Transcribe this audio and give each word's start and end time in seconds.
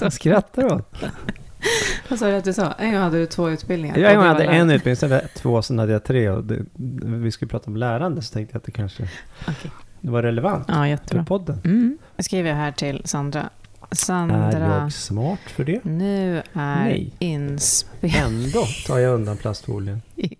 Vad 0.00 0.12
skrattar 0.12 0.62
du 0.62 0.74
åt? 0.74 0.94
Vad 2.08 2.18
sa 2.18 2.26
du 2.26 2.34
att 2.36 2.44
du 2.44 2.52
sa? 2.52 2.72
En 2.72 2.92
gång 2.92 3.02
hade 3.02 3.18
du 3.18 3.26
två 3.26 3.50
utbildningar. 3.50 3.98
Jag 3.98 4.10
en 4.12 4.16
gång 4.16 4.26
Och 4.26 4.32
hade 4.32 4.44
en 4.44 4.70
utbildning, 4.70 4.96
sen 4.96 5.10
hade 5.10 5.22
jag 5.22 5.34
två, 5.34 5.62
sen 5.62 5.78
hade 5.78 5.92
jag 5.92 6.04
tre. 6.04 6.30
Och 6.30 6.44
det, 6.44 6.64
vi 7.02 7.30
skulle 7.30 7.48
prata 7.48 7.70
om 7.70 7.76
lärande, 7.76 8.22
så 8.22 8.32
tänkte 8.32 8.54
jag 8.54 8.58
att 8.58 8.64
det 8.64 8.72
kanske 8.72 9.02
Okej. 9.48 9.70
det 10.00 10.10
var 10.10 10.22
relevant 10.22 10.64
Ja, 10.68 10.74
för 10.74 10.84
jättebra. 10.86 11.24
podden. 11.24 11.60
Mm. 11.64 11.98
Jag 12.16 12.24
skriver 12.24 12.52
här 12.54 12.72
till 12.72 13.02
Sandra. 13.04 13.48
Är 13.90 13.96
Sandra, 13.96 14.80
jag 14.82 14.92
smart 14.92 15.40
för 15.46 15.64
det? 15.64 15.84
nu 15.84 16.36
är 16.52 16.84
Nej. 16.84 17.12
inspel 17.18 18.10
Ändå 18.16 18.64
tar 18.86 18.98
jag 18.98 19.14
undan 19.14 19.36
plastfolien. 19.36 20.02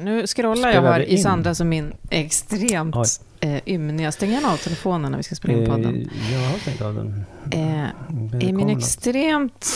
Nu 0.00 0.26
scrollar 0.26 0.54
Spelar 0.70 0.86
jag 0.86 0.92
här 0.92 1.00
i 1.00 1.12
in? 1.12 1.22
Sandra 1.22 1.54
som 1.54 1.68
min 1.68 1.92
extremt 2.10 2.96
Oj. 2.96 3.04
Eh, 3.42 3.60
ymniga... 3.66 4.12
Stäng 4.12 4.30
gärna 4.30 4.52
av 4.52 4.56
telefonen 4.56 5.10
när 5.10 5.18
vi 5.18 5.22
ska 5.24 5.34
spela 5.34 5.54
in 5.54 5.66
podden. 5.66 6.08
Eh, 6.12 6.32
jag 6.32 6.50
har 6.50 6.58
stängt 6.58 6.80
av 6.80 6.94
den. 6.94 7.24
Eh, 7.50 8.48
I 8.48 8.52
min 8.52 8.68
extremt... 8.70 9.66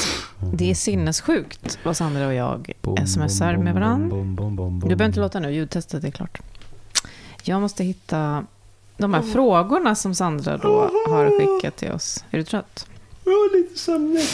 Det 0.54 0.70
är 0.70 0.74
sinnessjukt 0.74 1.78
vad 1.84 1.96
Sandra 1.96 2.26
och 2.26 2.34
jag 2.34 2.72
Bom, 2.82 3.06
smsar 3.06 3.54
bom, 3.54 3.64
med 3.64 3.74
varandra. 3.74 4.16
bom. 4.16 4.80
Du 4.80 4.86
behöver 4.88 5.04
inte 5.04 5.20
låta 5.20 5.40
nu, 5.40 5.50
ljudtestet 5.52 6.04
är 6.04 6.10
klart. 6.10 6.40
Jag 7.42 7.60
måste 7.60 7.84
hitta 7.84 8.46
de 8.96 9.14
här 9.14 9.22
frågorna 9.22 9.94
som 9.94 10.14
Sandra 10.14 10.56
då 10.56 10.90
har 11.08 11.26
skickat 11.38 11.76
till 11.76 11.92
oss. 11.92 12.24
Är 12.30 12.38
du 12.38 12.44
trött? 12.44 12.86
Ja, 13.24 13.32
lite 13.54 13.78
sömnig. 13.78 14.24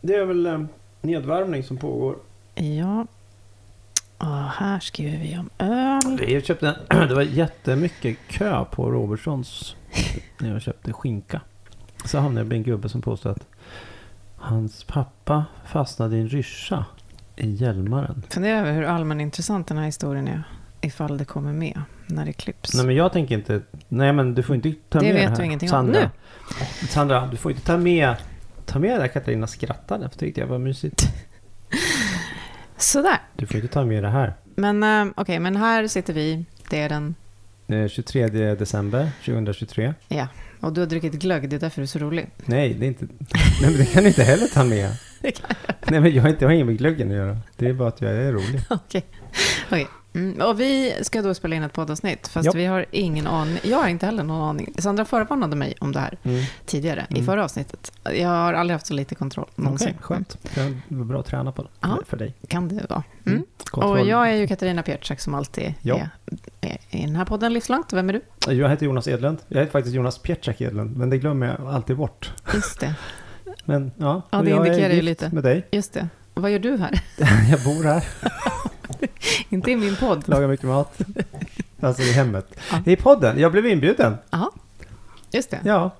Det 0.00 0.14
är 0.14 0.24
väl 0.24 0.46
eh, 0.46 0.64
nedvärmning 1.00 1.64
som 1.64 1.76
pågår. 1.76 2.16
Ja. 2.54 3.06
Och 4.20 4.26
här 4.50 4.80
skriver 4.80 5.18
vi 5.18 5.38
om 5.38 5.50
öl. 5.58 6.18
Vi 6.26 6.42
köpte 6.42 6.76
en, 6.88 7.08
det 7.08 7.14
var 7.14 7.22
jättemycket 7.22 8.16
kö 8.28 8.64
på 8.64 8.90
Robertsons 8.90 9.76
när 10.38 10.52
jag 10.52 10.62
köpte 10.62 10.92
skinka. 10.92 11.40
Så 12.04 12.18
hamnade 12.18 12.40
jag 12.40 12.46
bland 12.46 12.66
en 12.66 12.72
gubbe 12.72 12.88
som 12.88 13.02
påstod 13.02 13.32
att 13.32 13.46
hans 14.36 14.84
pappa 14.84 15.44
fastnade 15.66 16.16
i 16.16 16.20
en 16.20 16.28
ryscha 16.28 16.84
i 17.36 17.50
Hjälmaren. 17.50 18.22
Fundera 18.28 18.58
över 18.58 18.72
hur 18.72 18.82
allmänintressant 18.84 19.66
den 19.66 19.78
här 19.78 19.84
historien 19.84 20.28
är. 20.28 20.42
Ifall 20.80 21.18
det 21.18 21.24
kommer 21.24 21.52
med 21.52 21.82
när 22.06 22.24
det 22.24 22.32
klipps. 22.32 22.74
Nej 22.74 22.86
men 22.86 22.94
jag 22.94 23.12
tänker 23.12 23.34
inte, 23.34 23.62
nej 23.88 24.12
men 24.12 24.34
du 24.34 24.42
får 24.42 24.56
inte 24.56 24.72
ta 24.88 24.98
Det 24.98 25.04
med 25.04 25.14
vet 25.14 25.22
det 25.24 25.28
här. 25.30 25.36
du 25.36 25.44
ingenting 25.44 25.66
om. 25.68 25.70
Sandra, 25.70 26.00
Nu. 26.00 26.86
Sandra, 26.88 27.26
du 27.26 27.36
får 27.36 27.52
inte 27.52 27.64
ta 27.64 27.76
med, 27.76 28.14
ta 28.66 28.78
med 28.78 28.90
det 28.90 28.98
där 28.98 29.08
Katarina 29.08 29.46
skrattade. 29.46 30.08
För 30.08 30.18
tyckte 30.18 30.40
jag 30.40 30.48
var 30.48 30.58
mysigt. 30.58 31.08
Sådär. 32.90 33.18
Du 33.36 33.46
får 33.46 33.56
inte 33.56 33.68
ta 33.68 33.84
med 33.84 34.02
det 34.02 34.08
här. 34.08 34.34
Men 34.54 34.82
eh, 34.82 35.12
okej, 35.16 35.38
men 35.38 35.56
här 35.56 35.88
sitter 35.88 36.12
vi. 36.12 36.44
Det 36.70 36.80
är 36.80 36.88
den. 36.88 37.14
Eh, 37.68 37.88
23 37.88 38.26
december 38.54 39.10
2023. 39.24 39.94
Ja. 40.08 40.26
Och 40.60 40.72
du 40.72 40.80
har 40.80 40.88
druckit 40.88 41.12
glögg, 41.12 41.48
det 41.48 41.56
är 41.56 41.60
därför 41.60 41.80
du 41.80 41.82
är 41.82 41.86
så 41.86 41.98
rolig. 41.98 42.30
Nej, 42.44 42.74
det 42.74 42.86
är 42.86 42.88
inte, 42.88 43.04
nej 43.62 43.70
men 43.70 43.76
det 43.76 43.86
kan 43.86 44.02
du 44.02 44.08
inte 44.08 44.22
heller 44.22 44.46
ta 44.46 44.64
med. 44.64 44.90
Det 45.22 45.32
kan 45.32 45.50
Nej 45.90 46.00
men 46.00 46.14
jag 46.14 46.22
har 46.22 46.30
inte 46.30 46.44
jag 46.44 46.48
har 46.48 46.54
inget 46.54 46.66
med 46.66 46.78
glöggen 46.78 47.10
att 47.10 47.16
göra. 47.16 47.36
Det 47.56 47.68
är 47.68 47.72
bara 47.72 47.88
att 47.88 48.00
jag 48.00 48.12
är 48.12 48.32
rolig. 48.32 48.60
Okej. 48.70 49.04
Okej. 49.66 49.86
Mm, 50.14 50.40
och 50.40 50.60
vi 50.60 50.94
ska 51.02 51.22
då 51.22 51.34
spela 51.34 51.56
in 51.56 51.62
ett 51.62 51.72
poddavsnitt, 51.72 52.28
fast 52.28 52.46
Ja. 52.46 52.52
vi 52.54 52.64
har 52.66 52.86
ingen 52.90 53.26
aning. 53.26 53.58
Jag 53.62 53.78
har 53.78 53.88
inte 53.88 54.06
heller 54.06 54.22
någon 54.22 54.48
aning. 54.48 54.74
Sandra 54.78 55.04
förvarnade 55.04 55.56
mig 55.56 55.74
om 55.80 55.92
det 55.92 56.00
här 56.00 56.18
Mm. 56.22 56.44
tidigare, 56.66 57.06
i 57.10 57.14
Mm. 57.14 57.26
förra 57.26 57.44
avsnittet. 57.44 57.92
Jag 58.14 58.28
har 58.28 58.52
aldrig 58.54 58.74
haft 58.74 58.86
så 58.86 58.94
lite 58.94 59.14
kontroll 59.14 59.48
någonsin. 59.56 59.88
Okej, 59.88 59.98
skönt. 60.02 60.38
Det 60.88 60.94
var 60.96 61.04
bra 61.04 61.20
att 61.20 61.26
träna 61.26 61.52
på 61.52 61.68
Ja. 61.80 61.98
för 62.06 62.16
dig. 62.16 62.34
Kan 62.48 62.68
det 62.68 62.86
vara. 62.90 63.02
Mm. 63.26 63.42
Mm. 63.76 63.88
Och 63.90 64.00
jag 64.06 64.30
är 64.30 64.34
ju 64.36 64.46
Katarina 64.46 64.82
Pietschak 64.82 65.20
som 65.20 65.34
alltid 65.34 65.74
Ja. 65.82 66.00
är, 66.60 66.78
i 66.90 67.06
den 67.06 67.16
här 67.16 67.24
podden 67.24 67.52
livslångt. 67.52 67.92
Vem 67.92 68.08
är 68.08 68.12
du? 68.46 68.52
jag 68.54 68.68
heter 68.68 68.86
Jonas 68.86 69.08
Edlund. 69.08 69.38
Jag 69.48 69.58
heter 69.60 69.72
faktiskt 69.72 69.96
Jonas 69.96 70.18
Pietschak 70.18 70.60
Edlund, 70.60 70.96
men 70.96 71.10
det 71.10 71.18
glömmer 71.18 71.46
jag 71.46 71.74
alltid 71.74 71.96
bort. 71.96 72.32
Just 72.54 72.80
det. 72.80 72.94
Men 73.64 73.92
ja, 73.96 74.22
Ja, 74.30 74.42
det 74.42 74.50
indikerar 74.50 74.94
ju 74.94 75.02
lite. 75.02 75.30
med 75.32 75.42
dig. 75.44 75.66
Just 75.72 75.92
det. 75.92 76.08
Vad 76.34 76.50
gör 76.50 76.58
du 76.58 76.76
här? 76.76 77.00
Jag 77.50 77.60
bor 77.64 77.84
här, 77.84 78.04
inte 79.48 79.70
i 79.70 79.76
min 79.76 79.96
podd. 79.96 80.28
lagar 80.28 80.48
mycket 80.48 80.66
mat. 80.66 80.98
Alltså 81.82 82.02
i 82.02 82.12
hemmet. 82.12 82.54
Ja. 82.70 82.92
I 82.92 82.96
podden, 82.96 83.38
jag 83.38 83.52
blev 83.52 83.66
inbjuden. 83.66 84.16
Ja, 84.30 84.50
just 85.30 85.50
det. 85.50 85.60
Ja, 85.64 85.90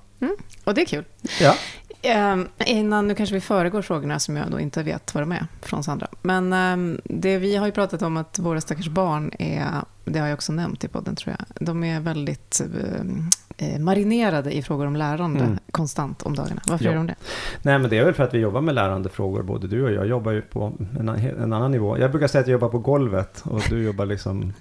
Och 0.65 0.75
det 0.75 0.81
är 0.81 0.85
kul. 0.87 1.05
ja. 1.41 1.55
Ehm, 2.03 2.49
innan, 2.67 3.09
nu 3.09 3.15
kanske 3.15 3.35
vi 3.35 3.41
föregår 3.41 3.83
frågorna 3.83 4.19
som 4.19 4.37
jag 4.37 4.51
då 4.51 4.61
inte 4.61 4.83
vet 4.83 5.15
vad 5.15 5.23
de 5.23 5.33
är 5.33 5.47
från 5.63 5.85
Sandra. 5.85 6.07
Men 6.23 6.53
ehm, 6.53 7.01
det, 7.05 7.39
vi 7.39 7.57
har 7.57 7.67
ju 7.67 7.73
pratat 7.73 8.03
om 8.03 8.17
att 8.17 8.39
våra 8.39 8.61
stackars 8.61 8.89
barn 8.89 9.31
är, 9.39 9.67
det 10.05 10.19
har 10.19 10.27
jag 10.29 10.35
också 10.35 10.53
nämnt 10.53 10.85
i 10.85 10.89
podden 10.89 11.15
tror 11.17 11.37
jag, 11.39 11.67
de 11.67 11.85
är 11.85 12.01
väldigt 12.01 12.61
ehm, 12.61 13.23
eh, 13.57 13.79
marinerade 13.81 14.57
i 14.57 14.63
frågor 14.63 14.87
om 14.87 14.97
lärande 14.97 15.41
Mm. 15.45 15.59
konstant 15.71 16.23
om 16.23 16.37
dagarna. 16.37 16.61
Varför 16.69 16.85
Ja. 16.85 16.91
är 16.91 16.95
de 16.97 17.07
det? 17.07 17.15
Nej 17.63 17.79
men 17.79 17.91
det 17.91 17.99
är 17.99 18.05
väl 18.05 18.15
för 18.15 18.25
att 18.25 18.35
vi 18.35 18.39
jobbar 18.39 18.61
med 18.61 18.75
lärandefrågor, 18.75 19.43
både 19.43 19.67
du 19.67 19.83
och 19.85 19.91
jag. 19.91 19.97
Jag 19.97 20.07
jobbar 20.07 20.33
ju 20.33 20.43
på 20.43 20.73
en, 20.99 21.09
en 21.09 21.53
annan 21.53 21.71
nivå. 21.71 21.99
Jag 21.99 22.11
brukar 22.11 22.27
säga 22.27 22.41
att 22.41 22.47
jag 22.49 22.53
jobbar 22.53 22.69
på 22.69 22.79
golvet 22.79 23.43
och 23.45 23.63
du 23.69 23.83
jobbar 23.83 24.07
liksom 24.07 24.53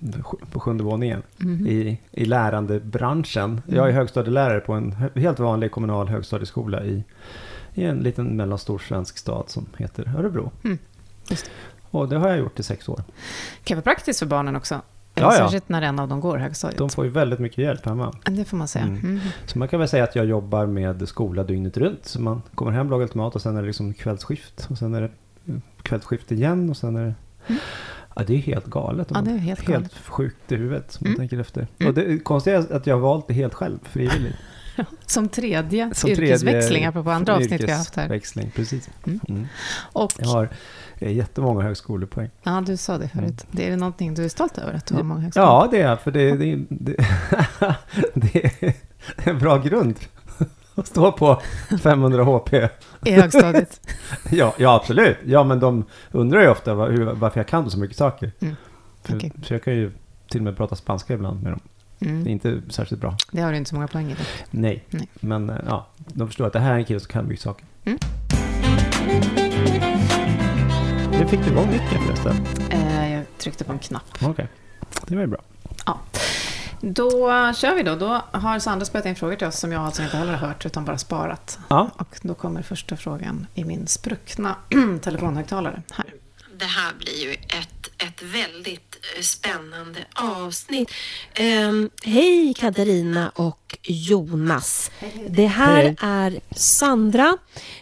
på 0.51 0.59
sjunde 0.59 0.83
våningen. 0.83 1.21
Mhm. 1.37 1.67
i, 1.67 1.99
i 2.11 2.25
lärandebranschen. 2.25 3.61
Jag 3.67 3.87
är 3.89 3.91
högstadielärare 3.93 4.59
på 4.59 4.73
en 4.73 4.91
helt 5.15 5.39
vanlig 5.39 5.71
kommunal 5.71 6.07
högstadieskola 6.07 6.83
i, 6.83 7.03
i 7.73 7.83
en 7.83 7.97
liten 7.97 8.37
mellanstor 8.37 8.79
svensk 8.79 9.17
stad 9.17 9.43
som 9.47 9.65
heter 9.77 10.13
Örebro. 10.17 10.51
Mm, 10.63 10.77
just 11.29 11.45
det. 11.45 11.51
Och 11.91 12.09
det 12.09 12.17
har 12.17 12.29
jag 12.29 12.37
gjort 12.37 12.59
i 12.59 12.63
sex 12.63 12.89
år. 12.89 13.03
kan 13.63 13.77
vara 13.77 13.83
praktiskt 13.83 14.19
för 14.19 14.25
barnen 14.25 14.55
också. 14.55 14.81
Ja, 15.21 15.33
ja. 15.33 15.37
Särskilt 15.37 15.69
när 15.69 15.81
en 15.81 15.99
av 15.99 16.07
dem 16.07 16.19
går 16.19 16.37
högstadiet. 16.37 16.77
De 16.77 16.89
får 16.89 17.05
ju 17.05 17.11
väldigt 17.11 17.39
mycket 17.39 17.57
hjälp 17.57 17.85
hemma. 17.85 18.13
Det 18.25 18.45
får 18.45 18.57
man 18.57 18.67
säga. 18.67 18.85
Mm. 18.85 18.99
Mm. 18.99 19.19
Så 19.45 19.59
man 19.59 19.67
kan 19.67 19.79
väl 19.79 19.89
säga 19.89 20.03
att 20.03 20.15
jag 20.15 20.25
jobbar 20.25 20.65
med 20.65 21.07
skola 21.07 21.43
dygnet 21.43 21.77
runt. 21.77 22.05
Så 22.05 22.21
man 22.21 22.41
kommer 22.55 22.71
hem, 22.71 22.89
lagar 22.89 23.05
lite 23.05 23.17
mat 23.17 23.35
och 23.35 23.41
sen 23.41 23.57
är 23.57 23.61
det 23.61 23.67
liksom 23.67 23.93
kvällsskift. 23.93 24.67
Och 24.69 24.77
sen 24.77 24.93
är 24.93 25.01
det 25.01 25.09
eh, 25.53 25.55
kvällsskift 25.81 26.31
igen 26.31 26.69
och 26.69 26.77
sen 26.77 26.95
är 26.95 27.05
det... 27.05 27.13
Mm. 27.47 27.61
Ja, 28.15 28.23
det 28.27 28.33
är 28.33 28.37
helt 28.37 28.65
galet. 28.65 29.07
Ja, 29.13 29.21
det 29.21 29.31
är 29.31 29.37
helt 29.37 29.61
galet. 29.65 29.81
Helt 29.81 30.07
sjukt 30.07 30.51
i 30.51 30.55
huvudet 30.55 30.97
om 31.01 31.03
man 31.03 31.07
Mm. 31.07 31.17
tänker 31.19 31.39
efter. 31.39 31.67
Mm. 31.79 31.89
Och 31.89 31.93
det 31.93 32.19
konstiga 32.19 32.57
är 32.57 32.73
att 32.75 32.87
jag 32.87 32.95
har 32.95 33.01
valt 33.01 33.27
det 33.27 33.33
helt 33.33 33.53
själv, 33.53 33.79
frivilligt. 33.83 34.35
Som 35.05 35.29
tredje 35.29 35.91
Som 35.93 36.09
yrkesväxling, 36.09 36.61
tredje 36.61 36.89
apropå 36.89 37.11
andra 37.11 37.35
avsnitt 37.35 37.63
vi 37.63 37.71
har 37.71 37.77
haft 37.77 37.95
här. 37.95 38.49
Precis. 38.55 38.89
Mm. 39.07 39.19
Mm. 39.29 39.47
Och, 39.93 40.11
Jag 40.19 40.27
har 40.27 40.49
eh, 40.99 41.11
jättemånga 41.11 41.61
högskolepoäng. 41.63 42.29
ja, 42.43 42.63
du 42.65 42.77
sa 42.77 42.97
det 42.97 43.07
förut. 43.07 43.45
Det 43.51 43.69
är 43.69 43.77
någonting 43.77 44.13
du 44.13 44.25
är 44.25 44.29
stolt 44.29 44.57
över, 44.57 44.73
att 44.73 44.85
du 44.85 44.95
har 44.95 45.03
många 45.03 45.19
högskolor? 45.21 45.47
Mm. 45.47 45.55
Ja, 45.55 45.67
det 45.71 45.81
är 45.81 45.95
för 45.95 46.11
det, 46.11 46.35
det, 46.35 46.65
det, 46.69 46.95
det 48.13 48.45
är 48.63 48.73
en 49.29 49.39
bra 49.39 49.57
grund 49.57 49.99
att 50.75 50.87
stå 50.87 51.11
på 51.11 51.41
500 51.83 52.23
HP. 52.23 52.53
I 53.05 53.11
högstadiet. 53.11 53.81
Ja, 54.31 54.53
ja, 54.57 54.75
absolut. 54.75 55.17
Ja, 55.25 55.43
men 55.43 55.59
de 55.59 55.85
undrar 56.11 56.41
ju 56.41 56.49
ofta 56.49 56.73
var, 56.75 56.89
hur, 56.89 57.05
varför 57.05 57.39
jag 57.39 57.47
kan 57.47 57.69
så 57.71 57.79
mycket 57.79 57.97
saker. 57.97 58.31
Mm. 58.39 58.55
För, 59.03 59.15
Okej. 59.15 59.31
så 59.43 59.53
jag 59.53 59.63
kan 59.63 59.73
ju 59.73 59.91
till 60.29 60.39
och 60.39 60.43
med 60.43 60.57
prata 60.57 60.75
spanska 60.75 61.13
ibland 61.13 61.43
med 61.43 61.51
dem. 61.51 61.59
Det 61.99 62.05
är 62.05 62.09
Mm. 62.11 62.27
inte 62.27 62.61
särskilt 62.69 63.01
bra. 63.01 63.15
Det 63.31 63.41
har 63.41 63.51
du 63.51 63.57
inte 63.57 63.69
så 63.69 63.75
många 63.75 63.87
poäng 63.87 64.11
i. 64.11 64.13
det. 64.13 64.25
Nej, 64.51 64.83
Nej. 64.89 65.09
men 65.19 65.49
eh, 65.49 65.55
ja, 65.67 65.87
de 66.07 66.27
förstår 66.27 66.47
att 66.47 66.53
det 66.53 66.59
här 66.59 66.73
är 66.73 66.77
en 66.77 66.85
kille 66.85 66.99
som 66.99 67.11
kan 67.11 67.27
mycket 67.27 67.43
saker. 67.43 67.65
Mm. 67.85 67.99
Fick 71.29 71.45
du 71.45 71.51
igång 71.51 71.71
micken 71.71 72.01
förresten. 72.05 72.45
Eh, 72.71 73.13
jag 73.13 73.23
tryckte 73.37 73.63
på 73.63 73.71
en 73.71 73.79
knapp. 73.79 74.17
Okej, 74.21 74.47
det 75.07 75.15
var 75.15 75.21
ju 75.21 75.27
bra. 75.27 75.41
Då 76.81 77.29
kör 77.53 77.75
vi 77.75 77.83
då. 77.83 77.95
Då 77.95 78.21
har 78.31 78.59
Sandra 78.59 78.85
spelat 78.85 79.05
in 79.05 79.15
frågor 79.15 79.35
till 79.35 79.47
oss 79.47 79.59
som 79.59 79.71
jag 79.71 79.81
alltså 79.81 80.03
inte 80.03 80.17
heller 80.17 80.33
har 80.33 80.47
hört, 80.47 80.65
utan 80.65 80.85
bara 80.85 80.97
sparat. 80.97 81.59
Ja, 81.69 81.89
Och 81.97 82.19
då 82.21 82.33
kommer 82.33 82.61
första 82.61 82.97
frågan 82.97 83.47
i 83.55 83.63
min 83.63 83.87
spruckna 83.87 84.55
telefonhögtalare. 85.01 85.81
Här. 85.91 86.13
Det 86.59 86.65
här 86.65 86.93
blir 86.99 87.23
ju 87.23 87.33
ett, 87.33 88.03
ett 88.07 88.21
väldigt 88.21 88.97
eh, 89.15 89.21
spännande 89.21 89.99
avsnitt. 90.13 90.91
Ehm, 91.33 91.89
hej 92.03 92.53
Katarina 92.53 93.29
och 93.29 93.77
Jonas. 93.83 94.91
Det 95.27 95.47
här 95.47 95.83
Hej. 95.83 95.95
är 96.01 96.39
Sandra 96.55 97.37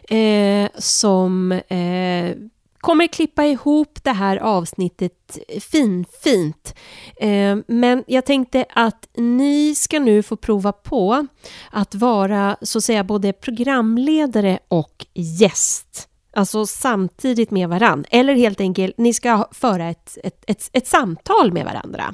eh, 0.10 0.70
som 0.80 1.52
eh, 1.52 2.36
kommer 2.80 3.08
klippa 3.08 3.46
ihop 3.46 4.04
det 4.04 4.12
här 4.12 4.38
avsnittet 4.38 5.38
finfint. 5.72 6.76
Eh, 7.18 7.58
men 7.68 8.04
jag 8.08 8.26
tänkte 8.26 8.66
att 8.70 9.08
ni 9.16 9.76
ska 9.76 10.00
nu 10.00 10.24
få 10.24 10.36
prova 10.36 10.72
på 10.72 11.28
att 11.72 11.96
vara 11.96 12.58
så 12.62 12.78
att 12.78 12.84
säga 12.84 13.04
både 13.04 13.34
programledare 13.34 14.60
och 14.68 15.06
gäst. 15.14 16.10
Alltså 16.34 16.66
samtidigt 16.66 17.52
med 17.52 17.70
varann. 17.70 18.06
Eller 18.10 18.36
helt 18.36 18.62
enkelt, 18.62 18.98
ni 18.98 19.14
ska 19.14 19.48
föra 19.52 19.90
ett, 19.90 20.18
ett, 20.24 20.44
ett, 20.48 20.70
ett 20.74 20.88
samtal 20.88 21.52
med 21.54 21.66
varandra. 21.66 22.14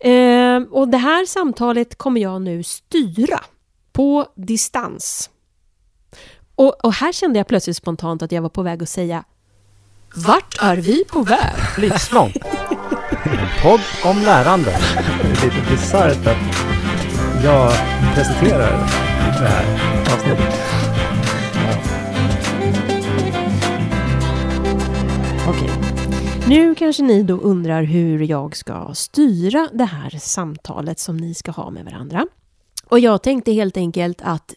Eh, 0.00 0.62
och 0.70 0.88
det 0.88 0.98
här 0.98 1.26
samtalet 1.26 1.98
kommer 1.98 2.20
jag 2.20 2.42
nu 2.42 2.62
styra 2.62 3.40
på 3.92 4.26
distans. 4.34 5.30
Och, 6.54 6.84
och 6.84 6.92
här 6.92 7.12
kände 7.12 7.38
jag 7.38 7.46
plötsligt 7.46 7.76
spontant 7.76 8.22
att 8.22 8.32
jag 8.32 8.42
var 8.42 8.48
på 8.48 8.62
väg 8.62 8.82
att 8.82 8.88
säga 8.88 9.24
vart 10.14 10.62
är 10.62 10.76
vi 10.76 11.04
på 11.04 11.22
väg? 11.22 11.54
livslångt. 11.78 12.36
En 13.24 13.62
podd 13.62 13.80
om 14.04 14.22
lärande. 14.22 14.78
Det 15.22 15.28
är 15.28 15.44
lite 15.44 15.70
bisarrt 15.70 16.26
att 16.26 16.36
jag 17.44 17.72
presenterar 18.14 18.70
det 19.22 19.48
här. 19.48 19.64
avsnitt. 20.14 20.38
Okej. 25.48 25.70
Nu 26.48 26.74
kanske 26.74 27.02
ni 27.02 27.22
då 27.22 27.34
undrar 27.34 27.82
hur 27.82 28.22
jag 28.30 28.56
ska 28.56 28.90
styra 28.94 29.68
det 29.72 29.84
här 29.84 30.18
samtalet 30.18 30.98
som 30.98 31.16
ni 31.16 31.34
ska 31.34 31.50
ha 31.50 31.70
med 31.70 31.84
varandra. 31.84 32.26
Och 32.88 33.00
jag 33.00 33.22
tänkte 33.22 33.52
helt 33.52 33.76
enkelt 33.76 34.22
att 34.22 34.54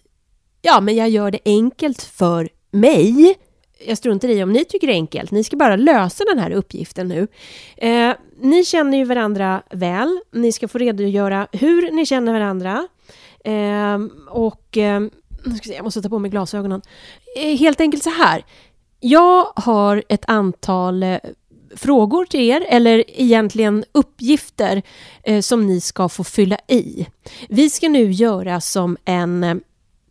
ja, 0.62 0.82
men 0.82 0.96
jag 0.96 1.10
gör 1.10 1.32
det 1.32 1.40
enkelt 1.46 2.02
för 2.02 2.50
mig. 2.72 3.36
Jag 3.88 3.98
struntar 3.98 4.30
i 4.30 4.44
om 4.44 4.52
ni 4.52 4.66
tycker 4.66 4.88
det 4.88 4.94
är 4.94 4.96
enkelt. 4.96 5.32
Ni 5.32 5.44
ska 5.44 5.56
bara 5.56 5.76
lösa 5.76 6.24
den 6.24 6.40
här 6.40 6.52
uppgiften 6.52 7.08
nu. 7.08 7.28
Eh, 7.78 8.14
ni 8.42 8.66
känner 8.66 8.98
ju 8.98 9.04
varandra 9.04 9.64
väl. 9.72 10.20
Ni 10.32 10.52
ska 10.52 10.68
få 10.68 10.78
redogöra 10.78 11.48
hur 11.52 11.92
ni 11.92 12.06
känner 12.06 12.34
varandra. 12.34 12.88
Eh, 13.44 14.00
och 14.30 14.78
eh, 14.78 15.00
nu 15.00 15.10
ska 15.44 15.52
jag, 15.52 15.66
se, 15.66 15.74
jag 15.74 15.84
måste 15.84 16.02
ta 16.02 16.10
på 16.10 16.20
mig 16.20 16.32
glasögonen. 16.32 16.82
Eh, 17.38 17.58
helt 17.58 17.82
enkelt 17.82 18.04
så 18.04 18.10
här. 18.10 18.46
Jag 19.00 19.48
har 19.56 20.04
ett 20.10 20.24
antal 20.28 21.04
eh, 21.04 21.18
frågor 21.76 22.26
till 22.26 22.42
er, 22.42 22.66
eller 22.70 23.04
egentligen 23.08 23.84
uppgifter 23.92 24.82
eh, 25.24 25.42
som 25.42 25.68
ni 25.68 25.82
ska 25.82 26.10
få 26.10 26.24
fylla 26.24 26.58
i. 26.68 27.08
Vi 27.50 27.70
ska 27.70 27.90
nu 27.90 28.12
göra 28.12 28.62
som 28.62 28.98
en 29.06 29.44
eh, 29.44 29.56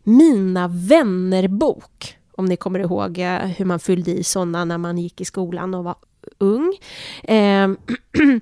Mina 0.05 0.69
vänner-bok. 0.69 2.17
Om 2.41 2.47
ni 2.47 2.57
kommer 2.57 2.79
ihåg 2.81 3.19
eh, 3.19 3.39
hur 3.39 3.65
man 3.65 3.81
fyllde 3.81 4.11
i 4.11 4.25
sådana 4.25 4.65
när 4.65 4.79
man 4.79 4.99
gick 4.99 5.21
i 5.21 5.25
skolan 5.25 5.75
och 5.75 5.85
var 5.85 5.95
ung. 6.39 6.79
Ehm, 7.23 7.77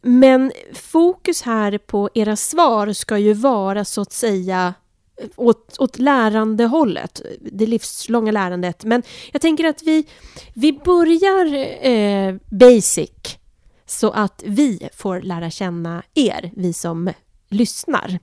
men 0.00 0.52
fokus 0.74 1.42
här 1.42 1.78
på 1.78 2.10
era 2.14 2.36
svar 2.36 2.92
ska 2.92 3.18
ju 3.18 3.32
vara 3.32 3.84
så 3.84 4.00
att 4.00 4.12
säga 4.12 4.74
eh, 5.16 5.28
åt, 5.36 5.76
åt 5.78 5.98
lärandehållet, 5.98 7.22
det 7.40 7.66
livslånga 7.66 8.32
lärandet. 8.32 8.84
Men 8.84 9.02
jag 9.32 9.42
tänker 9.42 9.64
att 9.64 9.82
vi, 9.82 10.06
vi 10.54 10.72
börjar 10.72 11.54
eh, 11.86 12.34
basic 12.50 13.38
så 13.86 14.10
att 14.10 14.42
vi 14.46 14.88
får 14.96 15.20
lära 15.20 15.50
känna 15.50 16.02
er, 16.14 16.50
vi 16.56 16.72
som 16.72 17.10
lyssnar. 17.52 18.18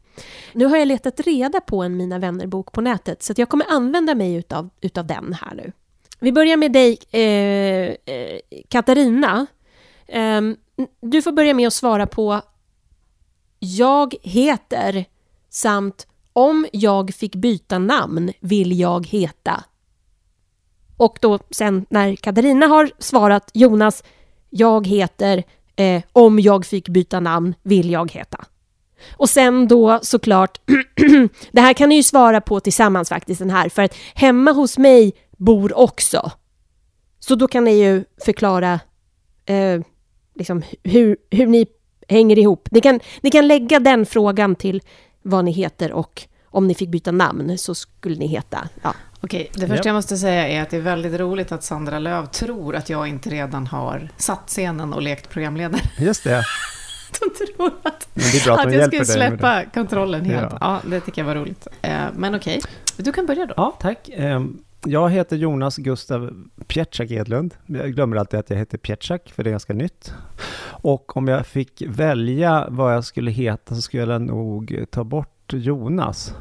Nu 0.53 0.65
har 0.65 0.77
jag 0.77 0.87
letat 0.87 1.19
reda 1.19 1.61
på 1.61 1.83
en 1.83 1.97
Mina 1.97 2.19
vänner-bok 2.19 2.71
på 2.71 2.81
nätet 2.81 3.23
så 3.23 3.31
att 3.31 3.37
jag 3.37 3.49
kommer 3.49 3.65
använda 3.69 4.15
mig 4.15 4.35
utav, 4.35 4.69
utav 4.81 5.07
den 5.07 5.33
här 5.33 5.55
nu. 5.55 5.71
Vi 6.19 6.31
börjar 6.31 6.57
med 6.57 6.71
dig, 6.71 6.97
eh, 7.11 8.13
eh, 8.15 8.39
Katarina. 8.67 9.45
Eh, 10.07 10.41
du 11.01 11.21
får 11.21 11.31
börja 11.31 11.53
med 11.53 11.67
att 11.67 11.73
svara 11.73 12.07
på 12.07 12.41
Jag 13.59 14.15
heter 14.21 15.05
samt 15.49 16.07
om 16.33 16.67
jag 16.71 17.13
fick 17.13 17.35
byta 17.35 17.79
namn 17.79 18.31
vill 18.39 18.79
jag 18.79 19.07
heta. 19.07 19.63
Och 20.97 21.17
då 21.21 21.39
sen 21.51 21.85
när 21.89 22.15
Katarina 22.15 22.67
har 22.67 22.91
svarat 22.99 23.51
Jonas, 23.53 24.03
jag 24.49 24.87
heter, 24.87 25.43
eh, 25.75 26.03
om 26.13 26.39
jag 26.39 26.65
fick 26.65 26.89
byta 26.89 27.19
namn 27.19 27.55
vill 27.61 27.89
jag 27.89 28.11
heta. 28.11 28.45
Och 29.11 29.29
sen 29.29 29.67
då 29.67 29.99
såklart, 30.01 30.61
det 31.51 31.61
här 31.61 31.73
kan 31.73 31.89
ni 31.89 31.95
ju 31.95 32.03
svara 32.03 32.41
på 32.41 32.59
tillsammans 32.59 33.09
faktiskt 33.09 33.39
den 33.39 33.49
här, 33.49 33.69
för 33.69 33.81
att 33.81 33.95
hemma 34.13 34.51
hos 34.51 34.77
mig 34.77 35.13
bor 35.37 35.77
också. 35.77 36.31
Så 37.19 37.35
då 37.35 37.47
kan 37.47 37.63
ni 37.63 37.83
ju 37.83 38.03
förklara 38.25 38.79
eh, 39.45 39.81
liksom 40.35 40.63
hur, 40.83 41.17
hur 41.31 41.47
ni 41.47 41.65
hänger 42.07 42.39
ihop. 42.39 42.67
Ni 42.71 42.81
kan, 42.81 42.99
ni 43.21 43.31
kan 43.31 43.47
lägga 43.47 43.79
den 43.79 44.05
frågan 44.05 44.55
till 44.55 44.81
vad 45.21 45.45
ni 45.45 45.51
heter 45.51 45.91
och 45.91 46.21
om 46.45 46.67
ni 46.67 46.75
fick 46.75 46.89
byta 46.89 47.11
namn 47.11 47.57
så 47.57 47.75
skulle 47.75 48.15
ni 48.15 48.27
heta... 48.27 48.69
Ja. 48.83 48.93
Okej, 49.21 49.49
det 49.53 49.59
första 49.67 49.75
Ja. 49.75 49.81
jag 49.85 49.93
måste 49.95 50.17
säga 50.17 50.47
är 50.47 50.61
att 50.61 50.69
det 50.69 50.77
är 50.77 50.81
väldigt 50.81 51.19
roligt 51.19 51.51
att 51.51 51.63
Sandra 51.63 51.99
Löv 51.99 52.25
tror 52.25 52.75
att 52.75 52.89
jag 52.89 53.07
inte 53.07 53.29
redan 53.29 53.67
har 53.67 54.09
satt 54.17 54.47
scenen 54.47 54.93
och 54.93 55.01
lekt 55.01 55.29
programledare. 55.29 55.81
Just 55.99 56.23
det. 56.23 56.43
De 57.19 57.29
tror 57.59 57.71
att, 57.83 58.65
att, 58.65 58.73
jag 58.73 58.87
skulle 58.87 59.05
släppa 59.05 59.65
kontrollen 59.73 60.25
helt. 60.25 60.51
Ja. 60.51 60.57
Ja. 60.83 60.89
det 60.89 60.99
tycker 60.99 61.21
jag 61.21 61.27
var 61.27 61.35
roligt. 61.35 61.67
Eh, 61.81 61.99
Men 62.15 62.35
okej, 62.35 62.61
du 62.97 63.11
kan 63.11 63.25
börja 63.25 63.45
då. 63.45 63.53
Ja, 63.57 63.77
tack. 63.81 64.09
Ehm, 64.13 64.57
Jag 64.85 65.09
heter 65.09 65.35
Jonas 65.37 65.77
Gustav 65.77 66.43
Pietschak 66.67 67.11
Edlund. 67.11 67.55
Jag 67.65 67.93
glömmer 67.93 68.17
alltid 68.17 68.39
att 68.39 68.49
jag 68.49 68.57
heter 68.57 68.77
Pietschak, 68.77 69.31
för 69.35 69.43
det 69.43 69.49
är 69.49 69.51
ganska 69.51 69.73
nytt. 69.73 70.13
Och 70.81 71.17
om 71.17 71.27
jag 71.27 71.45
fick 71.47 71.83
välja 71.87 72.67
vad 72.69 72.95
jag 72.95 73.03
skulle 73.03 73.31
heta 73.31 73.75
så 73.75 73.81
skulle 73.81 74.11
jag 74.13 74.21
nog 74.21 74.85
ta 74.91 75.03
bort 75.03 75.53
Jonas. 75.53 76.33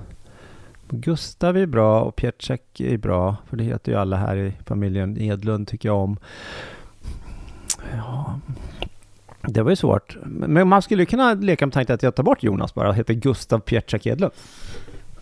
Gustav 0.90 1.56
är 1.56 1.66
bra 1.66 2.00
och 2.00 2.16
Pietschak 2.16 2.80
är 2.80 2.96
bra, 2.96 3.36
för 3.46 3.56
det 3.56 3.64
heter 3.64 3.92
ju 3.92 3.98
alla 3.98 4.16
här 4.16 4.36
i 4.36 4.52
familjen 4.66 5.18
Edlund 5.20 5.68
tycker 5.68 5.88
jag 5.88 5.96
om. 5.98 6.18
Ja, 7.96 8.40
det 9.52 9.62
var 9.62 9.70
ju 9.70 9.76
svårt. 9.76 10.16
Men 10.24 10.68
man 10.68 10.82
skulle 10.82 11.02
ju 11.02 11.06
kunna 11.06 11.34
leka 11.34 11.66
med 11.66 11.72
tanken 11.72 11.94
att 11.94 12.02
jag 12.02 12.14
tar 12.14 12.22
bort 12.22 12.42
Jonas 12.42 12.74
bara 12.74 12.88
och 12.88 12.94
heter 12.94 13.14
Gustav 13.14 13.58
Pietschak 13.58 14.06
Edlund. 14.06 14.32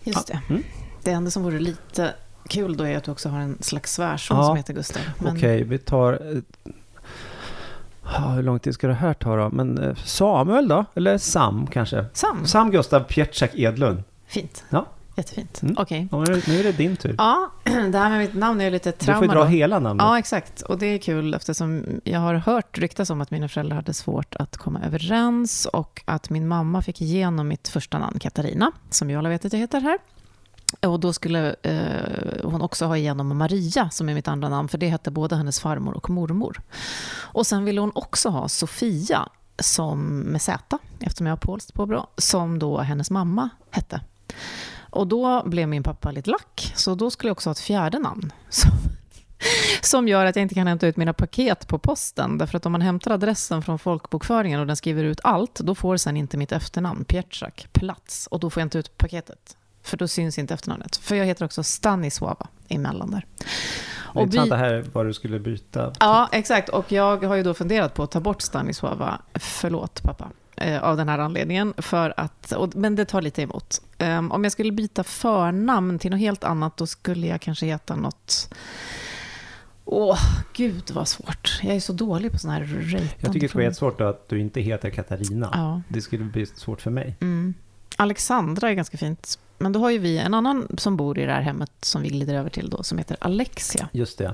Just 0.03 0.27
det. 0.27 0.41
Mm. 0.49 0.63
Det 1.03 1.11
enda 1.11 1.31
som 1.31 1.43
vore 1.43 1.59
lite 1.59 2.13
kul 2.49 2.77
då 2.77 2.83
är 2.83 2.97
att 2.97 3.03
du 3.03 3.11
också 3.11 3.29
har 3.29 3.39
en 3.39 3.57
slags 3.61 3.93
svärson 3.93 4.37
Ja. 4.37 4.43
som 4.43 4.55
heter 4.57 4.73
Gustav. 4.73 5.01
Men 5.19 5.35
Okej, 5.37 5.63
vi 5.63 5.77
tar... 5.77 6.13
eh, 6.13 6.39
ja, 8.03 8.29
hur 8.29 8.43
lång 8.43 8.59
tid 8.59 8.73
ska 8.73 8.87
det 8.87 8.93
här 8.93 9.13
ta 9.13 9.35
då? 9.35 9.49
Men 9.49 9.77
eh, 9.77 9.95
Samuel 9.95 10.67
då? 10.67 10.85
Eller 10.95 11.17
Sam 11.17 11.67
kanske? 11.67 12.05
Sam, 12.13 12.45
Sam 12.45 12.71
Gustav 12.71 12.99
Pietschak 12.99 13.51
Edlund. 13.53 14.03
fint. 14.27 14.63
Ja. 14.69 14.85
Jättefint. 15.17 15.61
Mm. 15.61 15.75
Okej. 15.77 16.07
Ja, 16.11 16.17
nu 16.17 16.59
är 16.59 16.63
det 16.63 16.71
din 16.71 16.95
tur. 16.95 17.15
Ja, 17.17 17.51
det 17.63 17.97
här 17.97 18.09
med 18.09 18.19
mitt 18.19 18.33
namn 18.33 18.61
är 18.61 18.71
lite 18.71 18.89
ett 18.89 18.99
du 18.99 19.05
trauma. 19.05 19.21
får 19.21 19.33
dra 19.33 19.39
då. 19.39 19.45
hela 19.45 19.79
namnet. 19.79 20.03
Ja, 20.03 20.19
exakt. 20.19 20.61
Och 20.61 20.77
det 20.77 20.85
är 20.85 20.97
kul 20.97 21.33
eftersom 21.33 21.83
jag 22.03 22.19
har 22.19 22.33
hört 22.35 22.77
ryktas 22.77 23.09
om 23.09 23.21
att 23.21 23.31
mina 23.31 23.47
föräldrar 23.49 23.75
hade 23.75 23.93
svårt 23.93 24.35
att 24.35 24.57
komma 24.57 24.81
överens 24.85 25.65
och 25.65 26.01
att 26.05 26.29
min 26.29 26.47
mamma 26.47 26.81
fick 26.81 27.01
igenom 27.01 27.47
mitt 27.47 27.67
första 27.67 27.99
namn, 27.99 28.19
Katarina, 28.19 28.71
som 28.89 29.09
ju 29.09 29.15
alla 29.17 29.29
vet 29.29 29.45
att 29.45 29.53
jag 29.53 29.59
heter 29.59 29.81
här. 29.81 29.97
Och 30.81 30.99
då 30.99 31.13
skulle 31.13 31.55
eh, 31.63 32.43
hon 32.43 32.61
också 32.61 32.85
ha 32.85 32.97
igenom 32.97 33.37
Maria, 33.37 33.89
som 33.89 34.09
är 34.09 34.13
mitt 34.13 34.27
andra 34.27 34.49
namn, 34.49 34.67
för 34.69 34.77
det 34.77 34.87
hette 34.87 35.11
både 35.11 35.35
hennes 35.35 35.59
farmor 35.59 35.93
och 35.93 36.09
mormor. 36.09 36.61
Och 37.17 37.47
sen 37.47 37.65
ville 37.65 37.81
hon 37.81 37.91
också 37.95 38.29
ha 38.29 38.47
Sofia, 38.47 39.29
som 39.59 40.19
med 40.19 40.41
Z, 40.41 40.77
eftersom 40.99 41.27
jag 41.27 41.31
har 41.31 41.37
polskt 41.37 41.73
påbrå, 41.73 42.07
som 42.17 42.59
då 42.59 42.77
hennes 42.77 43.11
mamma 43.11 43.49
hette. 43.71 44.01
Och 44.89 45.07
då 45.07 45.43
blev 45.45 45.67
min 45.67 45.83
pappa 45.83 46.11
lite 46.11 46.29
lack, 46.29 46.73
så 46.75 46.95
då 46.95 47.11
skulle 47.11 47.29
jag 47.29 47.35
också 47.35 47.49
ha 47.49 47.51
ett 47.51 47.59
fjärde 47.59 47.99
namn. 47.99 48.31
Som, 48.49 48.71
som 49.81 50.07
gör 50.07 50.25
att 50.25 50.35
jag 50.35 50.43
inte 50.43 50.55
kan 50.55 50.67
hämta 50.67 50.87
ut 50.87 50.97
mina 50.97 51.13
paket 51.13 51.67
på 51.67 51.79
posten. 51.79 52.37
Därför 52.37 52.57
att 52.57 52.65
om 52.65 52.71
man 52.71 52.81
hämtar 52.81 53.11
adressen 53.11 53.61
från 53.61 53.79
folkbokföringen 53.79 54.59
och 54.59 54.67
den 54.67 54.75
skriver 54.75 55.03
ut 55.03 55.19
allt, 55.23 55.59
då 55.59 55.75
får 55.75 55.97
sen 55.97 56.17
inte 56.17 56.37
mitt 56.37 56.51
efternamn, 56.51 57.05
Pietschak, 57.05 57.67
plats. 57.71 58.27
Och 58.27 58.39
då 58.39 58.49
får 58.49 58.61
jag 58.61 58.65
inte 58.65 58.77
ut 58.77 58.97
paketet. 58.97 59.57
För 59.83 59.97
då 59.97 60.07
syns 60.07 60.37
inte 60.37 60.53
efternamnet. 60.53 60.97
För 60.97 61.15
jag 61.15 61.25
heter 61.25 61.45
också 61.45 61.63
Stanislava 61.63 62.47
emellan 62.67 63.11
där. 63.11 63.25
är 64.13 64.19
Och 64.21 64.29
det 64.29 64.55
här 64.55 64.85
vad 64.93 65.05
du 65.05 65.13
skulle 65.13 65.39
byta. 65.39 65.93
Ja, 65.99 66.29
exakt. 66.31 66.69
Och 66.69 66.91
jag 66.91 67.23
har 67.23 67.35
ju 67.35 67.43
då 67.43 67.53
funderat 67.53 67.93
på 67.93 68.03
att 68.03 68.11
ta 68.11 68.19
bort 68.19 68.41
Stanislava, 68.41 69.21
förlåt 69.33 70.03
pappa, 70.03 70.31
av 70.81 70.97
den 70.97 71.09
här 71.09 71.19
anledningen. 71.19 71.73
För 71.77 72.13
att, 72.17 72.51
och, 72.51 72.75
men 72.75 72.95
det 72.95 73.05
tar 73.05 73.21
lite 73.21 73.41
emot. 73.41 73.81
Um, 73.99 74.31
om 74.31 74.43
jag 74.43 74.51
skulle 74.51 74.71
byta 74.71 75.03
förnamn 75.03 75.99
till 75.99 76.11
något 76.11 76.19
helt 76.19 76.43
annat, 76.43 76.77
då 76.77 76.87
skulle 76.87 77.27
jag 77.27 77.41
kanske 77.41 77.65
heta 77.65 77.95
något... 77.95 78.53
Åh, 79.89 80.19
gud 80.53 80.91
vad 80.91 81.07
svårt. 81.07 81.59
Jag 81.63 81.75
är 81.75 81.79
så 81.79 81.93
dålig 81.93 82.31
på 82.31 82.37
sådana 82.37 82.59
här 82.59 82.65
rejtande 82.65 83.09
Jag 83.19 83.33
tycker 83.33 83.39
det 83.39 83.49
skulle 83.49 83.63
vara 83.63 83.73
svårt 83.73 84.01
att 84.01 84.29
du 84.29 84.39
inte 84.39 84.61
heter 84.61 84.89
Katarina. 84.89 85.49
Ja. 85.53 85.81
Det 85.87 86.01
skulle 86.01 86.23
bli 86.23 86.45
svårt 86.45 86.81
för 86.81 86.91
mig. 86.91 87.15
Mm. 87.21 87.53
Alexandra 87.95 88.69
är 88.69 88.73
ganska 88.73 88.97
fint. 88.97 89.39
Men 89.57 89.71
då 89.71 89.79
har 89.79 89.89
ju 89.89 89.97
vi 89.97 90.17
en 90.17 90.33
annan 90.33 90.67
som 90.77 90.97
bor 90.97 91.19
i 91.19 91.25
det 91.25 91.31
här 91.31 91.41
hemmet 91.41 91.71
som 91.81 92.01
vi 92.01 92.09
glider 92.09 92.35
över 92.35 92.49
till 92.49 92.69
då, 92.69 92.83
som 92.83 92.97
heter 92.97 93.17
Alexia. 93.21 93.89
Just 93.91 94.17
det. 94.17 94.33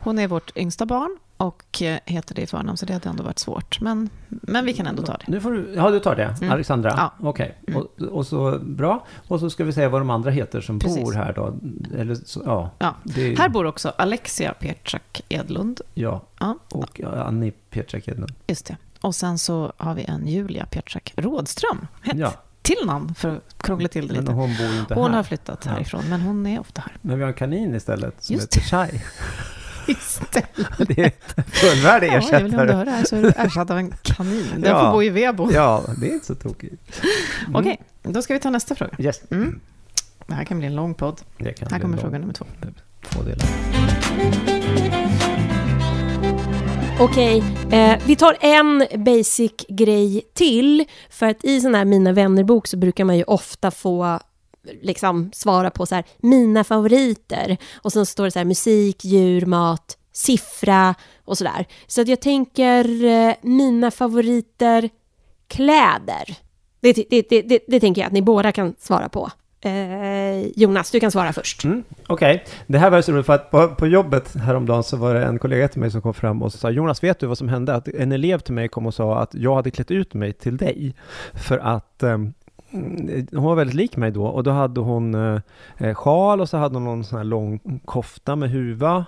Hon 0.00 0.18
är 0.18 0.28
vårt 0.28 0.56
yngsta 0.56 0.86
barn 0.86 1.18
och 1.42 1.82
eh, 1.82 1.98
heter 2.06 2.34
det 2.34 2.42
i 2.42 2.46
förnamn, 2.46 2.76
så 2.76 2.86
det 2.86 2.92
hade 2.92 3.08
ändå 3.08 3.22
varit 3.24 3.38
svårt. 3.38 3.80
Men, 3.80 4.10
men 4.28 4.64
vi 4.64 4.72
kan 4.74 4.86
ändå 4.86 5.02
ta 5.02 5.12
det. 5.12 5.24
Nu 5.26 5.40
får 5.40 5.52
du, 5.52 5.72
ja, 5.76 5.90
du 5.90 6.00
tar 6.00 6.16
det. 6.16 6.36
Mm. 6.40 6.52
Alexandra? 6.52 6.92
Ja. 6.96 7.12
Okej. 7.28 7.58
Mm. 7.68 7.80
Och, 7.82 8.02
och 8.02 8.26
så, 8.26 8.58
bra. 8.58 9.06
Och 9.28 9.40
så 9.40 9.50
ska 9.50 9.64
vi 9.64 9.72
säga 9.72 9.88
vad 9.88 10.00
de 10.00 10.10
andra 10.10 10.30
heter 10.30 10.60
som 10.60 10.78
Precis. 10.78 11.02
bor 11.04 11.12
här 11.12 11.32
då. 11.32 11.54
Eller 11.98 12.14
så, 12.14 12.42
ja. 12.44 12.70
Ja. 12.78 12.94
Det, 13.04 13.38
Här 13.38 13.48
bor 13.48 13.66
också 13.66 13.92
Alexia 13.98 14.54
Pietschak 14.54 15.20
Edlund. 15.28 15.80
Ja. 15.94 16.22
Ja, 16.40 16.58
Och 16.70 17.00
ja, 17.00 17.24
Annie 17.24 17.50
Pietschak 17.70 18.08
Edlund. 18.08 18.32
just 18.46 18.66
det. 18.66 18.76
Och 19.00 19.14
sen 19.14 19.38
så 19.38 19.72
har 19.76 19.94
vi 19.94 20.04
en 20.04 20.26
Julia 20.26 20.66
Pietschak 20.66 21.12
Rådström. 21.16 21.86
Ett 22.04 22.18
Ja. 22.18 22.32
till 22.62 22.86
namn 22.86 23.14
för 23.14 23.28
att 23.36 23.62
krångla 23.62 23.88
till 23.88 24.08
det 24.08 24.14
Men 24.14 24.22
lite. 24.24 24.32
hon 24.34 24.56
bor 24.56 24.78
inte 24.80 24.94
Hon 24.94 25.10
här. 25.10 25.16
har 25.16 25.22
flyttat 25.22 25.62
Ja. 25.64 25.70
härifrån, 25.70 26.02
men 26.10 26.20
hon 26.20 26.46
är 26.46 26.60
ofta 26.60 26.80
här. 26.80 26.96
Men 27.02 27.16
vi 27.16 27.22
har 27.22 27.28
en 27.28 27.34
kanin 27.34 27.74
istället 27.74 28.22
som 28.24 28.34
Just 28.34 28.56
heter 28.56 28.68
Chai. 28.68 28.90
Istället. 29.86 30.48
Det 30.88 30.98
är 30.98 31.12
en 31.36 31.44
fullvärdig 31.44 32.08
Ja, 32.08 32.22
jag 32.32 32.40
vill 32.40 32.44
om 32.44 32.50
du 32.50 32.72
ersättare. 32.72 32.72
hör 32.76 32.84
det 32.84 32.90
här 32.90 33.04
så 33.04 33.16
är 33.16 33.22
du 33.22 33.28
ersatt 33.36 33.70
av 33.70 33.78
en 33.78 33.94
kanin. 34.02 34.46
Den 34.56 34.62
Ja. 34.70 34.80
får 34.84 34.92
bo 34.92 35.02
i 35.02 35.08
Vebo. 35.10 35.52
Ja, 35.52 35.84
det 36.00 36.08
är 36.08 36.12
inte 36.12 36.26
så 36.26 36.34
tokigt. 36.34 37.00
Mm. 37.46 37.56
Okej, 37.56 37.82
då 38.02 38.22
ska 38.22 38.34
vi 38.34 38.40
ta 38.40 38.50
nästa 38.50 38.74
fråga. 38.74 38.92
Yes. 38.98 39.20
Mm. 39.30 39.60
Det 40.26 40.34
här 40.34 40.44
kan 40.44 40.58
bli 40.58 40.66
en 40.66 40.74
lång 40.76 40.94
podd. 40.94 41.20
Det 41.38 41.52
kan 41.52 41.68
Här 41.72 41.78
kommer 41.80 41.96
fråga 41.98 42.18
nummer 42.18 42.32
två. 42.34 42.44
Två 43.10 43.22
delar. 43.22 43.46
Okej, 47.00 47.42
eh, 47.70 47.98
vi 48.06 48.16
tar 48.16 48.36
en 48.40 48.86
basic 49.04 49.52
grej 49.68 50.22
till. 50.34 50.84
För 51.10 51.26
att 51.26 51.44
i 51.44 51.60
sån 51.60 51.74
här 51.74 51.84
Mina 51.84 52.12
vänner-bok 52.12 52.66
så 52.66 52.76
brukar 52.76 53.04
man 53.04 53.16
ju 53.16 53.24
ofta 53.24 53.70
få 53.70 54.20
liksom 54.82 55.30
svara 55.34 55.70
på 55.70 55.86
så 55.86 55.94
här, 55.94 56.04
mina 56.18 56.64
favoriter. 56.64 57.56
Och 57.74 57.92
sen 57.92 58.06
står 58.06 58.24
det 58.24 58.30
så 58.30 58.38
här 58.38 58.46
musik, 58.46 59.04
djur, 59.04 59.46
mat, 59.46 59.96
siffra 60.12 60.94
och 61.24 61.38
sådär. 61.38 61.66
Så 61.86 62.00
att 62.00 62.08
jag 62.08 62.20
tänker 62.20 63.04
eh, 63.04 63.34
mina 63.42 63.90
favoriter, 63.90 64.90
kläder. 65.48 66.36
Det, 66.80 66.92
det, 66.92 67.22
det, 67.28 67.42
det, 67.42 67.64
det 67.68 67.80
tänker 67.80 68.00
jag 68.00 68.06
att 68.06 68.12
ni 68.12 68.22
båda 68.22 68.52
kan 68.52 68.74
svara 68.78 69.08
på. 69.08 69.30
Eh, 69.64 70.46
Jonas, 70.56 70.90
du 70.90 71.00
kan 71.00 71.10
svara 71.10 71.32
först. 71.32 71.64
Mm, 71.64 71.84
Okej, 72.06 72.34
okay. 72.34 72.54
det 72.66 72.78
här 72.78 72.90
var 72.90 73.02
så 73.02 73.12
roligt 73.12 73.26
för 73.26 73.32
att 73.32 73.50
på, 73.50 73.68
på 73.68 73.86
jobbet 73.86 74.34
häromdagen 74.34 74.82
så 74.82 74.96
var 74.96 75.14
det 75.14 75.24
en 75.24 75.38
kollega 75.38 75.68
till 75.68 75.80
mig 75.80 75.90
som 75.90 76.02
kom 76.02 76.14
fram 76.14 76.42
och 76.42 76.52
sa 76.52 76.70
Jonas, 76.70 77.02
vet 77.02 77.20
du 77.20 77.26
vad 77.26 77.38
som 77.38 77.48
hände? 77.48 77.74
Att 77.74 77.88
en 77.88 78.12
elev 78.12 78.38
till 78.38 78.54
mig 78.54 78.68
kom 78.68 78.86
och 78.86 78.94
sa 78.94 79.18
att 79.18 79.34
jag 79.34 79.54
hade 79.54 79.70
klätt 79.70 79.90
ut 79.90 80.14
mig 80.14 80.32
till 80.32 80.56
dig 80.56 80.94
för 81.34 81.58
att 81.58 82.02
eh, 82.02 82.18
hon 83.32 83.44
var 83.44 83.54
väldigt 83.54 83.76
lik 83.76 83.96
mig 83.96 84.10
då 84.10 84.26
och 84.26 84.42
då 84.42 84.50
hade 84.50 84.80
hon 84.80 85.14
eh, 85.14 85.40
eh, 85.78 85.94
sjal 85.94 86.40
och 86.40 86.48
så 86.48 86.56
hade 86.56 86.74
hon 86.74 86.84
någon 86.84 87.04
sån 87.04 87.18
här 87.18 87.24
lång 87.24 87.80
kofta 87.84 88.36
med 88.36 88.50
huva 88.50 89.04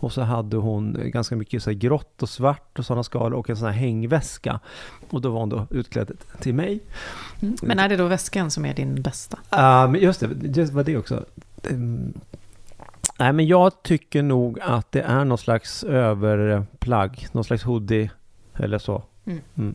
och 0.00 0.12
så 0.12 0.22
hade 0.22 0.56
hon 0.56 0.96
ganska 1.04 1.36
mycket 1.36 1.62
så 1.62 1.70
här 1.70 1.78
grått 1.78 2.22
och 2.22 2.28
svart 2.28 2.78
och 2.78 2.86
sådana 2.86 3.02
skalor 3.02 3.38
och 3.38 3.50
en 3.50 3.56
sån 3.56 3.66
här 3.66 3.74
hängväska 3.74 4.60
och 5.10 5.20
då 5.20 5.30
var 5.30 5.40
hon 5.40 5.48
då 5.48 5.66
utklädd 5.70 6.12
till 6.40 6.54
mig. 6.54 6.80
Men 7.62 7.78
är 7.78 7.88
det 7.88 7.96
då 7.96 8.06
väskan 8.06 8.50
som 8.50 8.64
är 8.64 8.74
din 8.74 9.02
bästa? 9.02 9.38
Ja, 9.50 9.86
men 9.86 10.00
just 10.00 10.20
det, 10.20 10.26
det 10.26 10.72
var 10.72 10.84
det 10.84 10.96
också. 10.96 11.24
Ehm, 11.70 12.12
nej, 13.18 13.32
men 13.32 13.46
jag 13.46 13.82
tycker 13.82 14.22
nog 14.22 14.60
att 14.60 14.92
det 14.92 15.00
är 15.00 15.24
någon 15.24 15.38
slags 15.38 15.84
överplagg, 15.84 17.26
någon 17.32 17.44
slags 17.44 17.62
hoodie 17.62 18.10
eller 18.54 18.78
så. 18.78 19.02
Ehm, 19.26 19.74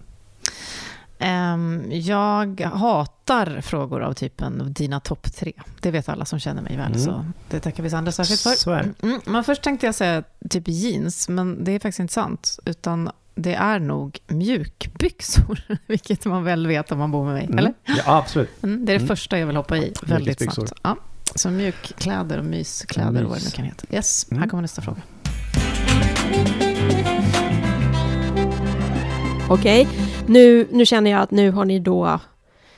jag 1.91 2.61
hatar 2.61 3.61
frågor 3.61 4.01
av 4.01 4.13
typen 4.13 4.73
dina 4.73 4.99
topp 4.99 5.33
tre. 5.35 5.53
Det 5.81 5.91
vet 5.91 6.09
alla 6.09 6.25
som 6.25 6.39
känner 6.39 6.61
mig 6.61 6.77
väl, 6.77 6.85
Mm. 6.91 6.99
så 6.99 7.25
det 7.49 7.59
tackar 7.59 7.83
vi 7.83 7.89
Sandra 7.89 8.11
särskilt 8.11 8.61
för. 8.63 8.93
Det. 9.01 9.07
Mm, 9.07 9.21
men 9.25 9.43
först 9.43 9.61
tänkte 9.61 9.85
jag 9.85 9.95
säga 9.95 10.23
typ 10.49 10.63
jeans, 10.67 11.29
men 11.29 11.63
det 11.63 11.71
är 11.71 11.79
faktiskt 11.79 11.99
inte 11.99 12.13
sant. 12.13 12.59
Utan 12.65 13.09
det 13.35 13.53
är 13.53 13.79
nog 13.79 14.19
mjukbyxor, 14.27 15.61
vilket 15.87 16.25
man 16.25 16.43
väl 16.43 16.67
vet 16.67 16.91
om 16.91 16.99
man 16.99 17.11
bor 17.11 17.25
med 17.25 17.33
mig, 17.33 17.43
Mm. 17.45 17.57
eller? 17.57 17.73
Ja, 17.83 18.03
absolut. 18.17 18.49
Mm, 18.63 18.85
det 18.85 18.91
är 18.91 18.93
det 18.93 19.03
Mm. 19.03 19.07
första 19.07 19.39
jag 19.39 19.47
vill 19.47 19.55
hoppa 19.55 19.77
i 19.77 19.93
väldigt 20.03 20.53
snabbt. 20.53 20.73
Ja. 20.83 20.97
Så 21.35 21.49
mjukkläder 21.49 22.37
och 22.39 22.45
myskläder 22.45 23.23
och 23.23 23.29
vad 23.29 23.39
det 23.39 23.45
nu 23.45 23.51
kan 23.51 23.65
heta. 23.65 23.85
Yes, 23.91 24.27
här 24.31 24.37
Mm. 24.37 24.49
kommer 24.49 24.61
nästa 24.61 24.81
fråga. 24.81 25.01
Okej, 29.49 29.87
nu, 30.27 30.67
nu 30.71 30.85
känner 30.85 31.11
jag 31.11 31.21
att 31.21 31.31
nu 31.31 31.51
har 31.51 31.65
ni 31.65 31.79
då 31.79 32.19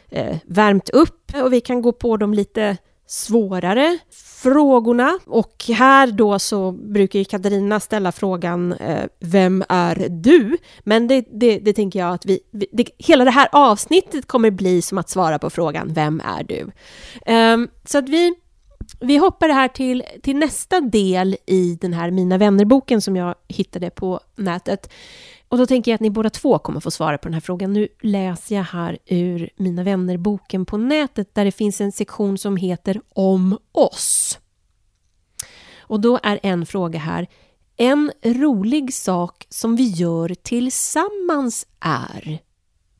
eh, 0.09 0.37
värmt 0.45 0.89
upp 0.89 1.31
och 1.43 1.53
vi 1.53 1.61
kan 1.61 1.81
gå 1.81 1.91
på 1.91 2.17
de 2.17 2.33
lite 2.33 2.77
svårare 3.07 3.97
frågorna. 4.43 5.19
Och 5.25 5.65
här 5.67 6.11
då 6.11 6.39
så 6.39 6.71
brukar 6.71 7.19
ju 7.19 7.25
Katarina 7.25 7.79
ställa 7.79 8.11
frågan 8.11 8.73
eh, 8.73 9.03
Vem 9.19 9.63
är 9.69 10.07
du? 10.09 10.57
Men 10.79 11.07
det, 11.07 11.25
det, 11.31 11.59
det 11.59 11.73
tänker 11.73 11.99
jag 11.99 12.13
att 12.13 12.25
vi, 12.25 12.39
vi 12.51 12.67
det, 12.71 12.89
hela 12.97 13.25
det 13.25 13.31
här 13.31 13.47
avsnittet 13.51 14.27
kommer 14.27 14.51
bli 14.51 14.81
som 14.81 14.97
att 14.97 15.09
svara 15.09 15.39
på 15.39 15.49
frågan 15.49 15.93
Vem 15.93 16.21
är 16.25 16.43
du? 16.43 16.71
Eh, 17.33 17.57
så 17.85 17.97
att 17.97 18.09
vi, 18.09 18.33
vi 18.99 19.17
hoppar 19.17 19.49
här 19.49 19.67
till, 19.67 20.03
till 20.23 20.37
nästa 20.37 20.81
del 20.81 21.37
i 21.45 21.77
den 21.81 21.93
här 21.93 22.11
Mina 22.11 22.37
vänner-boken 22.37 23.01
som 23.01 23.15
jag 23.15 23.35
hittade 23.47 23.89
på 23.89 24.19
nätet. 24.35 24.89
Och 25.49 25.57
då 25.57 25.65
tänker 25.65 25.91
jag 25.91 25.95
att 25.95 26.01
ni 26.01 26.09
båda 26.09 26.29
två 26.29 26.59
kommer 26.59 26.79
få 26.79 26.91
svara 26.91 27.17
på 27.17 27.27
den 27.27 27.33
här 27.33 27.41
frågan. 27.41 27.73
Nu 27.73 27.87
läser 28.01 28.55
jag 28.55 28.63
här 28.63 28.97
ur 29.05 29.49
Mina 29.55 29.83
vänner-boken 29.83 30.65
på 30.65 30.77
nätet 30.77 31.35
där 31.35 31.45
det 31.45 31.51
finns 31.51 31.81
en 31.81 31.91
sektion 31.91 32.37
som 32.37 32.57
heter 32.57 33.01
Om 33.09 33.57
oss. 33.71 34.39
Och 35.87 35.99
då 35.99 36.19
är 36.23 36.39
en 36.43 36.65
fråga 36.65 36.99
här. 36.99 37.27
En 37.77 38.11
rolig 38.23 38.93
sak 38.93 39.45
som 39.49 39.75
vi 39.75 39.87
gör 39.87 40.35
tillsammans 40.35 41.67
är... 41.79 42.39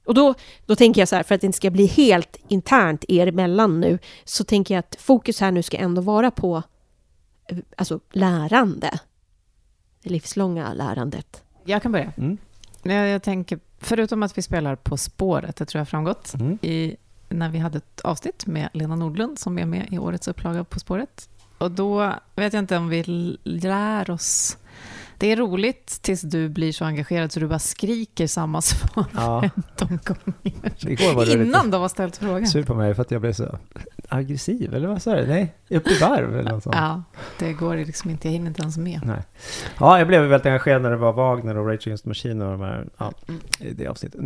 Och 0.06 0.14
då, 0.14 0.34
då 0.66 0.76
tänker 0.76 1.02
jag 1.02 1.08
så 1.08 1.16
här, 1.16 1.24
för 1.24 1.36
att 1.36 1.42
det 1.42 1.48
inte 1.48 1.58
ska 1.58 1.70
bli 1.70 1.86
helt 1.86 2.38
internt 2.48 3.06
er 3.08 3.28
emellan 3.28 3.80
nu, 3.80 4.00
så 4.24 4.44
tänker 4.44 4.74
jag 4.74 4.80
att 4.80 4.96
fokus 5.00 5.40
här 5.40 5.52
nu 5.52 5.64
ska 5.64 5.78
ändå 5.78 6.02
vara 6.02 6.32
på 6.32 6.64
eh, 7.50 7.58
alltså, 7.78 8.00
lärande. 8.12 9.00
Det 10.04 10.10
livslånga 10.10 10.74
lärandet. 10.74 11.45
Jag 11.66 11.82
kan 11.82 11.92
börja. 11.92 12.12
Mm. 12.18 12.38
Jag, 12.84 13.08
jag 13.08 13.24
tänker, 13.24 13.60
förutom 13.80 14.24
att 14.24 14.38
vi 14.38 14.42
spelar 14.42 14.76
På 14.76 14.98
spåret, 14.98 15.56
det 15.56 15.66
tror 15.66 15.80
jag 15.80 15.88
framgått, 15.88 16.34
Mm. 16.34 16.58
i, 16.62 16.96
när 17.30 17.50
vi 17.50 17.58
hade 17.60 17.78
ett 17.78 18.02
avsnitt 18.02 18.46
med 18.46 18.70
Lena 18.74 18.96
Nordlund 18.96 19.40
som 19.40 19.60
är 19.60 19.66
med 19.66 19.88
i 19.92 19.98
årets 19.98 20.28
upplaga 20.28 20.64
På 20.64 20.80
spåret. 20.80 21.30
Och 21.58 21.72
då 21.72 22.14
vet 22.36 22.54
jag 22.54 22.64
inte 22.64 22.78
om 22.78 22.90
vi 22.90 23.04
lär 23.44 24.10
oss... 24.10 24.58
Det 25.18 25.32
är 25.32 25.36
roligt 25.38 26.00
tills 26.02 26.22
du 26.22 26.50
blir 26.50 26.72
så 26.72 26.86
engagerad 26.86 27.32
så 27.32 27.40
du 27.40 27.48
bara 27.48 27.60
skriker 27.60 28.28
samma 28.28 28.62
svar 28.62 29.06
Ja, 29.16 29.50
15 29.78 30.00
gånger. 30.06 31.42
Innan 31.42 31.72
de 31.72 31.82
har 31.82 31.90
ställt 31.90 32.18
frågan. 32.18 32.48
sur 32.48 32.64
på 32.64 32.74
mig 32.74 32.94
för 32.96 33.02
att 33.02 33.12
jag 33.12 33.22
blev 33.22 33.34
så 33.34 33.58
aggressiv, 34.10 34.74
eller 34.74 34.88
vad 34.88 35.02
sa 35.02 35.16
du? 35.16 35.28
Nej, 35.28 35.54
upp 35.70 35.88
i 35.88 35.98
varv 36.00 36.40
eller 36.40 36.52
något 36.52 36.64
sånt. 36.64 36.76
Ja, 36.76 37.04
det 37.40 37.54
går 37.54 37.76
liksom 37.78 38.10
inte. 38.10 38.28
Jag 38.28 38.34
hinner 38.34 38.48
inte 38.48 38.62
ens 38.62 38.78
med. 38.78 39.02
Nej. 39.06 39.22
Ja, 39.80 39.98
jag 39.98 40.08
blev 40.08 40.22
väldigt 40.22 40.46
engagerad 40.46 40.82
när 40.82 40.90
det 40.90 40.98
var 40.98 41.14
Wagner 41.14 41.58
och 41.58 41.68
Rage 41.68 41.88
Against 41.88 42.04
the 42.04 42.10
Machine 42.10 42.42
och 42.42 42.52
de 42.52 42.62
här, 42.62 42.88
ja, 42.98 43.12
Mm. 43.28 43.42
det 43.76 43.88
avsnittet. 43.88 44.22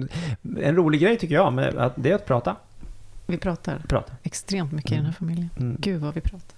En 0.62 0.76
rolig 0.76 1.02
grej 1.02 1.18
tycker 1.18 1.36
jag, 1.36 1.54
med 1.54 1.76
att 1.78 1.94
det 1.96 2.12
är 2.12 2.16
att 2.16 2.26
prata. 2.26 2.56
Vi 3.26 3.38
pratar 3.38 3.82
prata. 3.88 4.14
extremt 4.24 4.72
mycket 4.72 4.92
i 4.92 4.96
den 4.96 5.06
här 5.06 5.12
familjen. 5.14 5.50
Mm. 5.60 5.78
Gud 5.80 6.02
vad 6.02 6.14
vi 6.14 6.22
pratar. 6.22 6.56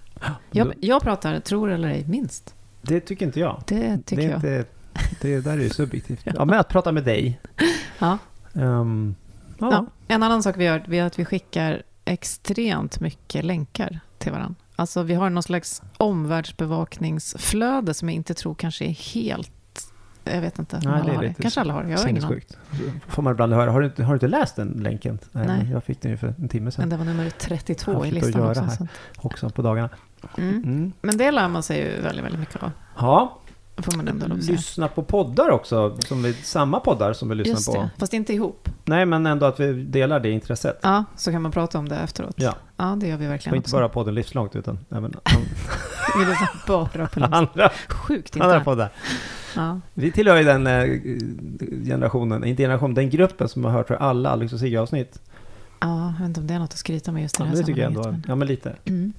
Jag, 0.50 0.72
jag 0.80 1.02
pratar, 1.02 1.40
tror 1.40 1.70
eller 1.70 1.88
ej, 1.88 2.04
minst. 2.08 2.54
Det 2.82 3.00
tycker 3.00 3.26
inte 3.26 3.40
jag. 3.40 3.62
Det 3.66 3.98
tycker 4.06 4.38
det 4.38 4.48
är 4.48 4.52
jag. 4.52 4.60
Inte, 4.60 4.66
det 5.20 5.40
där 5.40 5.52
är 5.52 5.62
ju 5.62 5.70
subjektivt. 5.80 6.20
Ja, 6.24 6.44
men 6.44 6.58
att 6.58 6.68
prata 6.68 6.92
med 6.92 7.04
dig. 7.04 7.40
Ja. 7.98 8.18
Ehm, 8.54 9.14
ja. 9.58 9.68
Ja. 9.72 9.86
En 10.08 10.22
annan 10.22 10.42
sak 10.42 10.56
vi 10.58 10.64
gör 10.64 10.84
det 10.88 10.98
är 10.98 11.04
att 11.04 11.18
vi 11.18 11.24
skickar 11.24 11.82
extremt 12.04 13.00
mycket 13.00 13.44
länkar 13.44 14.00
till 14.18 14.32
varandra. 14.32 14.54
Alltså 14.76 15.02
vi 15.02 15.14
har 15.14 15.30
någon 15.30 15.42
slags 15.42 15.82
omvärldsbevakningsflöde 15.98 17.94
som 17.94 18.08
jag 18.08 18.16
inte 18.16 18.34
tror 18.34 18.54
kanske 18.54 18.84
är 18.84 19.14
helt... 19.14 19.50
Jag 20.24 20.40
vet 20.40 20.58
inte 20.58 20.80
Nej, 20.84 20.94
alla 20.94 21.04
det 21.04 21.10
är 21.10 21.14
har 21.14 21.22
det. 21.22 21.34
Kanske 21.40 21.60
alla 21.60 21.72
har 21.72 21.82
det. 21.82 21.90
Jag 21.90 21.98
har 21.98 22.08
ingen. 22.08 22.40
Får 23.08 23.22
man 23.22 23.32
ibland 23.32 23.52
höra, 23.52 23.70
har 23.70 23.80
du, 23.80 23.86
inte, 23.86 24.04
har 24.04 24.12
du 24.12 24.16
inte 24.16 24.28
läst 24.28 24.56
den 24.56 24.68
länken? 24.68 25.18
Nej. 25.32 25.46
men 25.46 25.70
Jag 25.70 25.84
fick 25.84 26.00
den 26.02 26.10
ju 26.10 26.16
för 26.16 26.34
en 26.38 26.48
timme 26.48 26.64
Men 26.64 26.72
sedan 26.72 26.88
det 26.88 26.96
var 26.96 27.04
nummer 27.04 27.30
32 27.30 27.92
Haft 27.92 28.06
i 28.06 28.10
listan 28.10 28.48
också. 28.48 28.60
här. 28.62 28.88
Också 29.18 29.50
på 29.50 29.62
dagarna. 29.62 29.88
Mm. 30.38 30.56
Mm. 30.64 30.92
Men 31.02 31.16
det 31.16 31.30
lär 31.30 31.48
man 31.48 31.62
sig 31.62 31.78
ju 31.80 32.00
väldigt, 32.02 32.24
väldigt 32.24 32.40
mycket 32.40 32.62
av. 32.62 32.70
Ja, 32.98 33.38
Får 33.76 33.96
man 33.96 34.08
ändå 34.08 34.26
lyssna 34.34 34.88
på 34.88 35.02
poddar 35.02 35.50
också. 35.50 35.96
Som 36.00 36.22
vi, 36.22 36.32
samma 36.34 36.80
poddar 36.80 37.12
som 37.12 37.28
vi 37.28 37.34
lyssnar 37.34 37.54
Just 37.54 37.66
på. 37.72 37.74
det, 37.82 37.90
fast 37.98 38.12
inte 38.12 38.32
ihop. 38.32 38.68
Nej, 38.84 39.06
men 39.06 39.26
ändå 39.26 39.46
att 39.46 39.60
vi 39.60 39.72
delar 39.72 40.20
det 40.20 40.30
intresset. 40.30 40.78
Ja, 40.82 41.04
så 41.16 41.30
kan 41.30 41.42
man 41.42 41.52
prata 41.52 41.78
om 41.78 41.88
det 41.88 41.96
efteråt. 41.96 42.34
Ja. 42.36 42.54
Ja, 42.76 42.96
det 43.00 43.08
gör 43.08 43.16
vi 43.16 43.26
Och 43.26 43.30
verkligen 43.30 43.56
inte 43.56 43.66
också. 43.66 43.76
bara 43.76 43.88
podden 43.88 44.14
Livslångt 44.14 44.56
utan 44.56 44.78
även 44.90 45.14
Vi 46.18 46.24
lyssnar 46.24 46.66
bara 46.66 47.06
på 47.06 47.24
andra, 47.36 47.70
Sjukt 47.88 48.36
andra 48.40 48.54
inte. 48.56 48.64
poddar. 48.64 48.88
Ja. 49.56 49.80
Vi 49.94 50.12
tillhör 50.12 50.36
ju 50.36 50.44
den 50.44 50.66
eh, 50.66 50.84
generationen, 51.84 52.44
inte 52.44 52.62
generationen, 52.62 52.94
den 52.94 53.10
gruppen 53.10 53.48
som 53.48 53.64
har 53.64 53.70
hört 53.72 53.88
för 53.88 53.94
alla 53.94 54.30
Alex 54.30 54.52
och 54.52 54.58
Sigge-avsnitt. 54.60 55.18
ja, 55.80 56.04
jag 56.06 56.18
vet 56.18 56.28
inte 56.28 56.40
om 56.40 56.46
det 56.46 56.54
är 56.54 56.58
något 56.58 56.72
att 56.72 56.78
skryta 56.78 57.12
med 57.12 57.22
just 57.22 57.36
i 57.40 57.42
Ja, 57.42 57.44
det 57.44 57.50
här 57.50 57.56
det 57.56 57.64
tycker 57.64 57.80
jag 57.82 57.92
sammanhanget, 57.92 58.14
ändå. 58.16 58.32
Ja, 58.32 58.36
men 58.36 58.48
lite. 58.48 58.76
Mm. 58.84 59.12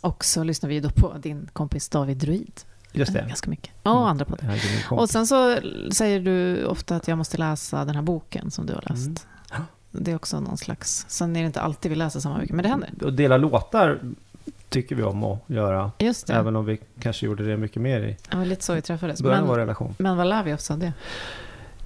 Och 0.00 0.24
så 0.24 0.42
lyssnar 0.44 0.70
vi 0.70 0.80
då 0.80 0.90
på 0.90 1.12
din 1.22 1.48
kompis 1.52 1.88
David 1.88 2.16
Druid. 2.16 2.60
Just 2.92 3.08
Eh, 3.10 3.14
det. 3.22 3.28
Ganska 3.28 3.50
mycket. 3.50 3.70
Och 3.82 4.08
andra 4.08 4.24
poddar. 4.24 4.46
Min 4.90 4.98
Och 4.98 5.10
sen 5.10 5.26
så 5.26 5.56
säger 5.92 6.20
du 6.20 6.64
ofta 6.64 6.96
att 6.96 7.08
jag 7.08 7.18
måste 7.18 7.36
läsa 7.38 7.84
den 7.84 7.94
här 7.94 8.02
boken 8.02 8.50
som 8.50 8.66
du 8.66 8.72
har 8.72 8.82
läst. 8.86 9.06
Mm. 9.06 9.16
Ja. 9.50 9.56
Det 9.92 10.10
är 10.10 10.16
också 10.16 10.40
någon 10.40 10.56
slags... 10.56 11.04
Sen 11.08 11.36
är 11.36 11.40
det 11.40 11.46
inte 11.46 11.60
alltid 11.60 11.90
vi 11.90 11.96
läser 11.96 12.20
samma 12.20 12.38
böcker, 12.38 12.54
men 12.54 12.62
det 12.62 12.68
händer. 12.68 12.90
Och 13.04 13.12
dela 13.12 13.36
låtar 13.36 13.98
tycker 14.68 14.96
vi 14.96 15.02
om 15.02 15.24
att 15.24 15.38
göra. 15.46 15.92
Just 15.98 16.26
det. 16.26 16.34
Även 16.34 16.56
om 16.56 16.64
vi 16.64 16.80
kanske 17.00 17.26
gjorde 17.26 17.44
det 17.46 17.56
mycket 17.56 17.82
mer 17.82 18.00
i 18.00 18.16
var 18.36 18.44
lite 18.44 18.64
så 18.64 18.74
vi 18.74 18.82
träffades. 18.82 19.22
början 19.22 19.40
av 19.40 19.46
vår 19.48 19.54
Men, 19.56 19.60
relation. 19.60 19.94
men 19.98 20.16
vad 20.16 20.26
lär 20.26 20.42
vi 20.42 20.54
oss 20.54 20.70
av 20.70 20.78
det? 20.78 20.92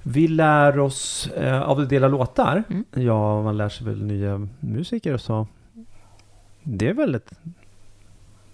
Vi 0.03 0.27
lär 0.27 0.79
oss 0.79 1.27
eh, 1.27 1.61
av 1.61 1.79
att 1.79 1.89
dela 1.89 2.07
låtar. 2.07 2.63
Mm. 2.69 2.85
Ja, 2.93 3.41
man 3.43 3.57
lär 3.57 3.69
sig 3.69 3.87
väl 3.87 4.03
nya 4.03 4.47
musiker 4.59 5.13
och 5.13 5.21
så. 5.21 5.47
Det 6.63 6.89
är 6.89 6.93
väldigt 6.93 7.31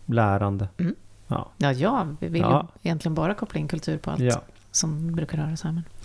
lärande. 0.09 0.67
Mm. 0.77 0.95
Ja. 1.27 1.49
Ja, 1.57 1.71
jag 1.71 2.15
vill 2.19 2.41
Ja. 2.41 2.67
egentligen 2.83 3.15
bara 3.15 3.33
koppla 3.33 3.59
in 3.59 3.67
kultur 3.67 3.97
på 3.97 4.11
allt 4.11 4.19
ja. 4.19 4.41
som 4.71 5.15
brukar 5.15 5.37
röra 5.37 5.55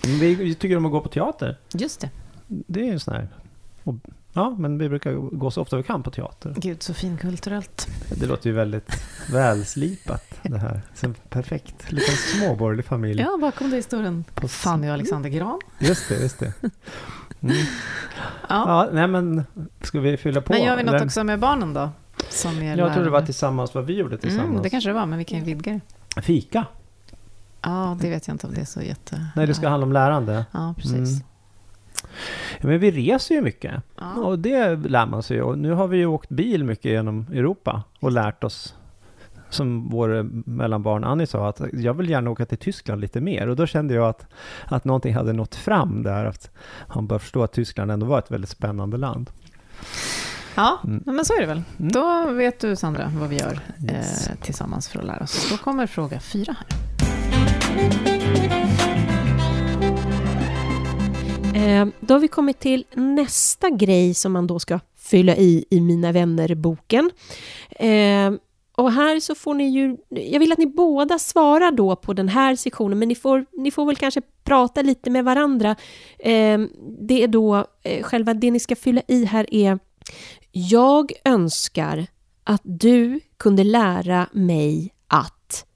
Men 0.04 0.18
vi, 0.18 0.34
vi 0.34 0.54
tycker 0.54 0.76
om 0.76 0.86
att 0.86 0.92
gå 0.92 1.00
på 1.00 1.08
teater. 1.08 1.58
just 1.74 2.00
det. 2.00 2.10
Det 2.46 2.88
är 2.88 2.92
en 2.92 3.00
sån 3.00 3.14
här... 3.14 3.28
Och 3.84 3.94
Ja, 4.34 4.50
men 4.58 4.78
vi 4.78 4.88
brukar 4.88 5.12
gå 5.12 5.50
så 5.50 5.62
ofta 5.62 5.76
vi 5.76 5.82
kan 5.82 6.02
på 6.02 6.10
teater. 6.10 6.54
Gud, 6.56 6.82
så 6.82 6.94
finkulturellt. 6.94 7.86
Det 8.20 8.26
låter 8.26 8.50
ju 8.50 8.56
väldigt 8.56 9.04
välslipat 9.32 10.24
det 10.42 10.58
här. 10.58 10.80
Så 10.94 11.12
perfekt 11.28 11.92
liten 11.92 12.14
småborgerlig 12.14 12.84
familj. 12.84 13.20
Ja, 13.20 13.38
bakom 13.40 13.70
dig 13.70 13.82
står 13.82 14.02
en 14.02 14.24
På- 14.34 14.48
Fanny 14.48 14.88
och 14.88 14.92
Alexander 14.94 15.30
Gran. 15.30 15.60
Just 15.78 16.08
det, 16.08 16.22
just 16.22 16.38
det. 16.38 16.52
Mm. 17.40 17.56
Ja. 18.48 18.84
Ja, 18.84 18.88
nej 18.92 19.06
men 19.08 19.44
ska 19.82 20.00
vi 20.00 20.16
fylla 20.16 20.40
på? 20.40 20.52
Men 20.52 20.62
gör 20.64 20.76
vi 20.76 20.82
något 20.82 20.94
eller? 20.94 21.04
också 21.06 21.24
med 21.24 21.38
barnen 21.40 21.74
då? 21.74 21.90
Som 22.28 22.64
Jag 22.64 22.94
tror 22.94 23.04
det 23.04 23.10
var 23.10 23.22
tillsammans 23.22 23.74
vad 23.74 23.86
vi 23.86 23.98
gjorde 23.98 24.18
tillsammans. 24.18 24.50
Mm, 24.50 24.62
det 24.62 24.70
kanske 24.70 24.90
det 24.90 24.94
var, 24.94 25.06
men 25.06 25.18
vi 25.18 25.24
kan 25.24 25.38
ju 25.38 25.44
vidga 25.44 25.80
det. 26.14 26.22
Fika. 26.22 26.64
Ja, 27.62 27.96
det 28.00 28.10
vet 28.10 28.28
jag 28.28 28.34
inte 28.34 28.46
om 28.46 28.54
det 28.54 28.60
är 28.60 28.64
så 28.64 28.82
jätte... 28.82 29.26
Nej, 29.36 29.46
det 29.46 29.54
ska 29.54 29.68
handla 29.68 29.86
om 29.86 29.92
lärande. 29.92 30.46
Ja, 30.52 30.74
precis. 30.76 30.92
Mm. 30.92 31.26
Ja, 32.60 32.68
men 32.68 32.78
vi 32.78 32.90
reser 32.90 33.34
ju 33.34 33.42
mycket. 33.42 33.82
Ja. 33.98 34.14
Och 34.14 34.38
det 34.38 34.76
lär 34.76 35.06
man 35.06 35.22
sig 35.22 35.36
ju. 35.36 35.42
Och 35.42 35.58
nu 35.58 35.72
har 35.72 35.88
vi 35.88 35.96
ju 35.96 36.06
åkt 36.06 36.28
bil 36.28 36.64
mycket 36.64 36.84
genom 36.84 37.26
Europa 37.32 37.82
och 38.00 38.12
lärt 38.12 38.44
oss 38.44 38.74
som 39.50 39.88
vår 39.88 40.22
mellanbarn 40.50 41.04
Annie 41.04 41.26
sa, 41.26 41.48
att 41.48 41.60
jag 41.72 41.94
vill 41.94 42.10
gärna 42.10 42.30
åka 42.30 42.46
till 42.46 42.58
Tyskland 42.58 43.00
lite 43.00 43.20
mer. 43.20 43.48
Och 43.48 43.56
då 43.56 43.66
kände 43.66 43.94
jag 43.94 44.08
att, 44.08 44.26
att 44.64 44.84
någonting 44.84 45.14
hade 45.14 45.32
nått 45.32 45.54
fram 45.54 46.02
där. 46.02 46.24
Att 46.24 46.50
han 46.88 47.06
bör 47.06 47.18
förstå 47.18 47.42
att 47.42 47.52
Tyskland 47.52 47.90
ändå 47.90 48.06
var 48.06 48.18
ett 48.18 48.30
väldigt 48.30 48.50
spännande 48.50 48.96
land. 48.96 49.30
Ja, 50.54 50.80
Mm. 50.84 51.02
men 51.04 51.24
så 51.24 51.32
är 51.36 51.40
det 51.40 51.46
väl. 51.46 51.62
Mm. 51.78 51.92
Då 51.92 52.26
vet 52.32 52.60
du, 52.60 52.76
Sandra, 52.76 53.12
vad 53.20 53.28
vi 53.28 53.36
gör 53.38 53.60
Yes. 53.90 54.28
eh, 54.28 54.34
tillsammans 54.42 54.88
för 54.88 54.98
att 54.98 55.04
lära 55.06 55.24
oss. 55.24 55.50
Då 55.50 55.56
kommer 55.56 55.86
fråga 55.86 56.20
fyra 56.20 56.56
här. 56.58 56.66
Eh, 61.54 61.86
då 62.00 62.14
har 62.14 62.18
vi 62.18 62.28
kommit 62.28 62.58
till 62.58 62.84
nästa 62.94 63.70
grej 63.70 64.14
som 64.14 64.32
man 64.32 64.46
då 64.46 64.58
ska 64.58 64.80
fylla 64.98 65.36
i 65.36 65.64
i 65.70 65.80
Mina 65.80 66.12
vänner-boken. 66.12 67.10
Eh, 67.70 68.32
och 68.76 68.92
här 68.92 69.20
så 69.20 69.34
får 69.34 69.54
ni 69.54 69.68
ju... 69.68 69.96
Jag 70.08 70.40
vill 70.40 70.52
att 70.52 70.58
ni 70.58 70.66
båda 70.66 71.18
svarar 71.18 71.70
då 71.72 71.96
på 71.96 72.12
den 72.12 72.28
här 72.28 72.56
sektionen, 72.56 72.98
men 72.98 73.08
ni 73.08 73.14
får, 73.14 73.46
ni 73.52 73.70
får 73.70 73.86
väl 73.86 73.96
kanske 73.96 74.20
prata 74.44 74.82
lite 74.82 75.10
med 75.10 75.24
varandra. 75.24 75.70
Eh, 76.18 76.60
det 77.00 77.22
är 77.22 77.28
då 77.28 77.66
eh, 77.82 78.02
själva 78.02 78.34
det 78.34 78.50
ni 78.50 78.60
ska 78.60 78.76
fylla 78.76 79.02
i 79.08 79.24
här 79.24 79.54
är 79.54 79.78
Jag 80.52 81.12
önskar 81.24 82.06
att 82.44 82.60
du 82.64 83.20
kunde 83.36 83.64
lära 83.64 84.28
mig 84.32 84.94
att 85.08 85.66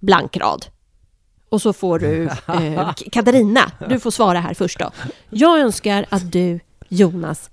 blankrad. 0.00 0.66
Och 1.48 1.62
så 1.62 1.72
får 1.72 1.98
du, 1.98 2.24
eh, 2.48 2.92
Katarina, 2.94 3.72
du 3.88 4.00
får 4.00 4.10
svara 4.10 4.40
här 4.40 4.54
först 4.54 4.78
då. 4.78 4.90
Jag 5.30 5.60
önskar 5.60 6.06
att 6.08 6.32
du, 6.32 6.60
Jonas, 6.88 7.50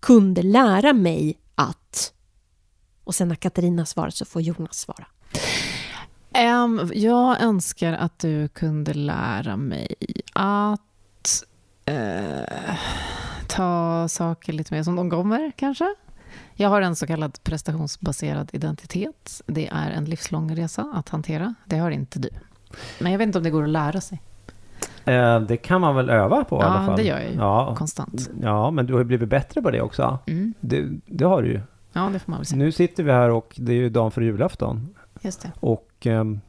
kunde 0.00 0.42
lära 0.42 0.92
mig 0.92 1.38
att... 1.54 2.12
Och 3.04 3.14
sen 3.14 3.28
när 3.28 3.34
Katarina 3.34 3.86
svarar 3.86 4.10
så 4.10 4.24
får 4.24 4.42
Jonas 4.42 4.78
svara. 4.78 5.06
Em, 6.32 6.90
jag 6.94 7.42
önskar 7.42 7.92
att 7.92 8.18
du 8.18 8.48
kunde 8.48 8.94
lära 8.94 9.56
mig 9.56 9.94
att 10.32 11.44
eh, 11.84 12.74
ta 13.50 14.08
saker 14.08 14.52
lite 14.52 14.74
mer 14.74 14.82
som 14.82 14.96
de 14.96 15.10
kommer, 15.10 15.52
kanske. 15.56 15.94
Jag 16.54 16.68
har 16.68 16.82
en 16.82 16.96
så 16.96 17.06
kallad 17.06 17.38
prestationsbaserad 17.42 18.50
identitet. 18.52 19.42
Det 19.46 19.66
är 19.68 19.90
en 19.90 20.04
livslång 20.04 20.56
resa 20.56 20.92
att 20.94 21.08
hantera. 21.08 21.54
Det 21.64 21.78
har 21.78 21.90
inte 21.90 22.18
du. 22.18 22.28
Men 23.00 23.12
jag 23.12 23.18
vet 23.18 23.26
inte 23.26 23.38
om 23.38 23.44
det 23.44 23.50
går 23.50 23.62
att 23.62 23.68
lära 23.68 24.00
sig 24.00 24.22
Eh, 25.04 25.40
det 25.40 25.56
kan 25.56 25.80
man 25.80 25.94
väl 25.96 26.10
öva 26.10 26.44
på 26.44 26.56
i 26.56 26.58
Ja, 26.60 26.64
alla 26.66 26.86
fall? 26.86 26.96
det 26.96 27.02
gör 27.02 27.18
jag 27.20 27.30
ju. 27.30 27.36
Ja, 27.36 27.74
konstant. 27.78 28.30
ja, 28.42 28.70
men 28.70 28.86
du 28.86 28.92
har 28.92 29.00
ju 29.00 29.04
blivit 29.04 29.28
bättre 29.28 29.62
på 29.62 29.70
det 29.70 29.80
också. 29.80 30.18
Mm. 30.26 30.54
Det, 30.60 30.88
det 31.06 31.24
har 31.24 31.42
du 31.42 31.48
ju. 31.48 31.60
Ja, 31.92 32.10
det 32.12 32.18
får 32.18 32.30
man 32.30 32.38
väl 32.40 32.46
säga. 32.46 32.58
Nu 32.58 32.72
sitter 32.72 33.02
vi 33.02 33.12
här 33.12 33.30
och 33.30 33.54
det 33.58 33.72
är 33.72 33.76
ju 33.76 33.90
dagen 33.90 34.10
för 34.10 34.20
julafton. 34.22 34.94
Just 35.20 35.42
det. 35.42 35.50
Och 35.60 35.90
ehm, 36.06 36.40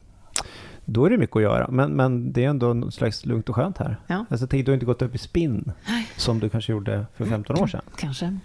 då 0.84 1.04
är 1.06 1.10
det 1.10 1.18
mycket 1.18 1.36
att 1.36 1.42
göra. 1.42 1.68
Men, 1.70 1.92
men 1.96 2.32
det 2.32 2.44
är 2.44 2.48
ändå 2.48 2.74
något 2.74 2.94
slags 2.94 3.26
lugnt 3.26 3.48
och 3.48 3.54
skönt 3.54 3.78
här. 3.78 3.96
Ja. 4.06 4.24
Alltså, 4.30 4.46
tänk, 4.46 4.64
du 4.66 4.70
har 4.70 4.74
inte 4.74 4.86
gått 4.86 5.02
upp 5.02 5.14
i 5.14 5.18
spinn 5.18 5.72
som 6.16 6.38
du 6.40 6.48
kanske 6.48 6.72
gjorde 6.72 7.06
för 7.16 7.24
15 7.24 7.58
år 7.58 7.66
sedan. 7.66 7.82
Kanske. 7.96 8.38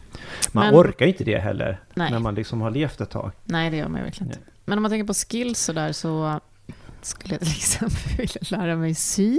Man 0.52 0.66
Men- 0.66 0.76
orkar 0.76 1.06
inte 1.06 1.24
det 1.24 1.38
heller 1.38 1.80
Nej. 1.96 2.12
när 2.12 2.20
man 2.20 2.36
liksom 2.36 2.62
har 2.62 2.72
levt 2.72 3.02
ett 3.02 3.10
tag. 3.10 3.32
Nej, 3.46 3.70
det 3.70 3.78
gör 3.78 3.88
man 3.88 4.02
verkligen 4.04 4.32
inte. 4.32 4.44
Men 4.66 4.78
om 4.78 4.82
man 4.82 4.92
tänker 4.92 5.08
på 5.08 5.14
skills 5.14 5.60
så 5.60 5.74
där 5.74 5.92
så 5.92 6.40
skulle 7.02 7.34
jag 7.34 7.40
till 7.42 7.50
exempel 7.50 8.00
vilja 8.18 8.58
lära 8.58 8.76
mig 8.76 8.94
sy. 8.96 9.38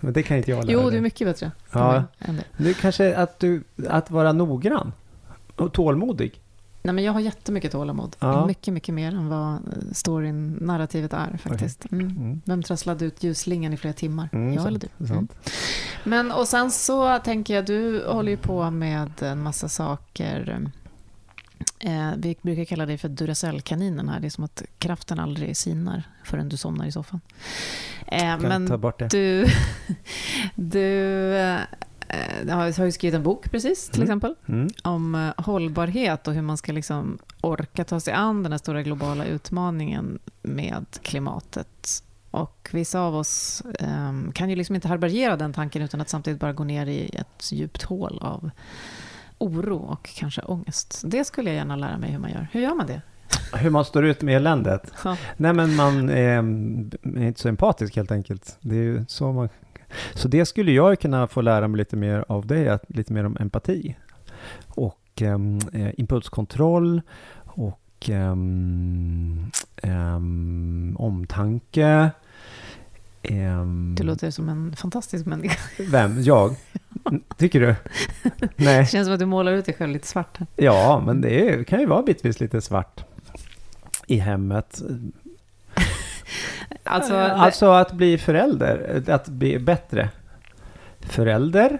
Men 0.00 0.12
det 0.12 0.22
kan 0.22 0.36
inte 0.36 0.50
jag 0.50 0.64
lära 0.66 0.72
Jo, 0.82 0.90
du 0.90 0.96
är 0.96 1.00
mycket 1.00 1.26
bättre 1.28 1.50
Ja. 1.72 2.04
det. 2.18 2.44
Det 2.56 2.74
kanske 2.80 3.16
att, 3.16 3.38
du, 3.38 3.62
att 3.88 4.10
vara 4.10 4.32
noggrann 4.32 4.92
och 5.56 5.72
tålmodig. 5.72 6.40
Nej, 6.82 6.94
men 6.94 7.04
jag 7.04 7.12
har 7.12 7.20
jättemycket 7.20 7.72
tålamod. 7.72 8.16
Ja. 8.18 8.46
Mycket, 8.46 8.74
mycket 8.74 8.94
mer 8.94 9.14
än 9.14 9.28
vad 9.28 9.54
eh, 9.54 9.92
storyn, 9.92 10.58
narrativet 10.60 11.12
är 11.12 11.36
faktiskt. 11.36 11.92
Mm. 11.92 12.06
Mm. 12.06 12.40
Vem 12.44 12.62
trasslade 12.62 13.04
ut 13.04 13.22
ljusslingan 13.22 13.72
i 13.72 13.76
flera 13.76 13.94
timmar? 13.94 14.28
Mm, 14.32 14.52
jag 14.52 14.62
sant, 14.62 14.68
eller 14.68 14.88
du? 14.98 15.06
sant. 15.06 15.32
Men 16.04 16.32
och 16.32 16.48
sen 16.48 16.70
så 16.70 17.18
tänker 17.18 17.54
jag, 17.54 17.66
du 17.66 18.06
håller 18.06 18.30
ju 18.30 18.36
på 18.36 18.70
med 18.70 19.22
en 19.22 19.42
massa 19.42 19.68
saker. 19.68 20.70
Eh, 21.78 22.10
vi 22.16 22.36
brukar 22.42 22.64
kalla 22.64 22.86
dig 22.86 22.98
för 22.98 23.08
Duracell-kaninen 23.08 24.08
här. 24.08 24.20
Det 24.20 24.26
är 24.26 24.30
som 24.30 24.44
att 24.44 24.62
kraften 24.78 25.18
aldrig 25.18 25.56
sinar 25.56 26.02
förrän 26.24 26.48
du 26.48 26.56
somnar 26.56 26.86
i 26.86 26.92
soffan. 26.92 27.20
Eh, 28.06 28.38
men 28.38 28.68
ta 28.68 28.78
bort 28.78 28.98
det. 28.98 29.08
du, 29.08 29.46
du 30.54 31.58
eh, 32.12 32.54
har 32.54 32.78
har 32.78 32.84
ju 32.84 32.92
skrivit 32.92 33.14
en 33.14 33.22
bok 33.22 33.50
precis, 33.50 33.88
till 33.88 34.02
Mm. 34.02 34.04
exempel, 34.08 34.34
Mm. 34.46 34.68
om 34.82 35.14
eh, 35.14 35.44
hållbarhet 35.44 36.28
och 36.28 36.34
hur 36.34 36.42
man 36.42 36.56
ska 36.56 36.72
liksom 36.72 37.18
orka 37.40 37.84
ta 37.84 38.00
sig 38.00 38.12
an 38.14 38.42
den 38.42 38.52
här 38.52 38.58
stora 38.58 38.82
globala 38.82 39.24
utmaningen 39.24 40.18
med 40.42 40.86
klimatet. 41.02 42.02
Och 42.30 42.68
vissa 42.72 43.00
av 43.00 43.14
oss 43.16 43.62
eh, 43.80 44.12
kan 44.34 44.50
ju 44.50 44.56
liksom 44.56 44.74
inte 44.74 44.88
härbärgera 44.88 45.36
den 45.36 45.52
tanken 45.52 45.82
utan 45.82 46.00
att 46.00 46.08
samtidigt 46.08 46.40
bara 46.40 46.52
gå 46.52 46.64
ner 46.64 46.86
i 46.86 47.10
ett 47.16 47.52
djupt 47.52 47.82
hål 47.82 48.18
av 48.22 48.50
oro 49.38 49.76
och 49.76 50.10
kanske 50.16 50.42
ångest. 50.42 51.02
Det 51.04 51.24
skulle 51.24 51.50
jag 51.50 51.56
gärna 51.56 51.76
lära 51.76 51.98
mig 51.98 52.10
hur 52.10 52.18
man 52.18 52.30
gör. 52.30 52.48
Hur 52.52 52.60
gör 52.60 52.74
man 52.74 52.86
det? 52.86 53.02
Hur 53.54 53.70
man 53.70 53.84
står 53.84 54.04
ut 54.06 54.22
med 54.22 54.36
eländet. 54.36 54.92
Ja. 55.04 55.16
Nej 55.36 55.52
men 55.52 55.76
man 55.76 56.08
är, 56.10 56.14
är 57.18 57.26
inte 57.26 57.40
så 57.40 57.48
empatisk 57.48 57.96
helt 57.96 58.10
enkelt. 58.12 58.56
Det 58.60 58.74
är 58.76 58.82
ju 58.82 59.04
så 59.08 59.32
man... 59.32 59.48
Så 60.14 60.28
det 60.28 60.46
skulle 60.46 60.72
jag 60.72 61.00
kunna 61.00 61.26
få 61.26 61.40
lära 61.40 61.68
mig 61.68 61.78
lite 61.78 61.96
mer 61.96 62.24
av 62.28 62.46
dig, 62.46 62.78
lite 62.88 63.12
mer 63.12 63.24
om 63.26 63.36
empati. 63.40 63.96
Och 64.68 65.00
ehm, 65.20 65.58
eh, 65.72 65.90
impulskontroll 66.00 67.02
och 67.44 68.08
ehm, 68.08 69.50
ehm, 69.82 70.96
omtanke. 70.98 72.10
Ehm, 73.22 73.94
Du 73.98 74.02
låter 74.02 74.30
som 74.30 74.48
en 74.48 74.76
fantastisk 74.76 75.26
människa. 75.26 75.58
Vem? 75.90 76.22
Jag? 76.22 76.54
Tycker 77.36 77.60
du? 77.60 77.74
Nej. 78.56 78.78
Det 78.80 78.86
känns 78.90 79.06
som 79.06 79.14
att 79.14 79.20
du 79.20 79.26
målar 79.26 79.52
ut 79.52 79.64
dig 79.64 79.74
själv 79.74 79.92
lite 79.92 80.06
svart. 80.06 80.38
här. 80.38 80.46
Ja, 80.56 81.02
men 81.06 81.20
det 81.20 81.48
är, 81.48 81.64
kan 81.64 81.80
ju 81.80 81.86
vara 81.86 82.02
bitvis 82.02 82.40
lite 82.40 82.60
svart 82.60 83.04
i 84.06 84.16
hemmet. 84.16 84.82
Alltså, 86.84 87.14
Alltså 87.16 87.66
att 87.70 87.92
bli 87.92 88.18
förälder, 88.18 89.02
att 89.08 89.28
bli 89.28 89.58
bättre 89.58 90.08
förälder. 91.00 91.78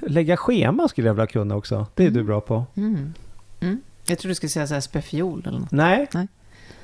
Lägga 0.00 0.36
schema 0.36 0.88
skulle 0.88 1.06
jag 1.06 1.14
vilja 1.14 1.26
kunna 1.26 1.56
också. 1.56 1.86
Det 1.94 2.02
är 2.04 2.10
du 2.10 2.14
Mm. 2.20 2.26
bra 2.26 2.40
på. 2.40 2.64
Mm. 2.76 3.14
Mm. 3.60 3.80
Jag 4.06 4.18
tror 4.18 4.28
du 4.28 4.34
skulle 4.34 4.50
säga 4.50 4.66
så 4.66 4.74
här 4.74 4.80
spefiol 4.80 5.42
eller 5.46 5.58
något. 5.58 5.70
Nej. 5.70 6.06
Nej. 6.14 6.28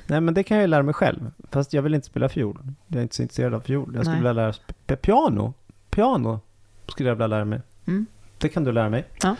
Nej, 0.07 0.21
men 0.21 0.33
det 0.33 0.43
kan 0.43 0.57
jag 0.57 0.61
ju 0.63 0.67
lära 0.67 0.83
mig 0.83 0.93
själv. 0.93 1.31
Fast 1.51 1.73
jag 1.73 1.81
vill 1.81 1.93
inte 1.95 2.07
spela 2.07 2.29
fiol. 2.29 2.57
Jag 2.87 2.97
är 2.97 3.01
inte 3.03 3.15
så 3.15 3.21
intresserad 3.21 3.53
av 3.53 3.59
fiol. 3.59 3.91
Jag 3.95 4.03
skulle 4.03 4.11
Nej. 4.11 4.19
vilja 4.19 4.33
lära 4.33 4.51
sp- 4.51 4.95
piano. 4.95 5.53
Piano 5.89 6.39
skulle 6.87 7.09
jag 7.09 7.15
vilja 7.15 7.27
lära 7.27 7.45
mig. 7.45 7.61
Mm. 7.87 8.05
Det 8.37 8.49
kan 8.49 8.63
du 8.63 8.71
lära 8.71 8.89
mig. 8.89 9.05
Ja, 9.23 9.35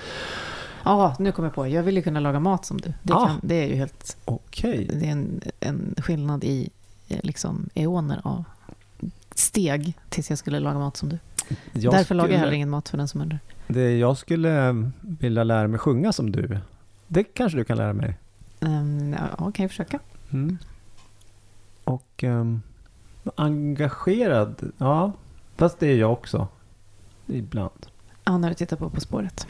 nu 1.19 1.31
kommer 1.31 1.47
jag 1.49 1.55
på. 1.55 1.67
Jag 1.67 1.83
vill 1.83 1.95
ju 1.95 2.01
kunna 2.01 2.19
laga 2.19 2.39
mat 2.39 2.65
som 2.65 2.81
du. 2.81 2.93
Det, 3.03 3.13
Ah. 3.13 3.27
kan, 3.27 3.39
det 3.43 3.55
är 3.63 3.67
ju 3.67 3.75
helt... 3.75 4.17
Okej. 4.25 4.89
Det 4.93 5.07
är 5.07 5.11
en, 5.11 5.41
en 5.59 5.95
skillnad 5.97 6.43
i 6.43 6.69
eh, 7.09 7.19
liksom, 7.23 7.69
eoner 7.73 8.21
av 8.23 8.43
steg 9.35 9.93
tills 10.09 10.29
jag 10.29 10.39
skulle 10.39 10.59
laga 10.59 10.79
mat 10.79 10.97
som 10.97 11.09
du. 11.09 11.17
Jag 11.73 11.93
Därför 11.93 12.15
lagar 12.15 12.29
jag 12.29 12.33
skulle- 12.33 12.37
heller 12.39 12.51
ingen 12.51 12.69
mat 12.69 12.89
för 12.89 12.97
den 12.97 13.07
som 13.07 13.21
undrar. 13.21 13.39
Det 13.67 13.97
jag 13.97 14.17
skulle 14.17 14.67
eh, 14.69 14.73
vilja 15.01 15.43
lära 15.43 15.67
mig 15.67 15.79
sjunga 15.79 16.11
som 16.13 16.31
du. 16.31 16.57
Det 17.07 17.23
kanske 17.23 17.57
du 17.57 17.63
kan 17.63 17.77
lära 17.77 17.93
mig. 17.93 18.17
Um, 18.59 19.13
ja, 19.13 19.51
kan 19.51 19.63
jag 19.63 19.69
försöka. 19.71 19.99
Mm. 20.31 20.57
Och 21.83 22.23
ehm, 22.23 22.61
engagerad, 23.35 24.71
ja. 24.77 25.11
Fast 25.57 25.79
det 25.79 25.87
är 25.87 25.95
jag 25.97 26.11
också. 26.11 26.47
Ibland. 27.27 27.87
Ja, 28.23 28.37
när 28.37 28.49
du 28.49 28.55
tittar 28.55 28.77
på 28.77 28.89
På 28.89 29.01
spåret. 29.01 29.47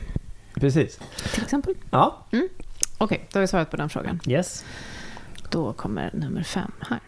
Precis. 0.54 1.00
Till 1.34 1.44
exempel. 1.44 1.74
Ja. 1.92 2.26
Okej, 2.98 3.28
då 3.32 3.38
har 3.38 3.42
vi 3.42 3.48
svarat 3.48 3.72
på 3.72 3.78
den 3.78 3.90
frågan. 3.90 4.20
Yes. 4.28 4.66
Då 5.50 5.74
kommer 5.74 6.12
nummer 6.14 6.44
fem 6.44 6.72
här. 6.80 7.00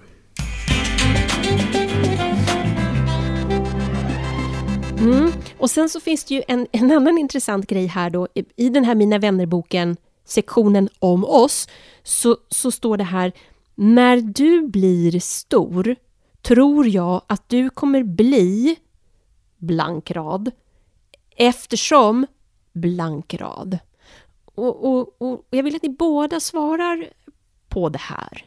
Mm. 5.00 5.32
Och 5.58 5.70
sen 5.70 5.90
så 5.90 6.00
finns 6.00 6.24
det 6.24 6.34
ju 6.34 6.44
en, 6.48 6.68
en 6.72 6.92
annan 6.92 7.18
intressant 7.18 7.68
grej 7.68 7.86
här 7.86 8.10
då. 8.10 8.28
I, 8.34 8.46
i 8.56 8.70
den 8.70 8.86
här 8.86 8.96
Mina 8.96 9.18
vänner-boken, 9.18 9.98
sektionen 10.26 10.90
om 11.00 11.26
oss, 11.26 11.68
så, 12.04 12.38
så 12.50 12.72
står 12.72 12.98
det 12.98 13.04
här 13.04 13.32
När 13.76 14.18
du 14.18 14.68
blir 14.68 15.20
stor 15.20 15.96
tror 16.42 16.88
jag 16.88 17.22
att 17.28 17.50
du 17.50 17.70
kommer 17.70 18.04
bli 18.04 18.76
blankrad 19.58 20.52
eftersom 21.36 22.26
blankrad. 22.74 23.80
Och, 24.46 24.86
och, 24.94 25.22
och 25.22 25.46
jag 25.50 25.64
vill 25.64 25.76
att 25.76 25.84
ni 25.84 25.90
båda 25.90 26.40
svarar 26.40 27.06
på 27.70 27.90
det 27.90 28.00
här. 28.02 28.46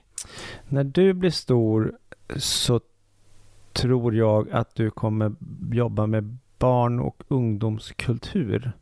När 0.69 0.85
du 0.85 1.12
blir 1.12 1.31
stor 1.31 1.99
så 2.37 2.81
tror 3.73 4.15
jag 4.15 4.51
att 4.51 4.75
du 4.75 4.91
kommer 4.91 5.33
jobba 5.73 6.07
med 6.07 6.37
barn 6.59 7.01
och 7.01 7.23
ungdomskultur. 7.29 8.73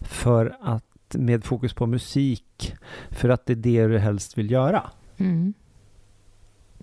För 0.00 0.56
att 0.60 0.84
med 1.18 1.44
fokus 1.44 1.74
på 1.74 1.86
musik. 1.86 2.74
För 3.10 3.28
att 3.28 3.46
det 3.46 3.52
är 3.52 3.56
det 3.56 3.86
du 3.86 3.98
helst 3.98 4.38
vill 4.38 4.50
göra. 4.50 4.90
Mm. 5.16 5.54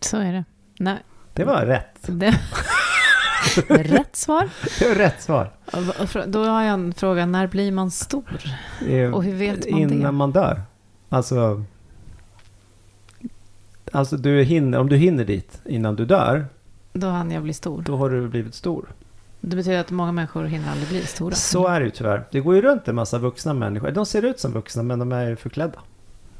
Så 0.02 0.18
är 0.18 0.34
det. 0.34 0.44
Nej, 0.80 0.98
Det 1.34 1.44
var 1.44 1.66
rätt. 1.66 2.00
det... 2.08 2.40
rätt 3.70 4.16
svar. 4.16 4.50
Rätt 4.96 5.22
svar. 5.22 5.52
Då 6.28 6.44
har 6.46 6.62
jag 6.64 6.74
en 6.74 6.94
fråga, 6.94 7.26
när 7.26 7.48
blir 7.48 7.72
man 7.72 7.92
stor? 7.92 8.38
Eh, 8.88 9.12
Och 9.14 9.24
hur 9.24 9.34
vet 9.36 9.72
man 9.72 9.80
Innan 9.80 10.00
det? 10.02 10.12
man 10.12 10.32
dör. 10.32 10.62
Alltså, 11.10 11.64
alltså 13.92 14.18
du 14.18 14.44
hinner, 14.44 14.80
om 14.80 14.90
du 14.90 14.96
hinner 14.98 15.26
dit 15.26 15.62
innan 15.66 15.96
du 15.96 16.06
dör, 16.06 16.46
Då 16.94 17.08
hann 17.08 17.32
jag 17.32 17.44
bli 17.44 17.54
stor. 17.54 17.82
då 17.82 17.96
har 17.98 18.10
du 18.10 18.28
blivit 18.28 18.56
stor. 18.56 18.86
Det 19.42 19.56
betyder 19.56 19.80
att 19.80 19.92
många 19.92 20.12
människor 20.12 20.44
hinner 20.44 20.72
aldrig 20.72 20.90
bli 20.90 21.02
stora. 21.06 21.36
Så 21.36 21.68
är 21.68 21.80
det 21.80 21.86
ju 21.86 21.92
tyvärr. 21.92 22.24
Det 22.32 22.40
går 22.40 22.56
ju 22.56 22.62
runt 22.62 22.88
en 22.88 22.96
massa 22.96 23.18
vuxna 23.18 23.54
människor. 23.54 23.92
De 23.92 24.06
ser 24.06 24.26
ut 24.26 24.40
som 24.40 24.52
vuxna 24.52 24.84
men 24.84 25.00
de 25.00 25.12
är 25.12 25.36
förklädda 25.36 25.80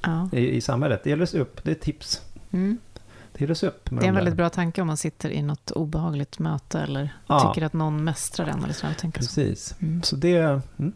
Ja. 0.04 0.30
i, 0.32 0.50
i 0.56 0.62
samhället. 0.62 1.02
Det 1.04 1.10
gäller 1.10 1.24
att 1.24 1.30
se 1.30 1.40
upp. 1.40 1.64
Det 1.64 1.72
är 1.72 1.76
tips. 1.76 2.22
Mm. 2.52 2.78
Det 3.34 3.56
se 3.56 3.68
upp. 3.68 3.92
Med 3.92 4.02
Det 4.02 4.06
är 4.06 4.08
en 4.08 4.14
de 4.14 4.20
väldigt 4.20 4.36
bra 4.36 4.50
tanke 4.50 4.82
om 4.82 4.88
man 4.88 4.98
sitter 4.98 5.30
i 5.30 5.42
något 5.42 5.72
obehagligt 5.72 6.40
möte 6.40 6.80
eller 6.80 7.10
Ja. 7.28 7.54
tycker 7.54 7.66
att 7.66 7.74
någon 7.74 8.04
mästrar 8.04 8.48
en. 8.48 8.64
Eller 8.64 8.74
så, 8.74 8.88
tänker 8.98 9.22
så. 9.22 9.28
Precis. 9.28 9.76
Mm. 9.82 10.04
Så 10.04 10.16
det, 10.16 10.62
mm, 10.80 10.94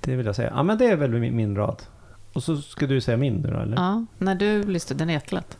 det 0.00 0.16
vill 0.16 0.26
jag 0.26 0.36
säga. 0.36 0.52
Ja 0.56 0.62
men 0.62 0.78
det 0.78 0.86
är 0.86 0.96
väl 0.96 1.10
min, 1.10 1.36
min 1.36 1.56
rad. 1.56 1.82
Och 2.32 2.42
så 2.42 2.56
ska 2.56 2.86
du 2.86 3.00
säga 3.00 3.16
min 3.16 3.34
nu 3.34 3.50
då 3.50 3.58
eller? 3.60 3.76
Ja, 3.76 4.04
när 4.18 4.34
du 4.34 4.62
blir 4.64 4.80
stor, 4.80 4.94
den 4.94 5.08
är 5.10 5.14
jättelätt. 5.14 5.58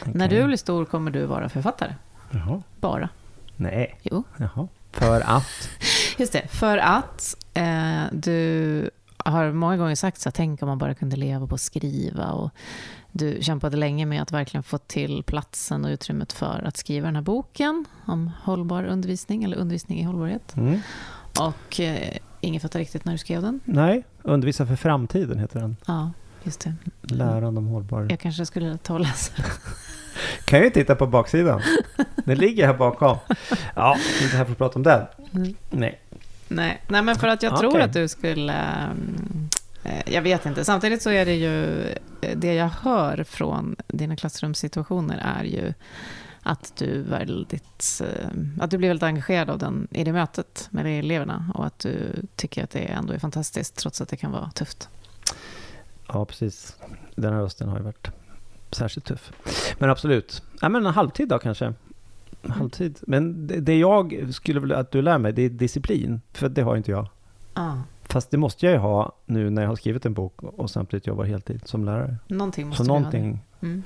Okej. 0.00 0.12
När 0.16 0.28
du 0.28 0.44
blir 0.44 0.56
stor 0.56 0.84
kommer 0.84 1.10
du 1.10 1.26
vara 1.26 1.48
författare. 1.48 1.94
Jaha. 2.30 2.62
Bara. 2.80 3.08
Nej. 3.56 3.98
Jo. 4.02 4.24
Jaha. 4.36 4.68
För 4.92 5.20
att? 5.20 5.68
Just 6.18 6.32
det, 6.32 6.48
för 6.48 6.78
att 6.78 7.36
eh, 7.54 8.02
du 8.12 8.90
har 9.16 9.52
många 9.52 9.76
gånger 9.76 9.94
sagt 9.94 10.20
så 10.20 10.28
här, 10.28 10.32
tänk 10.32 10.62
om 10.62 10.68
man 10.68 10.78
bara 10.78 10.94
kunde 10.94 11.16
leva 11.16 11.46
på 11.46 11.54
att 11.54 11.60
skriva. 11.60 12.30
Och 12.32 12.50
du 13.12 13.38
kämpade 13.40 13.76
länge 13.76 14.06
med 14.06 14.22
att 14.22 14.32
verkligen 14.32 14.62
få 14.62 14.78
till 14.78 15.22
platsen 15.22 15.84
och 15.84 15.88
utrymmet 15.88 16.32
för 16.32 16.62
att 16.64 16.76
skriva 16.76 17.06
den 17.06 17.14
här 17.16 17.22
boken 17.22 17.84
om 18.06 18.30
hållbar 18.42 18.84
undervisning, 18.84 19.44
eller 19.44 19.56
undervisning 19.56 20.00
i 20.00 20.02
hållbarhet. 20.02 20.56
Mm. 20.56 20.80
Och 21.40 21.80
eh, 21.80 22.16
ingen 22.40 22.60
fattar 22.60 22.78
riktigt 22.78 23.04
när 23.04 23.12
du 23.12 23.18
skrev 23.18 23.42
den. 23.42 23.60
Nej, 23.64 24.04
undervisa 24.22 24.66
för 24.66 24.76
framtiden 24.76 25.38
heter 25.38 25.60
den. 25.60 25.76
Ja, 25.86 26.10
just 26.42 26.60
det. 26.60 26.74
Läran 27.02 27.58
om 27.58 27.66
hållbar... 27.66 28.06
Jag 28.10 28.20
kanske 28.20 28.46
skulle 28.46 28.78
ta 28.78 28.94
och 28.94 29.00
läsa. 29.00 29.32
Kan 30.44 30.60
ju 30.62 30.70
titta 30.70 30.94
på 30.94 31.06
baksidan. 31.06 31.60
Den 32.24 32.38
ligger 32.38 32.66
här 32.66 32.74
bakom. 32.74 33.16
Ja, 33.74 33.96
inte 34.22 34.36
här 34.36 34.44
för 34.44 34.52
att 34.52 34.58
prata 34.58 34.78
om 34.78 34.82
den. 34.82 35.06
Mm. 35.34 35.54
Nej. 35.70 36.00
Nej, 36.48 36.80
nej, 36.88 37.02
men 37.02 37.16
för 37.16 37.28
att 37.28 37.42
jag 37.42 37.56
tror 37.58 37.70
Okej. 37.70 37.82
att 37.82 37.92
du 37.92 38.08
skulle... 38.08 38.52
mm, 38.52 39.48
eh, 39.84 40.14
Jag 40.14 40.22
vet 40.22 40.46
inte. 40.46 40.64
Samtidigt 40.64 41.02
så 41.02 41.10
är 41.10 41.26
det 41.26 41.34
ju... 41.34 41.84
Det 42.36 42.54
jag 42.54 42.68
hör 42.68 43.24
från 43.24 43.76
dina 43.86 44.16
klassrumssituationer 44.16 45.18
är 45.38 45.44
ju 45.44 45.72
att 46.42 46.72
du, 46.76 47.02
väldigt, 47.02 48.02
eh, 48.04 48.28
att 48.60 48.70
du 48.70 48.78
blir 48.78 48.88
väldigt 48.88 49.02
engagerad 49.02 49.50
av 49.50 49.58
den, 49.58 49.88
i 49.90 50.04
det 50.04 50.12
mötet 50.12 50.68
med 50.70 50.86
eleverna 50.98 51.52
och 51.54 51.66
att 51.66 51.78
du 51.78 52.12
tycker 52.36 52.64
att 52.64 52.70
det 52.70 52.78
ändå 52.78 53.12
är 53.12 53.18
fantastiskt 53.18 53.76
trots 53.76 54.00
att 54.00 54.08
det 54.08 54.16
kan 54.16 54.32
vara 54.32 54.50
tufft. 54.50 54.88
Ja, 56.08 56.24
precis. 56.24 56.76
Den 57.14 57.32
här 57.32 57.40
hösten 57.40 57.68
har 57.68 57.78
ju 57.78 57.84
varit 57.84 58.10
särskilt 58.70 59.06
tuff. 59.06 59.32
Men 59.78 59.90
absolut. 59.90 60.42
Ja, 60.60 60.68
men 60.68 60.86
en 60.86 60.92
halvtid 60.92 61.28
då 61.28 61.38
kanske. 61.38 61.74
Halvtid. 62.48 62.98
Men 63.02 63.46
det, 63.46 63.60
det 63.60 63.78
jag 63.78 64.28
skulle 64.32 64.60
vilja 64.60 64.76
att 64.78 64.90
du 64.90 65.02
lär 65.02 65.18
mig, 65.18 65.32
det 65.32 65.42
är 65.42 65.50
disciplin. 65.50 66.20
För 66.32 66.48
det 66.48 66.62
har 66.62 66.76
inte 66.76 66.90
jag. 66.90 67.08
Ah, 67.54 67.76
Fast 68.12 68.30
det 68.30 68.36
måste 68.36 68.66
jag 68.66 68.72
ju 68.72 68.78
ha 68.78 69.12
nu 69.26 69.50
när 69.50 69.62
jag 69.62 69.68
har 69.68 69.76
skrivit 69.76 70.06
en 70.06 70.14
bok 70.14 70.42
och 70.42 70.70
samtidigt 70.70 71.06
jobbar 71.06 71.24
heltid 71.24 71.62
som 71.64 71.84
lärare. 71.84 72.16
någonting 72.26 72.68
måste 72.68 72.84
Så 72.84 72.92
ha 72.92 72.98
någonting. 72.98 73.40
det. 73.60 73.66
Mm. 73.66 73.82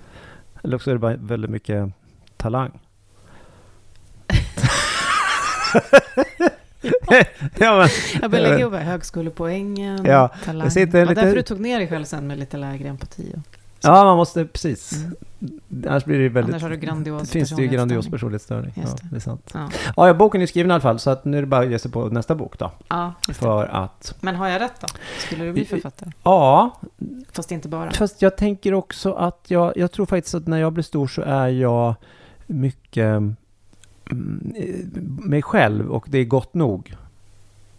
Eller 0.65 0.77
också 0.77 0.91
är 0.91 0.95
det 0.95 0.99
bara 0.99 1.17
väldigt 1.17 1.51
mycket 1.51 1.93
talang. 2.37 2.79
ja, 7.59 7.77
men, 7.79 7.89
Jag 8.23 8.31
börjar 8.31 8.49
lägga 8.51 8.71
här, 8.71 8.85
högskolepoängen, 8.85 10.05
Ja, 10.05 10.29
talang. 10.45 10.65
jag 10.67 10.73
sitter 10.73 10.93
Det 10.99 11.05
var 11.05 11.09
lite- 11.11 11.21
därför 11.21 11.37
du 11.37 11.43
tog 11.43 11.61
ner 11.61 11.79
dig 11.79 11.89
själv 11.89 12.05
sen 12.05 12.27
med 12.27 12.39
lite 12.39 12.57
lägre 12.57 12.89
empati. 12.89 13.33
Och, 13.37 13.56
ja, 13.81 14.05
man 14.05 14.17
måste 14.17 14.45
precis. 14.45 14.93
Mm. 14.93 15.17
Annars 15.89 16.05
blir 16.05 16.19
det 16.19 16.29
väldigt... 16.29 16.53
Annars 16.55 16.63
har 16.63 16.71
du 16.71 16.77
grandios 16.77 17.23
det 17.23 17.29
finns 17.29 17.51
det 17.51 17.63
ju 17.63 17.69
grandios 17.69 18.09
personlighetsstörning. 18.09 18.73
Ja, 18.77 18.83
det. 19.11 19.17
är 19.17 19.21
sant. 19.21 19.51
Ja, 19.55 19.69
Ja, 19.97 20.15
boken 20.15 20.43
är 20.43 20.47
skriven 20.47 20.71
i 20.71 20.75
alla 20.75 20.81
fall, 20.81 20.99
så 20.99 21.11
att 21.11 21.25
nu 21.25 21.37
är 21.37 21.41
det 21.41 21.47
bara 21.47 21.61
att 21.61 21.71
ge 21.71 21.79
sig 21.79 21.91
på 21.91 22.09
nästa 22.09 22.35
bok 22.35 22.59
då. 22.59 22.71
ja. 22.89 23.13
För 23.33 23.65
att... 23.67 24.15
Men 24.21 24.37
har 24.37 24.49
jag 24.49 24.61
rätt 24.61 24.81
då? 24.81 24.87
Skulle 25.19 25.45
du 25.45 25.53
bli 25.53 25.65
författare? 25.65 26.11
Ja, 26.23 26.81
Fast 27.33 27.53
inte 27.53 27.69
bara. 27.69 27.91
fast 27.91 28.23
jag 28.23 28.37
tänker 28.37 28.75
också 28.75 29.13
att 29.13 29.45
jag... 29.49 29.73
Jag 29.77 29.93
tror 29.93 30.07
faktiskt 30.07 30.35
att 30.35 30.47
när 30.47 30.59
jag 30.59 30.73
blir 30.73 30.85
stor 30.85 31.07
så 31.07 31.23
är 31.23 31.49
jag 31.49 31.95
mycket 32.47 33.07
mm, 33.07 33.37
mig 35.25 35.43
själv 35.43 35.91
och 35.91 36.07
det 36.09 36.19
är 36.19 36.25
gott 36.25 36.55
nog. 36.55 36.97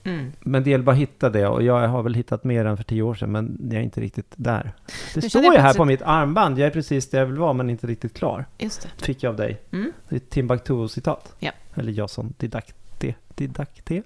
Mm. 0.07 0.31
Men 0.39 0.63
det 0.63 0.69
gäller 0.69 0.83
bara 0.83 0.91
att 0.91 0.97
hitta 0.97 1.29
det 1.29 1.47
och 1.47 1.63
jag 1.63 1.87
har 1.87 2.03
väl 2.03 2.13
hittat 2.13 2.43
mer 2.43 2.65
än 2.65 2.77
för 2.77 2.83
tio 2.83 3.01
år 3.01 3.15
sedan 3.15 3.31
men 3.31 3.57
jag 3.63 3.73
är 3.79 3.83
inte 3.83 4.01
riktigt 4.01 4.33
där. 4.35 4.71
Det 5.13 5.21
Nu 5.23 5.29
står 5.29 5.41
ju 5.43 5.49
här 5.49 5.55
plötsligt- 5.57 5.77
på 5.77 5.85
mitt 5.85 6.01
armband, 6.01 6.59
jag 6.59 6.67
är 6.67 6.71
precis 6.71 7.09
där 7.09 7.19
jag 7.19 7.25
vill 7.25 7.37
vara 7.37 7.53
men 7.53 7.69
inte 7.69 7.87
riktigt 7.87 8.13
klar. 8.13 8.45
Just 8.57 8.81
det. 8.97 9.05
Fick 9.05 9.23
jag 9.23 9.29
av 9.29 9.35
dig. 9.35 9.61
Mm. 9.71 9.91
Det 10.09 10.15
är 10.15 10.17
ett 10.17 10.29
Timbuktu-citat. 10.29 11.33
Ja. 11.39 11.51
Eller 11.75 11.91
jag 11.91 12.09
som 12.09 12.33
didakte, 12.37 13.15
didakte, 13.35 14.01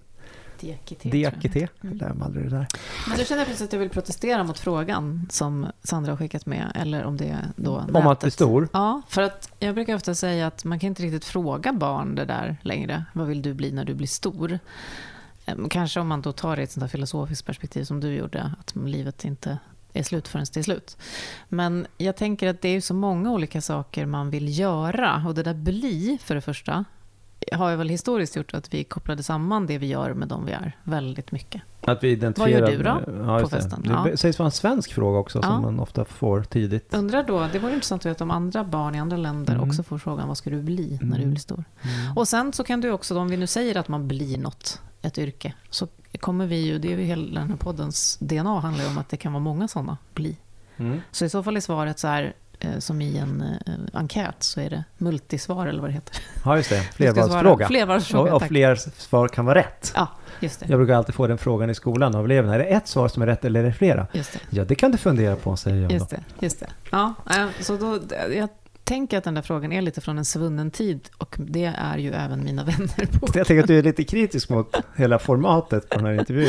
Diakité. 0.59 1.09
diakite. 1.09 1.67
Mm. 1.83 1.97
Lär 1.97 2.13
mig 2.13 2.25
aldrig 2.25 2.43
det 2.45 2.49
där. 2.49 2.67
Men 3.09 3.17
då 3.17 3.23
känner 3.23 3.45
plötsligt 3.45 3.69
att 3.69 3.73
jag 3.73 3.79
vill 3.79 3.89
protestera 3.89 4.43
mot 4.43 4.59
frågan 4.59 5.27
som 5.29 5.67
Sandra 5.83 6.11
har 6.11 6.17
skickat 6.17 6.45
med, 6.45 6.71
eller 6.75 7.03
om 7.03 7.17
det 7.17 7.25
är 7.27 7.45
då 7.55 7.71
Om 7.77 7.79
att 7.85 7.91
bli 7.91 8.01
nätet. 8.01 8.33
stor. 8.33 8.67
Ja, 8.73 9.01
för 9.07 9.21
att 9.21 9.49
jag 9.59 9.75
brukar 9.75 9.95
ofta 9.95 10.15
säga 10.15 10.47
att 10.47 10.63
man 10.65 10.79
kan 10.79 10.87
inte 10.87 11.03
riktigt 11.03 11.25
fråga 11.25 11.73
barn 11.73 12.15
det 12.15 12.25
där 12.25 12.57
längre. 12.61 13.05
Vad 13.13 13.27
vill 13.27 13.41
du 13.41 13.53
bli 13.53 13.71
när 13.71 13.85
du 13.85 13.93
blir 13.93 14.07
stor? 14.07 14.59
Ehm, 15.45 15.69
kanske 15.69 15.99
om 15.99 16.07
man 16.07 16.21
då 16.21 16.31
tar 16.31 16.55
det 16.55 16.61
i 16.61 16.63
ett 16.63 16.71
sånt 16.71 16.81
här 16.81 16.87
filosofiskt 16.89 17.45
perspektiv 17.45 17.83
som 17.83 17.99
du 17.99 18.13
gjorde, 18.13 18.53
att 18.59 18.75
livet 18.75 19.25
inte 19.25 19.57
är 19.93 20.03
slut 20.03 20.27
förrän 20.27 20.45
det 20.53 20.59
är 20.59 20.63
slut. 20.63 20.97
Men 21.49 21.87
jag 21.97 22.15
tänker 22.15 22.47
att 22.47 22.61
det 22.61 22.69
är 22.69 22.81
så 22.81 22.93
många 22.93 23.31
olika 23.31 23.61
saker 23.61 24.05
man 24.05 24.29
vill 24.29 24.59
göra. 24.59 25.23
Och 25.27 25.35
det 25.35 25.43
där 25.43 25.53
bli, 25.53 26.17
för 26.21 26.35
det 26.35 26.41
första, 26.41 26.85
har 27.51 27.75
väl 27.75 27.89
historiskt 27.89 28.35
gjort 28.35 28.53
att 28.53 28.73
vi 28.73 28.83
kopplade 28.83 29.23
samman 29.23 29.67
det 29.67 29.77
vi 29.77 29.87
gör 29.87 30.13
med 30.13 30.27
de 30.27 30.45
vi 30.45 30.51
är 30.51 30.77
väldigt 30.83 31.31
mycket. 31.31 31.61
Att 31.81 32.03
vi 32.03 32.09
identifierar... 32.11 32.61
Vad 32.61 32.71
gör 32.71 32.77
du 32.77 32.83
då 32.83 33.23
ja, 33.25 33.37
på 33.39 33.43
det. 33.43 33.49
festen? 33.49 33.81
Det 33.83 34.09
Ja. 34.09 34.17
sägs 34.17 34.39
vara 34.39 34.45
en 34.45 34.51
svensk 34.51 34.93
fråga 34.93 35.19
också 35.19 35.37
Ja. 35.39 35.43
som 35.43 35.61
man 35.61 35.79
ofta 35.79 36.05
får 36.05 36.43
tidigt. 36.43 36.93
Undrar 36.93 37.23
då, 37.23 37.47
det 37.53 37.59
vore 37.59 37.73
intressant 37.73 38.01
att 38.01 38.05
veta 38.11 38.23
om 38.23 38.31
andra 38.31 38.63
barn 38.63 38.95
i 38.95 38.99
andra 38.99 39.17
länder 39.17 39.53
Mm. 39.53 39.67
också 39.69 39.83
får 39.83 39.97
frågan 39.97 40.27
vad 40.27 40.37
ska 40.37 40.49
du 40.49 40.61
bli 40.61 40.99
när 41.01 41.09
du 41.15 41.21
Mm. 41.21 41.29
blir 41.29 41.39
stor? 41.39 41.63
Mm. 41.81 42.17
Och 42.17 42.27
sen 42.27 42.53
så 42.53 42.63
kan 42.63 42.81
du 42.81 42.91
också, 42.91 43.19
om 43.19 43.27
vi 43.29 43.37
nu 43.37 43.47
säger 43.47 43.77
att 43.77 43.87
man 43.87 44.07
blir 44.07 44.37
något, 44.37 44.81
ett 45.01 45.17
yrke, 45.17 45.53
så 45.69 45.87
kommer 46.19 46.45
vi 46.47 46.55
ju, 46.65 46.79
det 46.79 46.93
är 46.93 46.97
ju 46.97 47.03
hela 47.03 47.39
den 47.39 47.49
här 47.49 47.57
poddens 47.57 48.17
DNA 48.21 48.59
handlar 48.59 48.83
ju 48.83 48.89
om 48.89 48.97
att 48.97 49.09
det 49.09 49.17
kan 49.17 49.33
vara 49.33 49.43
många 49.43 49.67
sådana 49.67 49.97
bli. 50.13 50.37
Mm. 50.77 51.01
Så 51.11 51.25
i 51.25 51.29
så 51.29 51.43
fall 51.43 51.55
är 51.57 51.61
svaret 51.61 51.99
så 51.99 52.07
här, 52.07 52.33
som 52.79 53.01
i 53.01 53.17
en 53.17 53.41
eh, 53.41 53.73
enkät, 53.93 54.35
så 54.39 54.61
är 54.61 54.69
det 54.69 54.83
multisvar 54.97 55.67
eller 55.67 55.81
vad 55.81 55.89
det 55.89 55.93
heter. 55.93 56.17
Ja, 56.45 56.57
just 56.57 56.69
det. 56.69 56.81
Flervalsfråga. 56.81 57.67
Flervalsfråga, 57.67 58.33
Och, 58.35 58.41
och 58.41 58.47
fler 58.47 58.75
svar 58.75 59.27
kan 59.27 59.45
vara 59.45 59.59
rätt. 59.59 59.91
Ja, 59.95 60.07
just 60.39 60.59
det. 60.59 60.65
Jag 60.69 60.79
brukar 60.79 60.93
alltid 60.95 61.15
få 61.15 61.27
den 61.27 61.37
frågan 61.37 61.69
i 61.69 61.75
skolan 61.75 62.15
av 62.15 62.25
eleverna. 62.25 62.55
Är 62.55 62.59
det 62.59 62.65
ett 62.65 62.87
svar 62.87 63.07
som 63.07 63.21
är 63.21 63.25
rätt 63.25 63.45
eller 63.45 63.59
är 63.59 63.63
det 63.63 63.73
flera? 63.73 64.07
Just 64.11 64.33
det. 64.33 64.39
Ja, 64.49 64.65
det 64.65 64.75
kan 64.75 64.91
du 64.91 64.97
fundera 64.97 65.35
på, 65.35 65.57
säger 65.57 65.81
jag 65.81 65.91
Just 65.91 66.09
då. 66.09 66.15
det, 66.15 66.45
just 66.45 66.59
det. 66.59 66.67
Ja, 66.91 67.13
eh, 67.29 67.45
så 67.59 67.77
då, 67.77 67.99
jag 68.35 68.49
tänker 68.83 69.17
att 69.17 69.23
den 69.23 69.33
där 69.33 69.41
frågan 69.41 69.71
är 69.71 69.81
lite 69.81 70.01
från 70.01 70.17
en 70.17 70.25
svunnen 70.25 70.71
tid 70.71 71.09
och 71.17 71.35
det 71.39 71.73
är 71.77 71.97
ju 71.97 72.11
även 72.11 72.43
mina 72.43 72.63
vänner 72.65 73.19
på. 73.19 73.27
Jag 73.33 73.47
tänker 73.47 73.59
att 73.59 73.67
du 73.67 73.79
är 73.79 73.83
lite 73.83 74.03
kritisk 74.03 74.49
mot 74.49 74.75
hela 74.95 75.19
formatet 75.19 75.89
på 75.89 75.97
den 75.97 76.05
här 76.05 76.13
intervjun. 76.13 76.47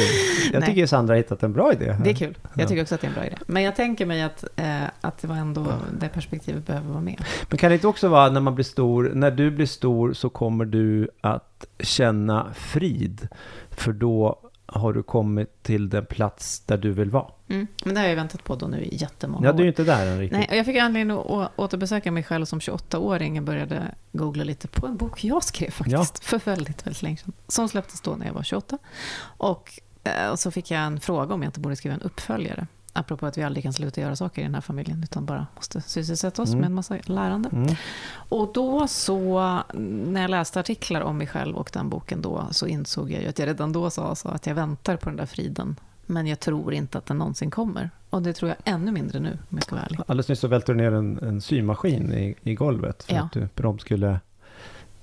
Jag 0.52 0.60
Nej. 0.60 0.68
tycker 0.68 0.86
Sandra 0.86 1.14
har 1.14 1.16
hittat 1.16 1.42
en 1.42 1.52
bra 1.52 1.72
idé. 1.72 1.96
Det 2.04 2.10
är 2.10 2.14
kul. 2.14 2.38
Ja. 2.42 2.48
Jag 2.54 2.68
tycker 2.68 2.82
också 2.82 2.94
att 2.94 3.00
det 3.00 3.06
är 3.06 3.08
en 3.08 3.14
bra 3.14 3.26
idé. 3.26 3.36
Men 3.46 3.62
jag 3.62 3.76
tänker 3.76 4.06
mig 4.06 4.22
att, 4.22 4.44
eh, 4.56 4.84
att 5.00 5.18
det 5.18 5.28
var 5.28 5.36
ändå 5.36 5.66
det 6.00 6.08
perspektivet 6.08 6.66
behöver 6.66 6.88
vara 6.88 7.00
med. 7.00 7.24
Men 7.48 7.58
kan 7.58 7.70
det 7.70 7.74
inte 7.74 7.86
också 7.86 8.08
vara 8.08 8.30
när 8.30 8.40
man 8.40 8.54
blir 8.54 8.64
stor, 8.64 9.10
när 9.14 9.30
du 9.30 9.50
blir 9.50 9.66
stor 9.66 10.12
så 10.12 10.28
kommer 10.28 10.64
du 10.64 11.08
att 11.20 11.66
känna 11.80 12.52
frid. 12.54 13.28
För 13.70 13.92
då 13.92 14.38
har 14.66 14.92
du 14.92 15.02
kommit 15.02 15.62
till 15.62 15.88
den 15.88 16.06
plats 16.06 16.60
där 16.60 16.78
du 16.78 16.92
vill 16.92 17.10
vara. 17.10 17.26
Mm. 17.52 17.66
Men 17.84 17.94
det 17.94 18.00
har 18.00 18.08
jag 18.08 18.16
väntat 18.16 18.44
på 18.44 18.56
då 18.56 18.66
nu 18.66 18.82
i 18.82 18.96
jättemånga 18.96 19.46
Ja, 19.46 19.52
år. 19.52 19.56
du 19.56 19.62
är 19.62 19.64
ju 19.64 19.68
inte 19.70 19.84
där 19.84 20.06
än 20.06 20.18
riktigt. 20.18 20.38
Nej, 20.38 20.46
och 20.50 20.56
jag 20.56 20.66
fick 20.66 20.76
anledning 20.76 21.18
att 21.18 21.26
å- 21.26 21.48
återbesöka 21.56 22.12
mig 22.12 22.22
själv 22.22 22.44
som 22.44 22.58
28-åring. 22.60 23.34
Jag 23.34 23.44
började 23.44 23.94
googla 24.12 24.44
lite 24.44 24.68
på 24.68 24.86
en 24.86 24.96
bok 24.96 25.24
jag 25.24 25.44
skrev 25.44 25.70
faktiskt, 25.70 26.24
för 26.24 26.38
väldigt, 26.44 26.86
väldigt 26.86 27.02
länge 27.02 27.16
sedan. 27.16 27.32
Som 27.48 27.68
släpptes 27.68 28.00
då 28.00 28.16
när 28.16 28.26
jag 28.26 28.32
var 28.34 28.42
28. 28.42 28.78
Och, 29.22 29.80
eh, 30.04 30.28
och 30.30 30.38
så 30.38 30.50
fick 30.50 30.70
jag 30.70 30.80
en 30.82 31.00
fråga 31.00 31.34
om 31.34 31.42
jag 31.42 31.48
inte 31.48 31.60
borde 31.60 31.76
skriva 31.76 31.94
en 31.94 32.02
uppföljare. 32.02 32.66
Apropå 32.94 33.26
att 33.26 33.38
vi 33.38 33.42
aldrig 33.42 33.62
kan 33.62 33.72
sluta 33.72 34.00
göra 34.00 34.16
saker 34.16 34.40
i 34.42 34.44
den 34.44 34.54
här 34.54 34.60
familjen, 34.60 35.02
utan 35.02 35.26
bara 35.26 35.46
måste 35.56 35.80
sysselsätta 35.80 36.42
oss 36.42 36.48
Mm. 36.48 36.60
med 36.60 36.66
en 36.66 36.74
massa 36.74 36.96
lärande. 37.04 37.48
Mm. 37.52 37.74
Och 38.14 38.52
då 38.54 38.88
så, 38.88 39.40
när 39.74 40.20
jag 40.20 40.30
läste 40.30 40.60
artiklar 40.60 41.00
om 41.00 41.18
mig 41.18 41.26
själv 41.26 41.56
och 41.56 41.70
den 41.72 41.88
boken 41.88 42.22
då, 42.22 42.46
så 42.50 42.66
insåg 42.66 43.10
jag 43.10 43.22
ju 43.22 43.28
att 43.28 43.38
jag 43.38 43.46
redan 43.48 43.72
då 43.72 43.90
sa 43.90 44.14
så 44.14 44.28
att 44.28 44.46
jag 44.46 44.54
väntar 44.54 44.96
på 44.96 45.08
den 45.08 45.16
där 45.16 45.26
friden. 45.26 45.76
Men 46.06 46.26
jag 46.26 46.40
tror 46.40 46.74
inte 46.74 46.98
att 46.98 47.06
den 47.06 47.18
någonsin 47.18 47.50
kommer. 47.50 47.90
Och 48.10 48.22
det 48.22 48.32
tror 48.32 48.48
jag 48.48 48.74
ännu 48.74 48.92
mindre 48.92 49.20
nu, 49.20 49.30
om 49.30 49.56
jag 49.56 49.62
ska 49.62 49.74
vara 49.76 49.84
ärlig. 49.84 49.98
Alldeles 50.06 50.28
nyss 50.28 50.40
så 50.40 50.48
välte 50.48 50.72
du 50.72 50.76
ner 50.76 50.92
en, 50.92 51.18
en 51.22 51.40
symaskin 51.40 52.12
i, 52.12 52.34
i 52.42 52.54
golvet 52.54 53.02
för 53.02 53.14
Ja. 53.14 53.22
att 53.22 53.32
du 53.32 53.48
prompt 53.48 53.80
skulle 53.82 54.20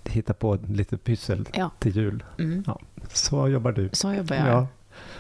hitta 0.06 0.34
på 0.34 0.58
lite 0.68 0.98
pyssel 0.98 1.48
Ja. 1.54 1.72
till 1.80 1.96
jul. 1.96 2.24
Mm. 2.40 2.64
Så 3.14 3.48
jobbar 3.48 3.72
du. 3.72 3.90
Så 3.94 4.14
jobbar 4.14 4.36
jag. 4.36 4.48
Ja. 4.48 4.68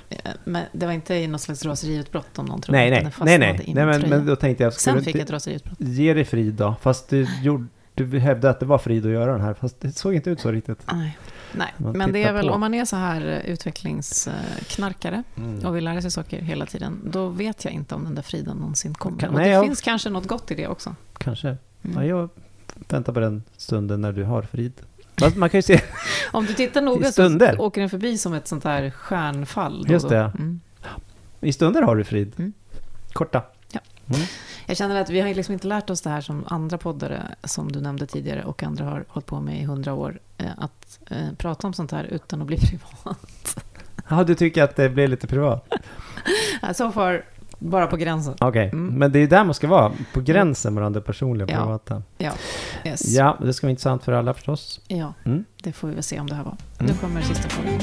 Eh, 0.09 0.31
Men 0.43 0.63
det 0.71 0.85
var 0.85 0.93
inte 0.93 1.15
i 1.15 1.27
något 1.27 1.41
slags 1.41 1.65
raseriutbrott 1.65 2.39
om 2.39 2.45
någon 2.45 2.61
trodde 2.61 2.77
Nej, 2.77 2.87
att 2.97 3.03
nej, 3.03 3.37
den 3.37 3.39
nej, 3.39 3.53
nej. 3.57 3.63
i 3.69 3.73
nej 3.73 3.85
men, 3.85 3.99
tröja. 4.01 4.15
men 4.17 4.25
då 4.25 4.35
tänkte 4.35 4.63
jag, 4.63 4.73
Sen 4.73 5.03
fick 5.03 5.15
jag 5.15 5.21
ett 5.21 5.31
raseriutbrott. 5.31 5.77
ge 5.79 6.13
dig 6.13 6.25
frid 6.25 6.53
då? 6.53 6.75
Fast 6.81 7.09
du, 7.09 7.27
gjorde, 7.41 7.65
du 7.93 8.19
hävdade 8.19 8.49
att 8.49 8.59
det 8.59 8.65
var 8.65 8.77
frid 8.77 9.05
att 9.05 9.11
göra 9.11 9.31
den 9.31 9.41
här, 9.41 9.53
fast 9.53 9.81
det 9.81 9.91
såg 9.91 10.13
inte 10.15 10.29
ut 10.29 10.39
så 10.39 10.51
riktigt. 10.51 10.79
Nej, 10.93 11.17
nej. 11.53 11.73
Men 11.77 12.11
det 12.11 12.23
är 12.23 12.33
väl 12.33 12.47
på. 12.47 12.53
om 12.53 12.59
man 12.59 12.73
är 12.73 12.85
så 12.85 12.95
här 12.95 13.41
eh, 13.45 13.51
utvecklingsknarkare 13.51 15.23
Mm. 15.37 15.65
och 15.65 15.75
vill 15.75 15.83
lära 15.83 16.01
sig 16.01 16.11
saker 16.11 16.41
hela 16.41 16.65
tiden, 16.65 16.99
då 17.05 17.29
vet 17.29 17.63
jag 17.65 17.73
inte 17.73 17.95
om 17.95 18.03
den 18.03 18.15
där 18.15 18.21
friden 18.21 18.57
någonsin 18.57 18.93
kommer. 18.93 19.19
Kan- 19.19 19.29
och 19.29 19.35
nej, 19.35 19.45
det 19.49 19.53
jag- 19.53 19.65
finns 19.65 19.81
kanske 19.81 20.09
något 20.09 20.27
gott 20.27 20.51
i 20.51 20.55
det 20.55 20.67
också. 20.67 20.95
Kanske. 21.17 21.47
Mm. 21.83 21.97
Ja, 21.97 22.05
jag 22.05 22.29
väntar 22.89 23.13
på 23.13 23.19
den 23.19 23.43
stunden 23.57 24.01
när 24.01 24.11
du 24.11 24.23
har 24.23 24.41
frid. 24.41 24.73
Man 25.35 25.49
kan 25.49 25.57
ju 25.57 25.61
se, 25.61 25.81
Om 26.31 26.45
du 26.45 26.53
tittar 26.53 26.81
noga 26.85 27.11
så 27.11 27.37
åker 27.57 27.81
den 27.81 27.89
förbi 27.89 28.17
som 28.17 28.33
ett 28.33 28.47
sånt 28.47 28.63
där 28.63 28.89
stjärnfall. 28.91 29.83
då 29.87 29.93
Just 29.93 30.05
och 30.05 30.11
då. 30.11 30.17
det. 30.17 30.23
Mm. 30.37 30.59
i 31.41 31.53
stunder 31.53 31.81
har 31.81 31.95
du 31.95 32.03
frid. 32.03 32.33
Mm. 32.37 32.53
Korta. 33.13 33.41
Ja. 33.71 33.79
Mm. 34.69 34.71
Jag 34.71 34.77
känner 34.77 35.01
att 35.01 35.09
vi 35.09 35.19
har 35.21 35.33
liksom 35.33 35.53
inte 35.53 35.67
lärt 35.67 35.89
oss 35.89 36.01
det 36.01 36.09
här 36.09 36.21
som 36.21 36.43
andra 36.47 36.77
poddare, 36.77 37.21
som 37.43 37.71
du 37.71 37.81
nämnde 37.81 38.05
tidigare, 38.07 38.43
och 38.43 38.63
andra 38.63 38.85
har 38.85 39.05
hållit 39.07 39.25
på 39.25 39.39
med 39.41 39.61
i 39.61 39.63
hundra 39.63 39.93
år, 39.93 40.19
eh, 40.37 40.45
att 40.57 40.99
eh, 41.09 41.17
prata 41.37 41.67
om 41.67 41.73
sånt 41.73 41.91
här 41.91 42.03
utan 42.03 42.41
att 42.41 42.47
bli 42.47 42.57
privat. 42.69 43.63
Ja, 44.09 44.23
du 44.23 44.35
tycker 44.35 44.63
att 44.63 44.75
det 44.75 44.89
blir 44.89 45.07
lite 45.07 45.27
privat? 45.27 45.67
Så 46.73 46.91
far, 46.91 47.25
bara 47.59 47.87
på 47.87 47.97
gränsen. 47.97 48.35
Okej, 48.41 48.69
Mm. 48.73 48.87
men 48.87 49.11
det 49.11 49.19
är 49.19 49.27
där 49.27 49.43
man 49.43 49.53
ska 49.53 49.67
vara. 49.67 49.91
På 50.13 50.21
gränsen 50.21 50.73
mellan 50.73 50.93
det 50.93 51.01
personliga 51.01 51.45
och 51.45 51.51
Ja. 51.51 51.61
privata. 51.63 52.03
Yes. 52.85 53.07
Ja, 53.15 53.37
det 53.41 53.53
ska 53.53 53.67
vara 53.67 53.71
intressant 53.71 54.03
för 54.03 54.11
alla 54.11 54.33
förstås. 54.33 54.81
Ja, 54.87 55.13
Mm. 55.25 55.45
det 55.63 55.71
får 55.73 55.87
vi 55.87 55.93
väl 55.93 56.03
se 56.03 56.19
om 56.19 56.27
det 56.29 56.35
här 56.35 56.43
var. 56.43 56.57
Mm. 56.79 56.91
Nu 56.91 56.97
kommer 56.97 57.21
sista 57.21 57.49
frågan. 57.49 57.79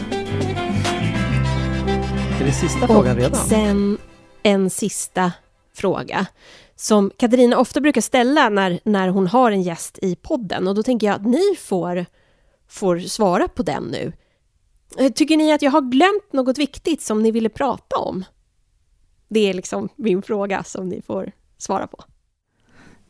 Är 2.41 2.45
det 2.45 2.53
sista 2.53 2.81
Och 2.85 2.91
frågan 2.91 3.17
redan? 3.17 3.35
sen 3.35 3.99
en 4.43 4.71
sista 4.71 5.33
fråga 5.75 6.27
som 6.77 7.11
Katarina 7.17 7.59
ofta 7.59 7.81
brukar 7.81 8.01
ställa 8.01 8.49
när, 8.49 8.81
när 8.85 9.09
hon 9.09 9.27
har 9.27 9.53
en 9.53 9.63
gäst 9.63 9.99
i 10.03 10.17
podden. 10.17 10.69
Och 10.69 10.75
då 10.75 10.83
tänker 10.83 11.07
jag 11.07 11.17
att 11.17 11.27
ni 11.27 11.57
får, 11.59 12.07
får 12.69 12.99
svara 12.99 13.49
på 13.49 13.63
den 13.63 13.85
nu. 13.85 14.13
Eh, 14.99 15.13
Tycker 15.13 15.37
ni 15.37 15.53
att 15.53 15.63
jag 15.63 15.71
har 15.71 15.81
glömt 15.81 16.33
något 16.33 16.59
viktigt 16.59 17.03
som 17.03 17.23
ni 17.23 17.31
ville 17.31 17.49
prata 17.49 17.97
om? 17.97 18.25
Det 19.29 19.41
är 19.51 19.55
liksom 19.55 19.89
min 19.97 20.23
fråga 20.23 20.65
som 20.65 20.89
ni 20.89 21.03
får 21.03 21.33
svara 21.59 21.87
på. 21.87 22.05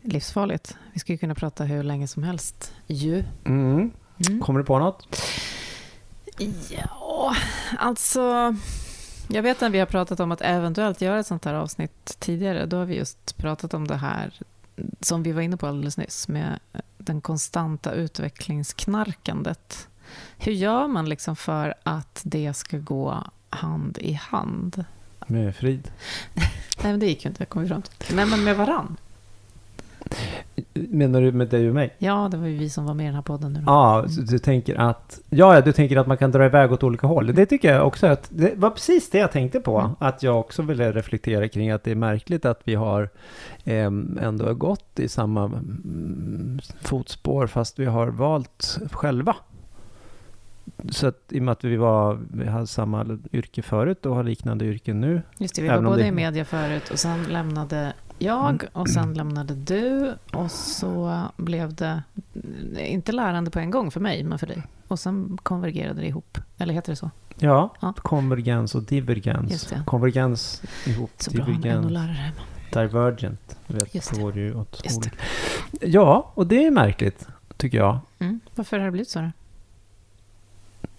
Livsfarligt. 0.02 0.76
Vi 0.92 1.00
skulle 1.00 1.18
kunna 1.18 1.34
prata 1.34 1.64
hur 1.64 1.82
länge 1.82 2.08
som 2.08 2.22
helst. 2.22 2.72
Ju. 2.86 3.24
Mm. 3.44 3.90
Mm. 4.28 4.40
Kommer 4.40 4.60
du 4.60 4.66
på 4.66 4.78
något? 4.78 5.22
Ja, 6.70 7.36
alltså... 7.78 8.54
Jag 9.28 9.42
vet 9.42 9.62
att 9.62 9.72
vi 9.72 9.78
har 9.78 9.86
pratat 9.86 10.20
om 10.20 10.32
att 10.32 10.40
eventuellt 10.40 11.00
göra 11.00 11.20
ett 11.20 11.26
sånt 11.26 11.44
här 11.44 11.54
avsnitt 11.54 12.16
tidigare. 12.18 12.66
Då 12.66 12.76
har 12.76 12.84
vi 12.84 12.96
just 12.96 13.36
pratat 13.36 13.74
om 13.74 13.86
det 13.86 13.96
här 13.96 14.40
som 15.00 15.22
vi 15.22 15.32
var 15.32 15.42
inne 15.42 15.56
på 15.56 15.66
alldeles 15.66 15.96
nyss 15.96 16.28
med 16.28 16.58
den 16.98 17.20
konstanta 17.20 17.92
utvecklingsknarkandet. 17.92 19.88
Hur 20.38 20.52
gör 20.52 20.88
man 20.88 21.08
liksom 21.08 21.36
för 21.36 21.74
att 21.82 22.20
det 22.24 22.54
ska 22.54 22.78
gå 22.78 23.24
hand 23.50 23.98
i 23.98 24.12
hand? 24.12 24.84
Med 25.26 25.56
frid? 25.56 25.90
Nej, 26.82 26.92
men 26.92 27.00
det 27.00 27.06
gick 27.06 27.24
ju 27.24 27.30
inte, 27.30 27.44
kom 27.44 27.62
vi 27.62 27.68
fram 27.68 27.82
till. 27.82 28.16
Nej, 28.16 28.26
men 28.26 28.44
med 28.44 28.56
varann. 28.56 28.96
Menar 30.74 31.20
du 31.20 31.32
med 31.32 31.48
dig 31.48 31.68
och 31.68 31.74
mig? 31.74 31.94
Ja, 31.98 32.28
det 32.30 32.36
var 32.36 32.46
ju 32.46 32.56
vi 32.58 32.70
som 32.70 32.86
var 32.86 32.94
med 32.94 33.04
i 33.04 33.06
den 33.06 33.14
här 33.14 33.22
podden 33.22 33.52
nu. 33.52 33.58
då. 33.58 33.64
Ja, 33.66 34.04
så 34.08 34.20
du 34.20 34.38
tänker 34.38 34.74
att... 34.80 35.20
Ja, 35.30 35.60
du 35.60 35.72
tänker 35.72 35.96
att 35.96 36.06
man 36.06 36.16
kan 36.16 36.30
dra 36.30 36.44
iväg 36.46 36.72
åt 36.72 36.82
olika 36.82 37.06
håll. 37.06 37.34
Det 37.34 37.46
tycker 37.46 37.74
jag 37.74 37.86
också 37.86 38.06
att... 38.06 38.28
Det 38.32 38.52
var 38.56 38.70
precis 38.70 39.10
det 39.10 39.18
jag 39.18 39.32
tänkte 39.32 39.60
på. 39.60 39.78
Mm. 39.78 39.90
Att 39.98 40.22
jag 40.22 40.40
också 40.40 40.62
ville 40.62 40.92
reflektera 40.92 41.48
kring 41.48 41.70
att 41.70 41.84
det 41.84 41.90
är 41.90 41.94
märkligt 41.94 42.44
att 42.44 42.60
vi 42.64 42.74
har 42.74 43.08
em, 43.64 44.18
ändå 44.22 44.54
gått 44.54 45.00
i 45.00 45.08
samma 45.08 45.44
mm, 45.44 46.58
fotspår 46.80 47.46
fast 47.46 47.78
vi 47.78 47.84
har 47.84 48.06
valt 48.06 48.78
själva. 48.92 49.36
Så 50.90 51.06
att 51.06 51.20
i 51.30 51.38
och 51.38 51.42
med 51.42 51.52
att 51.52 51.64
vi 51.64 51.76
var, 51.76 52.18
vi 52.32 52.46
hade 52.46 52.66
samma 52.66 53.18
yrke 53.32 53.62
förut 53.62 54.06
och 54.06 54.14
har 54.14 54.22
liknande 54.24 54.64
yrken 54.64 55.00
nu. 55.00 55.22
Just 55.38 55.54
det, 55.54 55.62
vi 55.62 55.68
var 55.68 55.82
både 55.82 56.02
det- 56.02 56.08
i 56.08 56.12
media 56.12 56.44
förut 56.44 56.90
och 56.90 56.98
sen 56.98 57.24
lämnade 57.24 57.92
jag 58.18 58.48
Mm. 58.48 58.66
och 58.72 58.88
sen 58.90 59.14
lämnade 59.14 59.54
du 59.54 60.14
och 60.32 60.50
så 60.50 61.22
blev 61.36 61.74
det, 61.74 62.02
inte 62.78 63.12
lärande 63.12 63.50
på 63.50 63.58
en 63.58 63.70
gång 63.70 63.90
för 63.90 64.00
mig, 64.00 64.22
men 64.24 64.38
för 64.38 64.46
dig. 64.46 64.62
Och 64.88 64.98
sen 64.98 65.38
konvergerade 65.42 66.00
det 66.00 66.06
ihop. 66.06 66.38
Eller 66.58 66.74
heter 66.74 66.92
det 66.92 66.96
så? 66.96 67.10
Ja, 67.38 67.74
Ja. 67.80 67.92
konvergens 67.96 68.74
och 68.74 68.82
divergens. 68.82 69.50
Just 69.52 69.68
det. 69.70 69.82
Konvergens 69.86 70.62
ihop, 70.86 71.10
Så 71.16 71.30
bra 71.30 71.44
divergens, 71.46 71.84
NO-lärare. 71.84 72.32
divergent. 72.72 73.56
Vet, 73.66 73.94
Just 73.94 74.14
det. 74.14 74.20
går 74.20 74.32
det 74.32 74.40
ju 74.40 74.54
åt 74.54 74.80
Just 74.84 75.02
det. 75.02 75.10
Ja, 75.86 76.32
och 76.34 76.46
det 76.46 76.66
är 76.66 76.70
märkligt, 76.70 77.28
tycker 77.56 77.78
jag. 77.78 77.98
Mm. 78.18 78.40
Varför 78.54 78.78
har 78.78 78.84
det 78.84 78.92
blivit 78.92 79.08
så? 79.10 79.20
Då? 79.20 79.30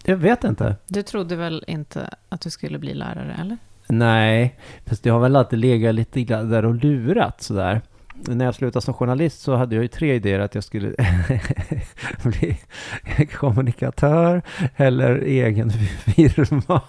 Jag 0.04 0.18
vet 0.18 0.44
inte. 0.44 0.76
Du 0.88 1.04
trodde 1.04 1.36
väl 1.36 1.64
inte 1.68 2.10
att 2.30 2.42
du 2.42 2.50
skulle 2.50 2.80
bli 2.80 2.94
lärare, 2.94 3.36
eller? 3.42 3.58
Nej, 3.90 4.60
fast 4.86 5.04
det 5.04 5.10
har 5.10 5.20
väl 5.20 5.36
alltid 5.36 5.60
legat 5.60 5.96
lite 5.96 6.20
där 6.44 6.66
och 6.66 6.76
lurat 6.76 7.42
sådär. 7.42 7.82
När 8.16 8.46
jag 8.46 8.56
slutade 8.56 8.86
som 8.86 8.94
journalist 8.94 9.42
så 9.42 9.56
hade 9.56 9.76
jag 9.76 9.82
ju 9.82 9.88
tre 9.88 10.16
idéer 10.16 10.40
att 10.40 10.56
jag 10.56 10.64
skulle 10.64 10.94
bli 12.24 12.58
kommunikatör 13.34 14.42
eller 14.76 15.16
egen 15.16 15.70
firma. 15.72 16.82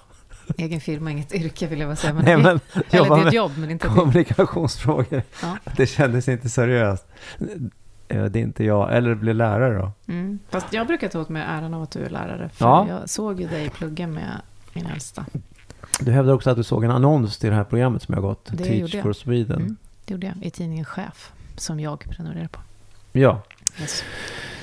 Egen 0.56 0.80
firma, 0.80 1.10
inget 1.10 1.34
yrke 1.34 1.66
vill 1.66 1.80
jag 1.80 1.88
bara 1.88 1.96
säga. 1.96 2.14
Men 2.14 2.24
Nej, 2.24 2.36
men 2.36 2.46
eller 2.46 2.60
det 2.90 2.96
är 2.96 3.18
ett 3.18 3.24
med 3.24 3.32
jobb, 3.34 3.52
men 3.58 3.70
inte 3.70 3.88
kommunikationsfrågor. 3.88 5.22
Ja. 5.42 5.56
Det 5.76 5.86
kändes 5.86 6.28
inte 6.28 6.48
seriöst. 6.48 7.06
Eh, 8.08 8.24
Det 8.24 8.38
är 8.38 8.42
inte 8.42 8.64
jag. 8.64 8.96
Eller 8.96 9.14
bli 9.14 9.34
lärare 9.34 9.78
då. 9.78 9.92
Mm. 10.12 10.38
Fast 10.50 10.72
jag 10.72 10.86
brukar 10.86 11.08
ta 11.08 11.20
åt 11.20 11.28
mig 11.28 11.42
äran 11.48 11.74
av 11.74 11.82
att 11.82 11.90
du 11.90 12.04
är 12.04 12.10
lärare. 12.10 12.48
För 12.52 12.64
Ja. 12.64 12.86
jag 12.88 13.08
såg 13.10 13.40
ju 13.40 13.48
dig 13.48 13.68
plugga 13.70 14.06
med 14.06 14.40
min 14.72 14.86
äldsta. 14.86 15.24
Du 16.00 16.12
hävdar 16.12 16.32
också 16.32 16.50
att 16.50 16.56
du 16.56 16.62
såg 16.62 16.84
en 16.84 16.90
annons 16.90 17.38
till 17.38 17.50
det 17.50 17.56
här 17.56 17.64
programmet 17.64 18.02
som 18.02 18.14
jag 18.14 18.22
gått. 18.22 18.48
Det 18.52 18.64
Teach 18.64 19.02
for 19.02 19.12
Sweden. 19.12 19.60
Mm. 19.60 19.76
Det 20.04 20.14
gjorde 20.14 20.26
jag 20.26 20.46
i 20.46 20.50
tidningen 20.50 20.84
Chef, 20.84 21.32
som 21.56 21.80
jag 21.80 22.04
prenumererar 22.10 22.48
på. 22.48 22.60
Ja. 23.12 23.42
Yes. 23.80 24.04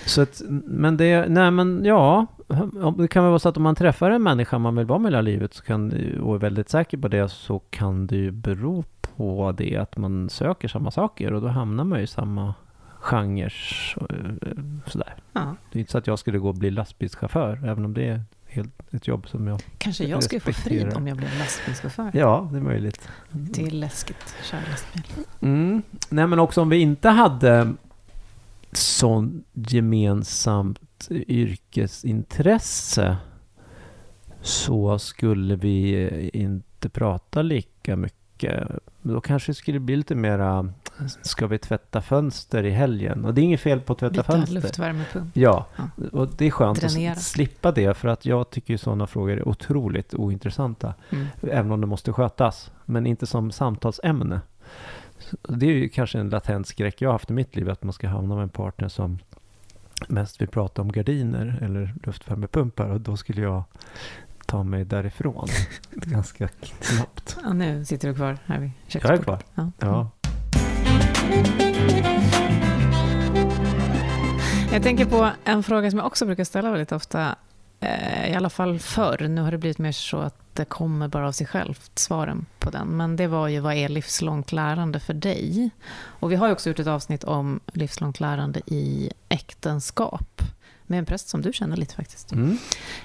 Så 0.06 0.22
att, 0.22 0.42
men 0.66 0.98
det, 0.98 1.30
nej 1.30 1.52
men 1.52 1.86
ja, 1.86 2.26
det 2.98 3.08
kan 3.08 3.24
väl 3.24 3.30
vara 3.30 3.40
så 3.40 3.50
att 3.50 3.58
om 3.58 3.64
man 3.64 3.76
träffar 3.76 4.12
en 4.12 4.24
människa 4.24 4.58
man 4.58 4.76
vill 4.76 4.86
vara 4.86 5.00
med 5.00 5.12
hela 5.12 5.22
livet 5.22 5.54
så 5.54 5.64
kan, 5.64 5.92
och 6.22 6.36
är 6.36 6.40
väldigt 6.40 6.70
säker 6.70 6.98
på 6.98 7.08
det 7.08 7.30
så 7.30 7.60
kan 7.60 8.08
det 8.08 8.16
ju 8.16 8.32
bero 8.32 8.84
på 9.02 9.54
det 9.58 9.78
att 9.78 9.98
man 9.98 10.30
söker 10.30 10.68
samma 10.68 10.92
saker 10.92 11.34
och 11.34 11.42
då 11.42 11.48
hamnar 11.48 11.84
man 11.84 12.00
ju 12.00 12.04
i 12.04 12.08
samma 12.08 12.54
genrer 13.00 13.54
sådär. 14.86 15.16
Ja. 15.34 15.56
Det 15.72 15.78
är 15.78 15.80
inte 15.80 15.92
så 15.92 15.98
att 15.98 16.08
jag 16.08 16.20
skulle 16.20 16.38
gå 16.38 16.50
och 16.50 16.56
bli 16.56 16.72
lastbilschaufför 16.72 17.62
även 17.66 17.86
om 17.86 17.94
det 17.94 18.08
är 18.08 18.22
helt 18.56 18.94
ett 18.94 19.08
jobb 19.08 19.28
som 19.28 19.48
jag... 19.48 19.62
Kanske 19.78 20.06
jag 20.06 20.24
skulle 20.24 20.42
få 20.42 20.54
frid 20.54 20.94
om 20.94 21.08
jag 21.08 21.18
blev 21.18 21.30
lastbilschaufför. 21.40 22.12
Ja, 22.14 22.50
det 22.52 22.58
är 22.58 22.62
möjligt. 22.62 23.10
Det 23.32 23.66
är 23.66 23.72
läskigt, 23.72 24.36
kör 24.44 24.60
lastbil. 24.72 25.04
Mm. 25.42 25.82
Nej 26.10 26.28
men 26.28 26.40
också 26.40 26.62
om 26.62 26.70
vi 26.70 26.78
inte 26.78 27.10
hade 27.10 27.74
sån 28.72 29.44
gemensamt 29.54 31.08
yrkesintresse 31.10 33.18
så 34.42 35.00
skulle 35.00 35.56
vi 35.56 36.30
inte 36.34 36.90
prata 36.90 37.42
lika 37.42 37.96
mycket. 37.96 38.68
Då 39.08 39.22
kanske 39.22 39.50
det 39.52 39.56
skulle 39.56 39.80
bli 39.80 39.96
lite 39.96 40.16
mera, 40.16 40.70
ska 41.22 41.48
vi 41.48 41.58
tvätta 41.58 42.02
fönster 42.02 42.64
i 42.64 42.72
helgen? 42.72 43.26
Och 43.26 43.34
det 43.34 43.42
är 43.42 43.44
inget 43.44 43.62
fel 43.62 43.80
på 43.82 43.94
att 43.94 44.00
tvätta 44.00 44.12
Byta 44.12 44.24
fönster. 44.24 44.54
luftvärmepump. 44.54 45.38
Ja, 45.38 45.66
Ja. 45.78 45.90
och 46.12 46.30
det 46.38 46.46
är 46.46 46.52
skönt 46.52 46.82
Dränera. 46.82 47.12
att 47.12 47.22
slippa 47.22 47.72
det 47.72 47.98
för 47.98 48.08
att 48.08 48.26
jag 48.26 48.50
tycker 48.50 48.74
ju 48.74 48.78
sådana 48.78 49.08
frågor 49.08 49.32
är 49.38 49.48
otroligt 49.48 50.14
ointressanta. 50.14 50.94
Mm. 51.10 51.26
Även 51.42 51.72
om 51.72 51.82
det 51.82 51.88
måste 51.88 52.14
skötas, 52.14 52.72
men 52.86 53.08
inte 53.08 53.26
som 53.28 53.52
samtalsämne. 53.52 54.42
Det 55.50 55.66
är 55.66 55.72
ju 55.72 55.90
kanske 55.90 56.20
en 56.20 56.30
latent 56.30 56.68
skräck 56.68 57.02
jag 57.02 57.10
har 57.10 57.14
haft 57.14 57.30
i 57.30 57.34
mitt 57.34 57.56
liv, 57.56 57.70
att 57.70 57.84
man 57.84 57.94
ska 57.94 58.08
hamna 58.08 58.36
med 58.36 58.44
en 58.44 58.50
partner 58.50 58.88
som 58.88 59.20
mest 60.08 60.42
vill 60.42 60.48
prata 60.48 60.82
om 60.82 60.92
gardiner 60.92 61.60
eller 61.62 61.94
luftvärmepumpar 62.04 62.88
och 62.90 63.02
då 63.02 63.18
skulle 63.18 63.42
jag 63.42 63.64
ta 64.46 64.64
mig 64.64 64.86
därifrån 64.86 65.48
ganska 65.92 66.50
snabbt. 66.82 67.38
Ja, 67.44 67.54
nu 67.54 67.86
sitter 67.86 68.08
du 68.08 68.16
kvar 68.16 68.38
här 68.46 68.60
vid 68.60 68.72
Jag 68.88 68.96
är 68.96 69.08
köksbordet. 69.08 69.24
kvar. 69.24 69.44
Ja. 69.56 69.72
Ja. 69.80 70.10
Jag 74.72 74.84
tänker 74.84 75.06
på 75.06 75.30
en 75.44 75.64
fråga 75.64 75.90
som 75.92 75.98
jag 76.00 76.08
också 76.08 76.26
brukar 76.26 76.44
ställa 76.44 76.72
väldigt 76.72 76.92
ofta, 76.92 77.36
eh, 77.80 78.32
i 78.32 78.34
alla 78.36 78.50
fall 78.50 78.80
förr. 78.80 79.28
Nu 79.28 79.42
har 79.42 79.52
det 79.52 79.58
blivit 79.58 79.78
mer 79.78 79.92
så 79.92 80.18
att 80.18 80.36
det 80.54 80.66
kommer 80.66 81.08
bara 81.08 81.28
av 81.28 81.32
sig 81.32 81.48
självt, 81.48 81.92
svaren 82.00 82.46
på 82.60 82.70
den. 82.70 82.88
Men 82.88 83.16
det 83.16 83.28
var 83.28 83.48
ju, 83.48 83.60
vad 83.60 83.74
är 83.74 83.90
livslångt 83.90 84.52
lärande 84.52 85.00
för 85.00 85.14
dig? 85.14 85.70
Och 86.06 86.32
vi 86.32 86.36
har 86.36 86.48
ju 86.48 86.54
också 86.54 86.70
gjort 86.70 86.80
ett 86.80 86.88
avsnitt 86.88 87.24
om 87.24 87.60
livslångt 87.74 88.20
lärande 88.20 88.62
i 88.66 89.12
äktenskap. 89.30 90.42
Med 90.88 91.00
en 91.00 91.06
präst 91.06 91.30
som 91.30 91.42
du 91.42 91.54
känner 91.54 91.78
lite 91.78 91.96
faktiskt. 91.96 92.32
Mm. 92.32 92.58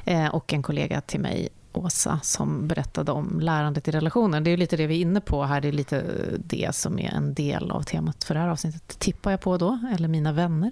Eh, 0.05 0.35
och 0.35 0.53
en 0.53 0.63
kollega 0.63 1.01
till 1.01 1.21
mig, 1.21 1.49
Åsa, 1.73 2.21
som 2.23 2.69
berättade 2.69 3.13
om 3.13 3.41
lärandet 3.41 3.89
i 3.89 3.91
relationer. 3.91 4.41
Det 4.41 4.51
är 4.51 4.57
lite 4.57 4.77
det 4.77 4.87
vi 4.87 4.97
är 4.97 5.01
inne 5.01 5.21
på 5.21 5.45
här. 5.45 5.61
Det 5.61 5.69
är 5.69 5.73
lite 5.73 6.05
det 6.39 6.75
som 6.75 6.99
är 6.99 7.11
en 7.11 7.35
del 7.35 7.71
av 7.71 7.83
temat 7.83 8.25
för 8.25 8.35
det 8.35 8.41
här 8.41 8.49
avsnittet. 8.49 8.99
Tippar 8.99 9.31
jag 9.31 9.41
på 9.41 9.57
då, 9.57 9.79
eller 9.95 10.09
mina 10.09 10.33
vänner. 10.33 10.71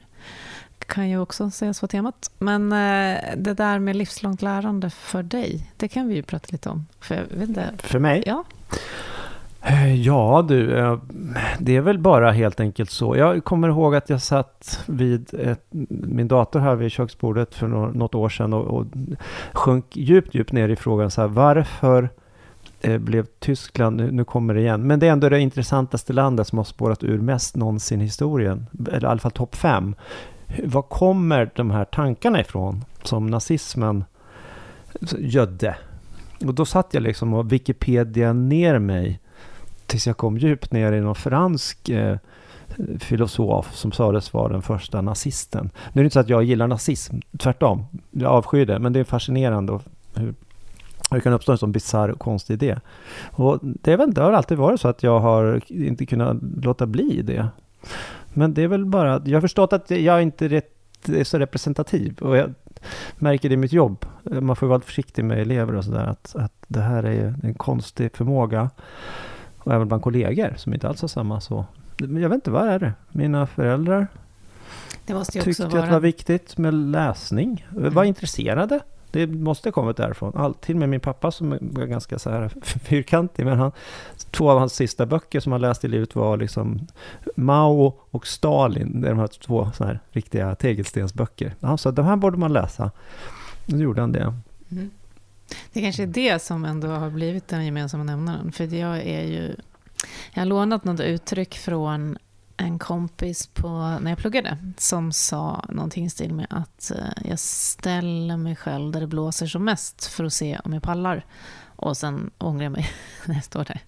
Kan 0.87 1.09
ju 1.09 1.19
också 1.19 1.51
sägas 1.51 1.83
vara 1.83 1.89
temat. 1.89 2.31
Men 2.39 2.73
eh, 2.73 3.19
det 3.37 3.55
där 3.55 3.79
med 3.79 3.97
livslångt 3.97 4.43
lärande 4.43 4.91
för 4.91 5.23
dig, 5.23 5.73
det 5.77 5.89
kan 5.89 6.09
vi 6.09 6.15
ju 6.15 6.23
prata 6.23 6.47
lite 6.51 6.69
om. 6.69 6.87
För 7.01 7.15
jag 7.15 7.39
vet 7.39 7.49
inte, 7.49 7.71
För 7.79 7.99
mig? 7.99 8.23
ja, 8.27 8.45
Eh, 9.69 9.95
ja 9.95 10.45
du, 10.49 10.79
eh, 10.79 10.99
det 11.59 11.77
är 11.77 11.81
väl 11.81 11.99
bara 11.99 12.31
helt 12.31 12.61
enkelt 12.61 12.91
så. 12.91 13.17
Jag 13.17 13.45
kommer 13.45 13.69
ihåg 13.69 13.95
att 13.95 14.11
jag 14.11 14.23
satt 14.23 14.85
vid 14.87 15.35
ett, 15.35 15.67
min 15.89 16.29
dator 16.29 16.61
här 16.61 16.75
vid 16.75 16.91
köksbordet 16.93 17.55
för 17.55 17.67
något 17.69 18.15
år 18.15 18.29
sedan 18.29 18.53
och, 18.53 18.67
och 18.67 18.87
sjönk 19.53 19.97
djupt, 19.97 20.35
djupt 20.35 20.53
ner 20.53 20.69
i 20.69 20.77
frågan 20.77 21.11
så 21.11 21.21
här, 21.21 21.29
varför 21.29 22.11
eh, 22.81 22.99
blev 22.99 23.27
Tyskland, 23.39 23.97
nu, 23.97 24.11
nu 24.11 24.25
kommer 24.25 24.55
det 24.55 24.61
igen, 24.61 24.87
men 24.87 25.01
det 25.01 25.07
är 25.07 25.13
ändå 25.13 25.29
det 25.29 25.41
intressantaste 25.41 26.13
landet 26.13 26.49
som 26.49 26.59
har 26.59 26.65
spårat 26.65 27.05
ur 27.05 27.19
mest 27.19 27.57
någonsin 27.57 28.01
i 28.01 28.05
historien, 28.05 28.67
eller 28.89 29.09
i 29.09 29.11
alla 29.11 29.21
fall 29.21 29.31
topp 29.31 29.57
fem. 29.57 29.95
Var 30.65 30.83
kommer 30.83 31.51
de 31.55 31.71
här 31.71 31.85
tankarna 31.85 32.41
ifrån 32.41 32.85
som 33.03 33.27
nazismen 33.27 34.05
gödde? 35.19 35.77
Och 36.47 36.55
då 36.55 36.65
satt 36.65 36.95
jag 36.95 37.03
liksom 37.03 37.35
och 37.35 37.53
Wikipedia 37.53 38.33
ner 38.33 38.79
mig 38.79 39.21
tills 39.89 40.07
jag 40.07 40.17
kom 40.17 40.39
djupt 40.39 40.73
ner 40.73 40.93
i 40.93 41.01
någon 41.01 41.15
fransk 41.15 41.89
eh, 41.89 42.17
filosof 42.99 43.75
som 43.75 43.93
sades 43.93 44.33
vara 44.33 44.53
den 44.53 44.63
första 44.63 45.01
nazisten. 45.01 45.71
Nu 45.93 46.01
är 46.01 46.03
det 46.03 46.07
inte 46.07 46.15
så 46.15 46.21
att 46.21 46.29
jag 46.29 46.45
gillar 46.45 46.67
nazism, 46.67 47.17
tvärtom. 47.39 47.85
Jag 48.11 48.33
avskyr 48.33 48.67
det, 48.67 48.79
men 48.79 48.93
det 48.93 49.01
är 49.01 49.05
fascinerande 49.05 49.73
hur, 49.73 49.81
hur 50.21 50.35
det 51.11 51.21
kan 51.21 51.33
uppstå 51.33 51.53
en 51.53 51.59
sån 51.59 51.73
bisarr 51.73 52.09
och 52.09 52.19
konstig 52.19 52.55
idé. 52.55 52.79
Och 53.31 53.59
det, 53.63 53.93
är 53.93 53.97
väl, 53.97 54.15
det 54.15 54.23
har 54.23 54.33
alltid 54.33 54.59
varit 54.59 54.81
så 54.81 54.89
att 54.89 55.03
jag 55.03 55.21
har 55.21 55.61
inte 55.69 56.07
kunnat 56.07 56.37
låta 56.63 56.87
bli 56.87 57.23
det. 57.23 57.49
Men 58.33 58.55
det 58.55 58.63
är 58.63 58.69
väl 58.69 58.85
bara, 58.85 59.23
jag 59.25 59.37
har 59.37 59.41
förstått 59.41 59.73
att 59.73 59.91
jag 59.91 60.23
inte 60.23 60.45
är, 60.45 60.49
rätt, 60.49 61.09
är 61.09 61.25
så 61.25 61.39
representativ. 61.39 62.19
Och 62.19 62.37
jag 62.37 62.55
märker 63.17 63.49
det 63.49 63.53
i 63.53 63.57
mitt 63.57 63.73
jobb. 63.73 64.07
Man 64.23 64.57
får 64.57 64.67
vara 64.67 64.81
försiktig 64.81 65.25
med 65.25 65.39
elever 65.39 65.75
och 65.75 65.85
sådär. 65.85 66.07
Att, 66.07 66.37
att 66.37 66.53
det 66.67 66.81
här 66.81 67.03
är 67.03 67.35
en 67.43 67.55
konstig 67.55 68.17
förmåga. 68.17 68.71
Och 69.69 69.75
även 69.75 69.89
bland 69.89 70.03
kollegor 70.03 70.55
som 70.57 70.75
inte 70.75 70.89
alls 70.89 71.01
har 71.01 71.09
samma 71.09 71.41
så. 71.41 71.65
Jag 71.99 72.09
vet 72.29 72.33
inte, 72.33 72.51
vad 72.51 72.69
är 72.69 72.79
det? 72.79 72.93
Mina 73.09 73.47
föräldrar 73.47 74.07
tyckte 75.45 75.67
att 75.67 75.71
det 75.73 75.91
var 75.91 76.01
viktigt 76.01 76.59
med 76.59 76.75
läsning. 76.75 77.67
Var 77.71 77.87
Mm. 77.91 78.05
intresserade. 78.05 78.81
Det 79.11 79.27
måste 79.27 79.69
ha 79.69 79.73
kommit 79.73 79.97
därifrån. 79.97 80.33
Alltid 80.37 80.77
med 80.77 80.89
min 80.89 81.01
pappa 81.01 81.31
som 81.31 81.59
var 81.61 81.85
ganska 81.87 82.19
så 82.19 82.31
här 82.31 82.49
fyrkantig. 82.63 83.45
Men 83.47 83.59
han, 83.59 83.73
två 84.31 84.51
av 84.51 84.59
hans 84.59 84.75
sista 84.75 85.07
böcker 85.07 85.41
som 85.41 85.53
han 85.53 85.61
läst 85.61 85.85
i 85.85 85.89
livet 85.89 86.15
var 86.15 86.37
liksom 86.37 86.87
Mao 87.37 87.95
och 88.11 88.27
Stalin. 88.27 89.01
Det 89.01 89.07
är 89.09 89.11
de 89.11 89.19
här 89.19 89.27
två 89.27 89.71
så 89.75 89.85
här 89.85 90.01
riktiga 90.11 90.55
tegelstensböcker. 90.55 91.55
Han 91.61 91.79
sa 91.79 91.89
att 91.91 91.97
de 91.97 92.05
här 92.05 92.17
borde 92.17 92.37
man 92.37 92.53
läsa. 92.53 92.91
Då 93.67 93.77
gjorde 93.77 94.01
han 94.01 94.13
det. 94.13 94.35
Mm. 94.71 94.91
Det 95.73 95.83
kanske 95.83 96.03
är 96.03 96.07
det 96.07 96.43
som 96.43 96.65
ändå 96.65 96.89
har 96.89 97.11
blivit 97.11 97.49
den 97.49 97.65
gemensamma 97.65 98.05
nämnaren. 98.05 98.53
För 98.53 98.75
jag 98.75 98.97
är 98.97 99.23
ju... 99.23 99.57
Jag 100.35 100.41
har 100.41 100.47
lånat 100.47 100.85
något 100.85 101.01
uttryck 101.01 101.55
från 101.55 102.19
en 102.57 102.79
kompis 102.79 103.47
på, 103.47 103.99
när 104.01 104.11
jag 104.11 104.19
pluggade 104.19 104.59
som 104.77 105.13
sa 105.13 105.65
någonting 105.69 106.05
i 106.05 106.11
stil 106.11 106.35
med 106.35 106.47
att 106.51 106.91
eh, 106.91 107.29
jag 107.29 107.39
ställer 107.39 108.37
mig 108.37 108.57
själv 108.57 108.93
där 108.93 109.01
det 109.01 109.07
blåser 109.07 109.47
som 109.47 109.65
mest 109.65 110.07
för 110.07 110.25
att 110.25 110.33
se 110.33 110.59
om 110.65 110.73
jag 110.73 110.83
pallar. 110.83 111.25
Och 111.81 111.97
sen 111.97 112.31
ångrar 112.39 112.63
jag 112.63 112.73
mig 112.73 112.91
när 113.27 113.35
jag 113.35 113.45
står 113.45 113.65
där. 113.65 113.81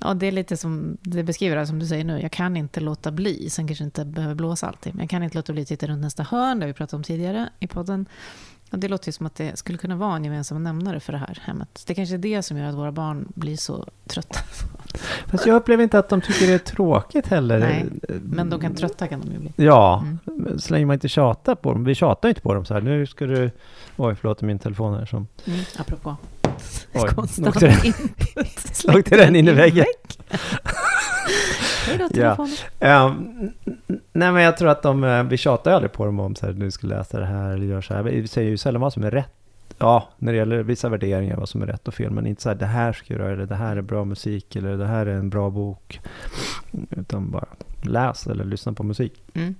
Ja, 0.00 0.14
det 0.14 0.26
är 0.26 0.32
lite 0.32 0.56
som 0.56 0.96
det 1.00 1.22
beskriver 1.22 1.56
det 1.56 1.66
som 1.66 1.78
du 1.78 1.86
säger 1.86 2.04
nu. 2.04 2.20
Jag 2.20 2.32
kan 2.32 2.56
inte 2.56 2.80
låta 2.80 3.10
bli. 3.10 3.50
Sen 3.50 3.66
kanske 3.66 3.84
inte 3.84 4.04
behöver 4.04 4.34
blåsa 4.34 4.66
alltid. 4.66 4.94
Men 4.94 5.02
jag 5.02 5.10
kan 5.10 5.22
inte 5.22 5.38
låta 5.38 5.52
bli 5.52 5.62
att 5.62 5.68
titta 5.68 5.86
runt 5.86 6.02
nästa 6.02 6.22
hörn. 6.22 6.58
Det 6.58 6.64
har 6.64 6.68
vi 6.68 6.74
pratat 6.74 6.94
om 6.94 7.02
tidigare 7.02 7.48
i 7.58 7.66
podden. 7.66 8.06
Och 8.70 8.78
det 8.78 8.88
låter 8.88 9.08
ju 9.08 9.12
som 9.12 9.26
att 9.26 9.34
det 9.34 9.58
skulle 9.58 9.78
kunna 9.78 9.96
vara 9.96 10.16
en 10.16 10.24
gemensam 10.24 10.62
nämnare 10.64 11.00
för 11.00 11.12
det 11.12 11.18
här 11.18 11.38
hemmet. 11.44 11.84
Det 11.86 11.94
kanske 11.94 12.14
är 12.14 12.18
det 12.18 12.42
som 12.42 12.56
gör 12.58 12.68
att 12.68 12.74
våra 12.74 12.92
barn 12.92 13.26
blir 13.34 13.56
så 13.56 13.86
trötta. 14.06 14.38
Fast 15.26 15.46
jag 15.46 15.56
upplever 15.56 15.82
inte 15.84 15.98
att 15.98 16.08
de 16.08 16.20
tycker 16.20 16.46
det 16.46 16.52
är 16.52 16.58
tråkigt 16.58 17.26
heller. 17.26 17.58
Nej, 17.58 17.86
Men 18.22 18.50
de 18.50 18.60
kan 18.60 18.74
trötta 18.74 19.06
kan 19.08 19.20
de 19.20 19.32
ju 19.32 19.38
bli. 19.38 19.52
Ja, 19.56 20.04
Mm. 20.26 20.58
så 20.58 20.72
länge 20.72 20.86
man 20.86 20.94
inte 20.94 21.08
tjatar 21.08 21.54
på 21.54 21.72
dem. 21.72 21.84
Vi 21.84 21.94
tjatar 21.94 22.28
inte 22.28 22.40
på 22.40 22.54
dem 22.54 22.64
så 22.64 22.74
här. 22.74 22.80
Nu 22.80 23.06
ska 23.06 23.26
du... 23.26 23.50
Oj, 23.96 24.14
förlåt 24.20 24.42
min 24.42 24.58
telefon 24.58 24.94
här 24.94 25.06
som... 25.06 25.26
Mm. 25.44 25.60
Apropå 25.78 26.16
Oj, 26.94 27.08
konstant 27.14 27.56
åkte 28.94 29.16
den 29.16 29.36
in 29.36 29.48
i 29.48 29.52
väggen. 29.52 29.86
Hej 31.86 31.98
då, 31.98 32.20
Ja. 32.20 32.46
Ehm, 32.80 33.50
nej 34.12 34.32
men 34.32 34.42
jag 34.42 34.56
tror 34.56 34.68
att 34.68 34.82
de, 34.82 35.04
eh, 35.04 35.22
vi 35.22 35.36
tjatar 35.36 35.72
aldrig 35.72 35.92
på 35.92 36.04
dem 36.04 36.20
om 36.20 36.34
så 36.34 36.46
här, 36.46 36.52
nu 36.52 36.70
ska 36.70 36.86
läsa 36.86 37.20
det 37.20 37.26
här 37.26 37.50
eller 37.50 37.66
gör 37.66 37.80
så 37.80 37.94
här. 37.94 38.02
Vi 38.02 38.28
säger 38.28 38.50
ju 38.50 38.56
sällan 38.56 38.80
vad 38.82 38.92
som 38.92 39.04
är 39.04 39.10
rätt. 39.10 39.32
Ja, 39.78 40.08
när 40.18 40.32
det 40.32 40.38
gäller 40.38 40.62
vissa 40.62 40.88
värderingar, 40.88 41.36
vad 41.36 41.48
som 41.48 41.62
är 41.62 41.66
rätt 41.66 41.88
och 41.88 41.94
fel. 41.94 42.10
Men 42.10 42.26
inte 42.26 42.42
så 42.42 42.48
här, 42.48 42.56
det 42.56 42.66
här 42.66 42.92
ska 42.92 43.14
du 43.14 43.20
göra, 43.20 43.32
eller 43.32 43.46
det 43.46 43.54
här 43.54 43.76
är 43.76 43.82
bra 43.82 44.04
musik, 44.04 44.56
eller 44.56 44.76
det 44.76 44.86
här 44.86 45.06
är 45.06 45.14
en 45.14 45.30
bra 45.30 45.50
bok. 45.50 46.00
Utan 46.90 47.30
bara 47.30 47.46
läs 47.82 48.26
eller 48.26 48.44
lyssna 48.44 48.72
på 48.72 48.82
musik. 48.82 49.22
Mm. 49.34 49.54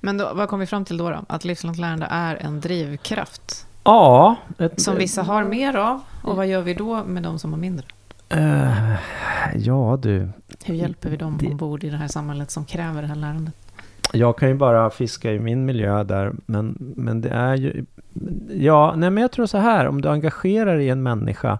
Men 0.00 0.18
då, 0.18 0.30
vad 0.34 0.48
kom 0.48 0.60
vi 0.60 0.66
fram 0.66 0.84
till 0.84 0.96
då, 0.96 1.10
då? 1.10 1.24
Att 1.28 1.44
livslångt 1.44 1.78
lärande 1.78 2.06
är 2.10 2.36
en 2.36 2.60
drivkraft 2.60 3.66
Ja. 3.84 4.36
Ett, 4.58 4.80
som 4.80 4.96
vissa 4.96 5.22
har 5.22 5.44
mer 5.44 5.76
av. 5.76 6.00
Och 6.22 6.36
vad 6.36 6.46
gör 6.46 6.60
vi 6.62 6.74
då 6.74 7.04
med 7.04 7.22
de 7.22 7.38
som 7.38 7.52
har 7.52 7.60
mindre? 7.60 7.86
Eh, 8.30 8.94
ja 9.56 9.98
du, 10.02 10.28
Hur 10.64 10.74
hjälper 10.74 11.10
vi 11.10 11.16
dem 11.16 11.38
Det- 11.40 11.46
ombord 11.46 11.84
i 11.84 11.90
det 11.90 11.96
här 11.96 12.08
samhället 12.08 12.50
som 12.50 12.64
kräver 12.64 13.02
det 13.02 13.08
här 13.08 13.14
lärandet? 13.16 13.54
Jag 14.12 14.38
kan 14.38 14.48
ju 14.48 14.54
bara 14.54 14.90
fiska 14.90 15.32
i 15.32 15.38
min 15.38 15.64
miljö 15.64 16.04
där, 16.04 16.32
men, 16.46 16.76
men 16.96 17.20
det 17.20 17.28
är 17.28 17.56
ju... 17.56 17.84
Ja, 18.50 18.94
nej 18.96 19.10
men 19.10 19.20
jag 19.22 19.32
tror 19.32 19.46
så 19.46 19.58
här, 19.58 19.86
om 19.88 20.00
du 20.00 20.08
engagerar 20.08 20.78
i 20.78 20.88
en 20.88 21.02
människa 21.02 21.58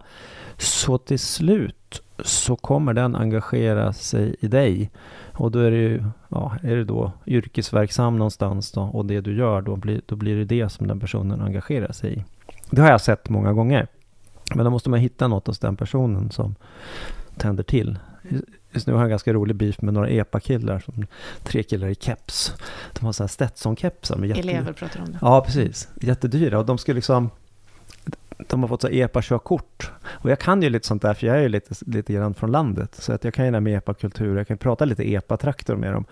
så 0.57 0.99
till 0.99 1.19
slut 1.19 2.03
så 2.25 2.57
kommer 2.57 2.93
den 2.95 3.17
engagera 3.17 3.93
sig 3.93 4.37
i 4.41 4.49
dig. 4.49 4.91
Och 5.33 5.51
då 5.51 5.59
är 5.59 5.71
det 5.71 5.77
ju, 5.77 6.05
ja, 6.29 6.53
är 6.63 6.77
du 6.77 6.85
då 6.85 7.13
yrkesverksam 7.27 8.17
någonstans 8.19 8.73
då 8.73 8.83
och 8.83 9.07
det 9.07 9.21
du 9.21 9.35
gör, 9.37 9.63
då 9.63 9.77
blir, 9.77 10.01
då 10.07 10.17
blir 10.17 10.37
det 10.37 10.45
det 10.45 10.69
som 10.69 10.87
den 10.87 11.01
personen 11.01 11.41
engagerar 11.41 11.93
sig 11.93 12.13
i. 12.19 12.25
Det 12.71 12.81
har 12.83 12.91
jag 12.91 13.01
sett 13.01 13.29
många 13.29 13.53
gånger. 13.53 13.87
Men 14.55 14.65
då 14.65 14.71
måste 14.71 14.91
man 14.91 15.01
hitta 15.01 15.29
något 15.29 15.47
hos 15.47 15.59
den 15.59 15.77
personen 15.77 16.31
som 16.31 16.55
tänder 17.37 17.63
till. 17.63 17.99
Just 18.73 18.87
nu 18.87 18.93
har 18.93 19.01
jag 19.01 19.05
en 19.05 19.11
ganska 19.11 19.33
rolig 19.33 19.57
beef 19.57 19.83
med 19.83 19.95
några 19.95 20.09
EPA-killar, 20.09 20.79
som, 20.79 21.07
tre 21.43 21.63
killar 21.63 21.89
i 21.89 21.95
keps. 21.95 22.55
De 22.93 23.05
har 23.05 23.13
så 23.13 23.23
här 23.23 23.29
Stetson-kepsar 23.29 24.25
jätte... 24.25 24.41
Elever 24.41 24.73
pratar 24.73 25.01
om 25.01 25.13
det. 25.13 25.19
Ja, 25.21 25.45
precis. 25.47 25.89
Jättedyra. 26.01 26.59
Och 26.59 26.67
de 26.67 26.79
ska 26.79 26.93
liksom... 26.93 27.31
de 28.37 28.61
har 28.61 28.69
fått 28.69 28.81
så 28.81 28.89
EPA-körkort. 28.89 29.91
Och 30.05 30.31
jag 30.31 30.39
kan 30.39 30.63
ju 30.63 30.71
lite 30.71 30.87
sånt 30.87 31.03
där, 31.03 31.15
för 31.15 31.27
jag 31.27 31.37
är 31.37 31.41
ju 31.41 31.49
lite, 31.49 31.75
lite 31.87 32.13
grann 32.13 32.35
från 32.35 32.51
landet. 32.53 32.95
Så 32.95 33.13
att 33.13 33.25
jag 33.25 33.35
kan 33.35 33.45
ju 33.45 33.51
det 33.51 33.57
här 33.57 33.61
med 33.61 33.77
EPA-kultur, 33.77 34.37
jag 34.37 34.49
kan 34.49 34.59
prata 34.59 34.85
lite 34.85 35.03
EPA-traktor 35.03 35.77
med 35.77 35.93
dem. 35.93 36.05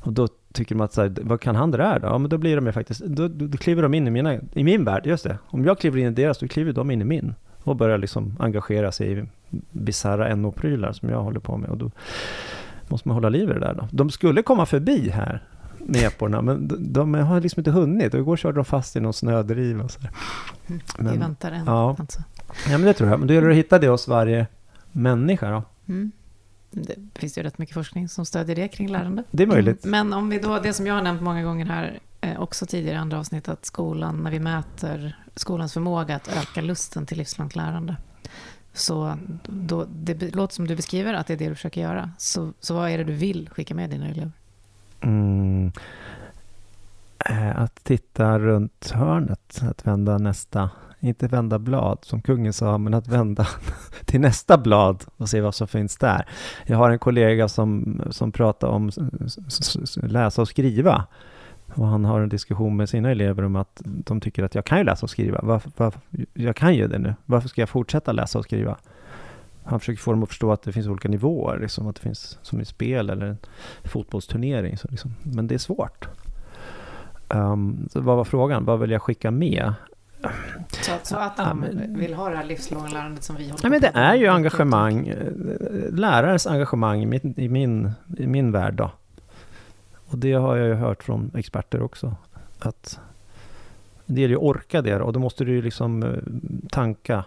Och 0.00 0.12
då 0.12 0.28
tycker 0.52 0.74
de 0.74 0.80
att, 0.80 0.92
så 0.92 1.02
här, 1.02 1.14
vad 1.22 1.40
kan 1.40 1.56
han 1.56 1.70
det 1.70 1.78
där 1.78 1.98
då? 1.98 2.06
Ja, 2.06 2.18
men 2.18 2.30
då 2.30 2.38
blir 2.38 2.56
de 2.56 2.66
ju 2.66 2.72
faktiskt, 2.72 3.00
då, 3.00 3.28
då, 3.28 3.46
då 3.46 3.58
kliver 3.58 3.82
de 3.82 3.94
in 3.94 4.06
i, 4.06 4.10
mina, 4.10 4.34
i 4.52 4.64
min 4.64 4.84
värld, 4.84 5.06
just 5.06 5.24
det. 5.24 5.38
Om 5.46 5.64
jag 5.64 5.78
kliver 5.78 5.98
in 5.98 6.06
i 6.06 6.10
deras, 6.10 6.38
då 6.38 6.48
kliver 6.48 6.72
de 6.72 6.90
in 6.90 7.00
i 7.00 7.04
min. 7.04 7.34
Och 7.64 7.76
börjar 7.76 7.98
liksom 7.98 8.36
engagera 8.38 8.92
sig 8.92 9.18
i 9.18 9.24
bisarra 9.70 10.34
NO-prylar 10.34 10.92
som 10.92 11.08
jag 11.08 11.22
håller 11.22 11.40
på 11.40 11.56
med. 11.56 11.70
Och 11.70 11.76
då 11.78 11.90
måste 12.88 13.08
man 13.08 13.14
hålla 13.14 13.28
liv 13.28 13.50
i 13.50 13.52
det 13.52 13.60
där 13.60 13.74
då. 13.74 13.88
De 13.92 14.10
skulle 14.10 14.42
komma 14.42 14.66
förbi 14.66 15.08
här 15.10 15.42
med 15.78 16.02
eporna, 16.02 16.42
men 16.42 16.68
de, 16.68 16.92
de 16.92 17.14
har 17.14 17.40
liksom 17.40 17.60
inte 17.60 17.70
hunnit. 17.70 18.14
Och 18.14 18.20
igår 18.20 18.36
körde 18.36 18.56
de 18.58 18.64
fast 18.64 18.96
i 18.96 19.00
någon 19.00 19.12
snödriva. 19.12 19.88
Mm. 20.66 20.80
Men- 20.98 21.12
Vi 21.12 21.18
väntar 21.18 21.52
än. 21.52 21.64
ja. 21.66 21.96
Alltså. 21.98 22.22
Ja, 22.68 22.78
men 22.78 22.82
det 22.82 22.92
tror 22.92 23.10
jag. 23.10 23.18
Men 23.18 23.28
då 23.28 23.34
gäller 23.34 23.48
det 23.48 23.52
att 23.54 23.58
hitta 23.58 23.78
det 23.78 23.88
hos 23.88 24.08
varje 24.08 24.46
människa 24.92 25.50
då. 25.50 25.62
Mm. 25.88 26.12
Det 26.70 26.94
finns 27.14 27.38
ju 27.38 27.42
rätt 27.42 27.58
mycket 27.58 27.74
forskning 27.74 28.08
som 28.08 28.26
stödjer 28.26 28.56
det 28.56 28.68
kring 28.68 28.88
lärande. 28.88 29.24
Det 29.30 29.42
är 29.42 29.46
möjligt. 29.46 29.84
Men 29.84 30.12
om 30.12 30.28
vi 30.28 30.38
då, 30.38 30.58
det 30.58 30.72
som 30.72 30.86
jag 30.86 30.94
har 30.94 31.02
nämnt 31.02 31.22
många 31.22 31.42
gånger 31.42 31.66
här, 31.66 31.98
eh, 32.20 32.40
också 32.40 32.66
tidigare 32.66 32.96
i 32.96 32.98
andra 32.98 33.18
avsnitt, 33.18 33.48
att 33.48 33.64
skolan, 33.64 34.16
när 34.22 34.30
vi 34.30 34.40
mäter 34.40 35.16
skolans 35.36 35.72
förmåga 35.72 36.16
att 36.16 36.28
öka 36.28 36.60
lusten 36.60 37.06
till 37.06 37.18
livslångt 37.18 37.56
lärande, 37.56 37.96
så 38.72 39.16
då, 39.46 39.86
det 39.90 40.34
låter 40.34 40.54
som 40.54 40.66
du 40.66 40.76
beskriver 40.76 41.14
att 41.14 41.26
det 41.26 41.32
är 41.32 41.36
det 41.36 41.48
du 41.48 41.54
försöker 41.54 41.80
göra. 41.80 42.10
Så, 42.18 42.52
så 42.60 42.74
vad 42.74 42.90
är 42.90 42.98
det 42.98 43.04
du 43.04 43.12
vill 43.12 43.50
skicka 43.50 43.74
med 43.74 43.90
dina 43.90 44.08
elever? 44.08 44.32
Mm. 45.00 45.72
Eh, 47.18 47.58
att 47.58 47.84
titta 47.84 48.38
runt 48.38 48.90
hörnet, 48.90 49.62
att 49.70 49.86
vända 49.86 50.18
nästa, 50.18 50.70
inte 51.00 51.28
vända 51.28 51.58
blad 51.58 51.98
som 52.02 52.22
kungen 52.22 52.52
sa, 52.52 52.78
men 52.78 52.94
att 52.94 53.08
vända 53.08 53.46
till 54.04 54.20
nästa 54.20 54.58
blad 54.58 55.04
och 55.16 55.28
se 55.28 55.40
vad 55.40 55.54
som 55.54 55.68
finns 55.68 55.96
där. 55.96 56.28
Jag 56.66 56.78
har 56.78 56.90
en 56.90 56.98
kollega 56.98 57.48
som, 57.48 58.02
som 58.10 58.32
pratar 58.32 58.68
om 58.68 58.90
läsa 59.94 60.42
och 60.42 60.48
skriva. 60.48 61.06
Och 61.74 61.86
han 61.86 62.04
har 62.04 62.20
en 62.20 62.28
diskussion 62.28 62.76
med 62.76 62.88
sina 62.88 63.10
elever 63.10 63.42
om 63.44 63.56
att 63.56 63.82
de 63.84 64.20
tycker 64.20 64.42
att 64.42 64.54
jag 64.54 64.64
kan 64.64 64.78
ju 64.78 64.84
läsa 64.84 65.06
och 65.06 65.10
skriva. 65.10 65.40
Varför, 65.42 65.70
varför, 65.76 66.00
jag 66.34 66.56
kan 66.56 66.74
ju 66.74 66.88
det 66.88 66.98
nu. 66.98 67.14
Varför 67.26 67.48
ska 67.48 67.62
jag 67.62 67.68
fortsätta 67.68 68.12
läsa 68.12 68.38
och 68.38 68.44
skriva? 68.44 68.76
Han 69.64 69.80
försöker 69.80 70.00
få 70.00 70.10
dem 70.10 70.22
att 70.22 70.28
förstå 70.28 70.52
att 70.52 70.62
det 70.62 70.72
finns 70.72 70.86
olika 70.86 71.08
nivåer, 71.08 71.58
liksom 71.58 71.86
att 71.86 71.96
det 71.96 72.02
finns 72.02 72.38
som 72.42 72.60
i 72.60 72.64
spel 72.64 73.10
eller 73.10 73.26
en 73.26 73.38
fotbollsturnering. 73.84 74.76
Så 74.78 74.88
liksom. 74.90 75.14
Men 75.22 75.46
det 75.46 75.54
är 75.54 75.58
svårt. 75.58 76.08
Um, 77.28 77.88
vad 77.94 78.16
var 78.16 78.24
frågan? 78.24 78.64
Vad 78.64 78.80
vill 78.80 78.90
jag 78.90 79.02
skicka 79.02 79.30
med? 79.30 79.74
Så, 80.70 80.92
så 81.02 81.16
att 81.16 81.36
de 81.36 81.60
men- 81.60 81.98
vill 81.98 82.14
ha 82.14 82.28
det 82.30 82.36
här 82.36 82.44
livslånga 82.44 82.88
lärandet 82.88 83.22
som 83.22 83.36
vi 83.36 83.42
håller 83.42 83.70
det 83.70 83.80
på 83.80 83.98
med. 83.98 84.04
är 84.04 84.14
ju 84.14 84.26
engagemang, 84.26 85.12
lärares 85.90 86.46
engagemang 86.46 87.02
i 87.02 87.06
min, 87.06 87.34
i, 87.36 87.48
min, 87.48 87.92
i 88.18 88.26
min 88.26 88.52
värld. 88.52 88.74
Då. 88.74 88.90
Och 90.14 90.20
det 90.20 90.32
har 90.32 90.56
jag 90.56 90.68
ju 90.68 90.74
hört 90.74 91.02
från 91.02 91.30
experter 91.34 91.82
också. 91.82 92.16
Att 92.58 93.00
det 94.06 94.20
gäller 94.20 94.34
ju 94.34 94.38
att 94.38 94.56
orka 94.56 94.82
det 94.82 95.00
och 95.00 95.12
då 95.12 95.20
måste 95.20 95.44
du 95.44 95.52
ju 95.52 95.62
liksom 95.62 96.02
eh, 96.02 96.10
tanka 96.70 97.24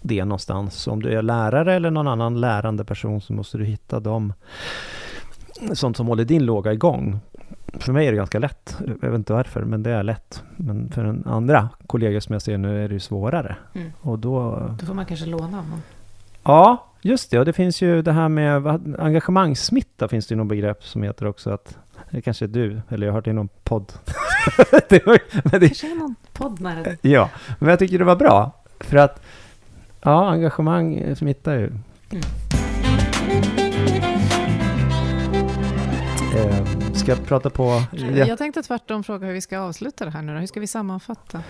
det 0.00 0.24
någonstans. 0.24 0.74
Så 0.74 0.90
om 0.92 1.02
du 1.02 1.12
är 1.12 1.22
lärare 1.22 1.74
eller 1.74 1.90
någon 1.90 2.08
annan 2.08 2.40
lärande 2.40 2.84
person 2.84 3.20
så 3.20 3.32
måste 3.32 3.58
du 3.58 3.64
hitta 3.64 4.00
dem 4.00 4.32
sånt 5.72 5.96
som 5.96 6.06
håller 6.06 6.24
din 6.24 6.46
låga 6.46 6.72
igång. 6.72 7.18
För 7.66 7.92
mig 7.92 8.06
är 8.06 8.10
det 8.10 8.16
ganska 8.16 8.38
lätt. 8.38 8.76
Jag 9.02 9.10
vet 9.10 9.18
inte 9.18 9.32
varför, 9.32 9.62
men 9.62 9.82
det 9.82 9.90
är 9.90 10.02
lätt. 10.02 10.42
Men 10.56 10.90
för 10.90 11.04
en 11.04 11.26
andra 11.26 11.68
kollegor 11.86 12.20
som 12.20 12.32
jag 12.32 12.42
ser 12.42 12.58
nu 12.58 12.84
är 12.84 12.88
det 12.88 12.94
ju 12.94 13.00
svårare. 13.00 13.56
Mm. 13.74 13.92
Och 14.00 14.18
då 14.18 14.68
Då 14.80 14.86
får 14.86 14.94
man 14.94 15.06
kanske 15.06 15.26
låna 15.26 15.58
av 15.58 15.68
någon. 15.68 15.82
Ja, 16.42 16.86
just 17.02 17.30
det. 17.30 17.38
Och 17.38 17.44
det 17.44 17.52
finns 17.52 17.82
ju 17.82 18.02
det 18.02 18.12
här 18.12 18.28
med 18.28 18.66
engagemangssmitta 18.98 20.08
finns 20.08 20.26
det 20.26 20.32
ju 20.32 20.36
något 20.36 20.48
begrepp 20.48 20.84
som 20.84 21.02
heter 21.02 21.26
också 21.26 21.50
att 21.50 21.78
det 22.14 22.22
kanske 22.22 22.44
är 22.44 22.48
du, 22.48 22.80
eller 22.88 23.06
jag 23.06 23.12
har 23.12 23.18
hört 23.18 23.26
i 23.26 23.32
någon 23.32 23.48
podd. 23.64 23.92
det 24.88 25.06
var, 25.06 25.18
men 25.50 25.60
det, 25.60 25.68
kanske 25.68 25.90
är 25.90 25.94
någon 25.94 26.14
podd 26.32 26.60
när 26.60 26.84
det... 26.84 27.08
ja, 27.08 27.30
men 27.58 27.68
jag 27.68 27.78
tycker 27.78 27.98
det 27.98 28.04
var 28.04 28.16
bra. 28.16 28.62
För 28.80 28.96
att 28.96 29.22
ja, 30.02 30.30
engagemang 30.30 30.94
eh, 30.94 31.14
smittar 31.14 31.52
ju. 31.54 31.66
Mm. 31.66 32.22
Eh, 36.36 36.92
ska 36.92 37.10
jag 37.12 37.24
prata 37.26 37.50
på... 37.50 37.82
Ja. 37.92 38.26
Jag 38.26 38.38
tänkte 38.38 38.62
tvärtom 38.62 39.04
fråga 39.04 39.26
hur 39.26 39.34
vi 39.34 39.40
ska 39.40 39.58
avsluta 39.58 40.04
det 40.04 40.10
här 40.10 40.22
nu 40.22 40.32
då. 40.34 40.38
Hur 40.40 40.46
ska 40.46 40.60
vi 40.60 40.66
sammanfatta? 40.66 41.42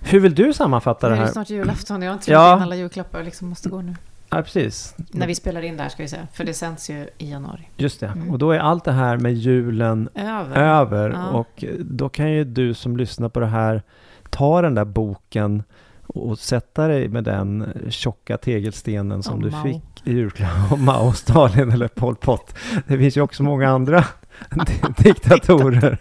Hur 0.00 0.20
vill 0.20 0.34
du 0.34 0.52
sammanfatta 0.52 1.08
Det 1.08 1.14
det 1.14 1.16
är 1.16 1.20
ju 1.20 1.24
här? 1.26 1.32
snart 1.32 1.50
julafton. 1.50 2.02
Jag 2.02 2.10
har 2.10 2.14
inte 2.14 2.32
Ja. 2.32 2.56
in 2.56 2.62
alla 2.62 2.76
julklappar 2.76 3.18
och 3.18 3.24
liksom 3.24 3.48
måste 3.48 3.68
gå 3.68 3.82
nu. 3.82 3.94
Ja, 4.30 4.42
precis. 4.42 4.94
När 5.10 5.26
vi 5.26 5.34
spelar 5.34 5.62
in 5.62 5.76
det 5.76 5.82
här 5.82 5.90
ska 5.90 6.02
vi 6.02 6.08
säga. 6.08 6.26
För 6.32 6.44
det 6.44 6.54
sänds 6.54 6.90
ju 6.90 7.08
i 7.18 7.30
januari. 7.30 7.68
Just 7.76 8.00
det. 8.00 8.06
Mm. 8.06 8.30
Och 8.30 8.38
då 8.38 8.50
är 8.50 8.58
allt 8.58 8.84
det 8.84 8.92
här 8.92 9.16
med 9.16 9.34
julen 9.34 10.08
Över. 10.14 10.56
över. 10.56 11.10
Ja. 11.10 11.28
Och 11.30 11.64
då 11.80 12.08
kan 12.08 12.32
ju 12.32 12.44
du 12.44 12.74
som 12.74 12.96
lyssnar 12.96 13.28
på 13.28 13.40
det 13.40 13.46
här 13.46 13.82
ta 14.30 14.62
den 14.62 14.74
där 14.74 14.84
boken 14.84 15.62
och 16.06 16.38
sätta 16.38 16.88
dig 16.88 17.08
med 17.08 17.24
den 17.24 17.72
tjocka 17.88 18.36
tegelstenen 18.36 19.22
som 19.22 19.34
Om 19.34 19.42
du 19.42 19.50
Mao. 19.50 19.62
fick 19.62 19.82
i 20.06 20.12
julklapp. 20.12 20.72
Om 20.72 20.84
Mao, 20.84 21.12
Stalin 21.12 21.70
eller 21.70 21.88
Pol 21.88 22.16
Pot. 22.16 22.54
Det 22.86 22.98
finns 22.98 23.16
ju 23.16 23.20
också 23.20 23.42
många 23.42 23.68
andra 23.68 24.04
di- 24.50 25.02
diktatorer. 25.02 25.98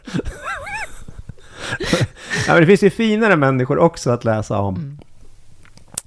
ja, 2.47 2.53
men 2.53 2.61
det 2.61 2.65
finns 2.67 2.83
ju 2.83 2.89
finare 2.89 3.35
människor 3.35 3.77
också 3.77 4.11
att 4.11 4.25
läsa 4.25 4.59
om. 4.59 4.75
Mm. 4.75 4.97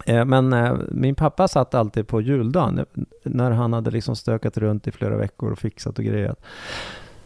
Eh, 0.07 0.25
Men 0.25 0.53
eh, 0.53 0.77
min 0.89 1.15
pappa 1.15 1.49
satt 1.49 1.75
alltid 1.75 2.09
på 2.09 2.21
juldagen 2.21 2.79
eh, 2.79 2.85
när 3.25 3.51
han 3.51 3.73
hade 3.73 3.91
liksom 3.91 4.17
stökat 4.17 4.59
runt 4.59 4.87
i 4.87 4.93
flera 4.93 5.17
veckor 5.17 5.53
och 5.53 5.59
fixat 5.59 5.99
och 5.99 6.05
grejat. 6.05 6.41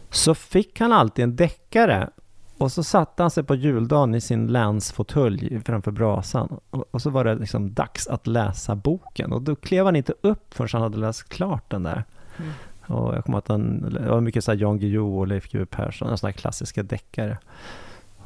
Så 0.09 0.35
fick 0.35 0.79
han 0.79 0.93
alltid 0.93 1.23
en 1.23 1.35
deckare 1.35 2.09
och 2.57 2.71
så 2.71 2.83
satte 2.83 3.23
han 3.23 3.31
sig 3.31 3.43
på 3.43 3.55
juldagen 3.55 4.15
i 4.15 4.21
sin 4.21 4.47
länsfåtölj 4.47 5.61
framför 5.65 5.91
brasan 5.91 6.59
och, 6.69 7.01
så 7.01 7.09
var 7.09 7.23
det 7.23 7.35
liksom 7.35 7.73
dags 7.73 8.07
att 8.07 8.27
läsa 8.27 8.75
boken 8.75 9.31
och 9.31 9.41
då 9.41 9.55
klev 9.55 9.85
han 9.85 9.95
inte 9.95 10.13
upp 10.21 10.53
förrän 10.53 10.69
han 10.71 10.81
hade 10.81 10.97
läst 10.97 11.29
klart 11.29 11.69
den 11.69 11.83
där. 11.83 12.03
Mm. 12.37 12.51
Och 12.87 13.15
jag 13.15 13.25
kommer 13.25 13.37
att 13.37 13.47
han, 13.47 13.81
det 13.93 14.09
var 14.09 14.21
mycket 14.21 14.43
så 14.43 14.51
här 14.51 14.59
Jan 14.59 14.79
Guillou 14.79 15.19
och 15.19 15.27
Leif 15.27 15.51
GW 15.51 15.65
Persson, 15.65 16.17
sådana 16.17 16.33
klassiska 16.33 16.83
deckare. 16.83 17.37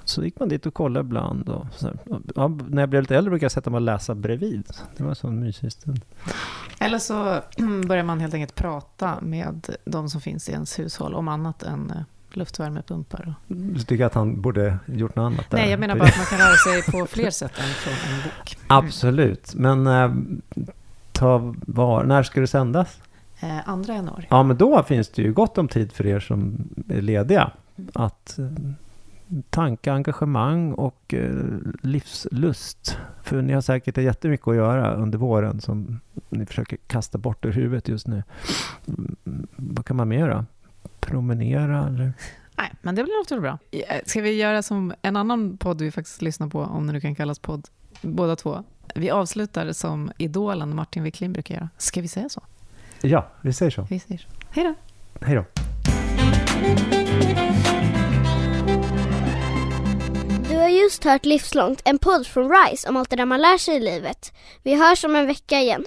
Så 0.10 0.24
gick 0.24 0.40
man 0.40 0.50
dit 0.50 0.66
och 0.66 0.74
kollade 0.74 1.06
ibland. 1.06 1.50
Och 1.50 1.66
ja, 2.36 2.48
när 2.68 2.82
jag 2.82 2.90
blev 2.90 3.02
lite 3.02 3.16
äldre 3.16 3.30
brukade 3.30 3.46
jag 3.46 3.52
sätta 3.52 3.70
mig 3.70 3.78
och 3.78 3.82
läsa 3.82 4.16
bredvid. 4.16 4.64
Det 4.98 5.04
var 5.04 5.10
en 5.10 5.16
sån 5.16 5.40
mysig 5.40 5.72
stund. 5.72 6.02
Eller 6.80 7.00
så 7.00 7.40
börjar 7.88 8.04
man 8.04 8.20
helt 8.20 8.34
enkelt 8.34 8.56
prata 8.56 9.22
med 9.22 9.76
de 9.86 10.10
som 10.10 10.22
finns 10.22 10.50
i 10.50 10.52
ens 10.52 10.80
hushåll 10.80 11.14
om 11.14 11.28
annat 11.28 11.64
än 11.64 11.92
eh, 11.92 12.02
luftvärmepumpar. 12.32 13.36
och- 13.48 13.56
Du 13.56 13.80
tycker 13.80 14.06
att 14.06 14.14
han 14.14 14.42
borde 14.42 14.78
gjort 14.86 15.16
något 15.16 15.24
annat 15.34 15.50
där? 15.50 15.58
Nej, 15.58 15.70
jag 15.70 15.80
menar 15.80 15.96
bara 15.96 16.08
att 16.08 16.18
man 16.18 16.26
kan 16.26 16.40
röra 16.40 16.56
sig 16.56 16.92
på 16.92 17.06
fler 17.06 17.30
sätt 17.32 17.52
än 17.58 17.64
från 17.74 17.94
en 17.94 18.22
bok. 18.24 18.58
Absolut, 18.68 19.54
men 19.56 19.88
äh, 19.88 20.12
ta 21.12 21.54
var, 21.68 22.04
när 22.04 22.24
ska 22.24 22.40
det 22.42 22.48
sändas? 22.48 23.00
Eh, 23.40 23.70
andra 23.70 23.94
januari. 23.94 24.28
Ja, 24.30 24.44
men 24.44 24.58
då 24.58 24.84
finns 24.84 25.10
det 25.10 25.22
ju 25.22 25.34
gott 25.34 25.58
om 25.58 25.68
tid 25.68 25.92
för 25.92 26.06
er 26.06 26.20
som 26.20 26.70
är 26.90 27.02
lediga 27.02 27.52
att 27.94 28.40
tanka 29.50 29.94
engagemang 29.94 30.74
och 30.74 31.14
eh, 31.14 31.36
livslust. 31.82 32.98
För 33.24 33.42
ni 33.42 33.54
har 33.54 33.62
säkert 33.62 33.98
jättemycket 33.98 34.48
att 34.48 34.56
göra 34.56 34.94
under 34.94 35.18
våren 35.18 35.62
som 35.62 36.00
ni 36.30 36.46
försöker 36.46 36.78
kasta 36.88 37.18
bort 37.18 37.46
ur 37.46 37.52
huvudet 37.52 37.88
just 37.88 38.08
nu. 38.08 38.24
Mm, 38.88 39.16
vad 39.56 39.86
kan 39.86 39.96
man 39.98 40.08
mer 40.08 40.20
göra? 40.20 40.46
Promenera 41.00 41.88
eller? 41.88 42.14
Nej, 42.58 42.72
men 42.82 42.96
det 42.96 43.04
blir 43.04 43.18
nog 43.18 43.28
tror 43.28 43.42
bra. 43.42 43.58
Ska 44.06 44.22
vi 44.22 44.32
göra 44.32 44.62
som 44.62 44.94
en 45.02 45.16
annan 45.16 45.58
podd 45.58 45.82
vi 45.82 45.92
faktiskt 45.92 46.22
lyssnar 46.22 46.48
på, 46.48 46.62
om 46.62 46.88
det 46.88 46.94
nu 46.94 47.02
kan 47.02 47.16
kallas 47.16 47.40
podd, 47.40 47.68
båda 48.02 48.36
två. 48.36 48.64
Vi 48.96 49.10
avslutar 49.10 49.72
som 49.72 50.12
idolen 50.18 50.76
Martin 50.76 51.04
Wiklin 51.04 51.34
brukar 51.34 51.56
göra. 51.56 51.70
Ska 51.78 52.02
vi 52.02 52.08
säga 52.08 52.30
så? 52.30 52.44
Ja, 53.02 53.28
vi 53.42 53.54
säger 53.54 53.72
så. 53.72 53.88
Vi 53.90 54.00
säger 54.00 54.18
så. 54.18 54.28
Hej 54.50 54.64
då! 54.64 54.76
Hej 55.26 55.36
då 55.36 55.46
har 60.70 60.84
just 60.84 61.04
hört 61.04 61.26
Livslångt, 61.26 61.82
en 61.86 61.98
podd 61.98 62.28
från 62.28 62.52
RISE 62.52 62.90
om 62.90 62.98
allt 62.98 63.10
det 63.10 63.16
där 63.16 63.26
man 63.26 63.42
lär 63.42 63.58
sig 63.58 63.76
i 63.76 63.80
livet. 63.80 64.34
Vi 64.64 64.76
hörs 64.76 65.04
om 65.04 65.16
en 65.16 65.28
vecka 65.28 65.60
igen. 65.62 65.86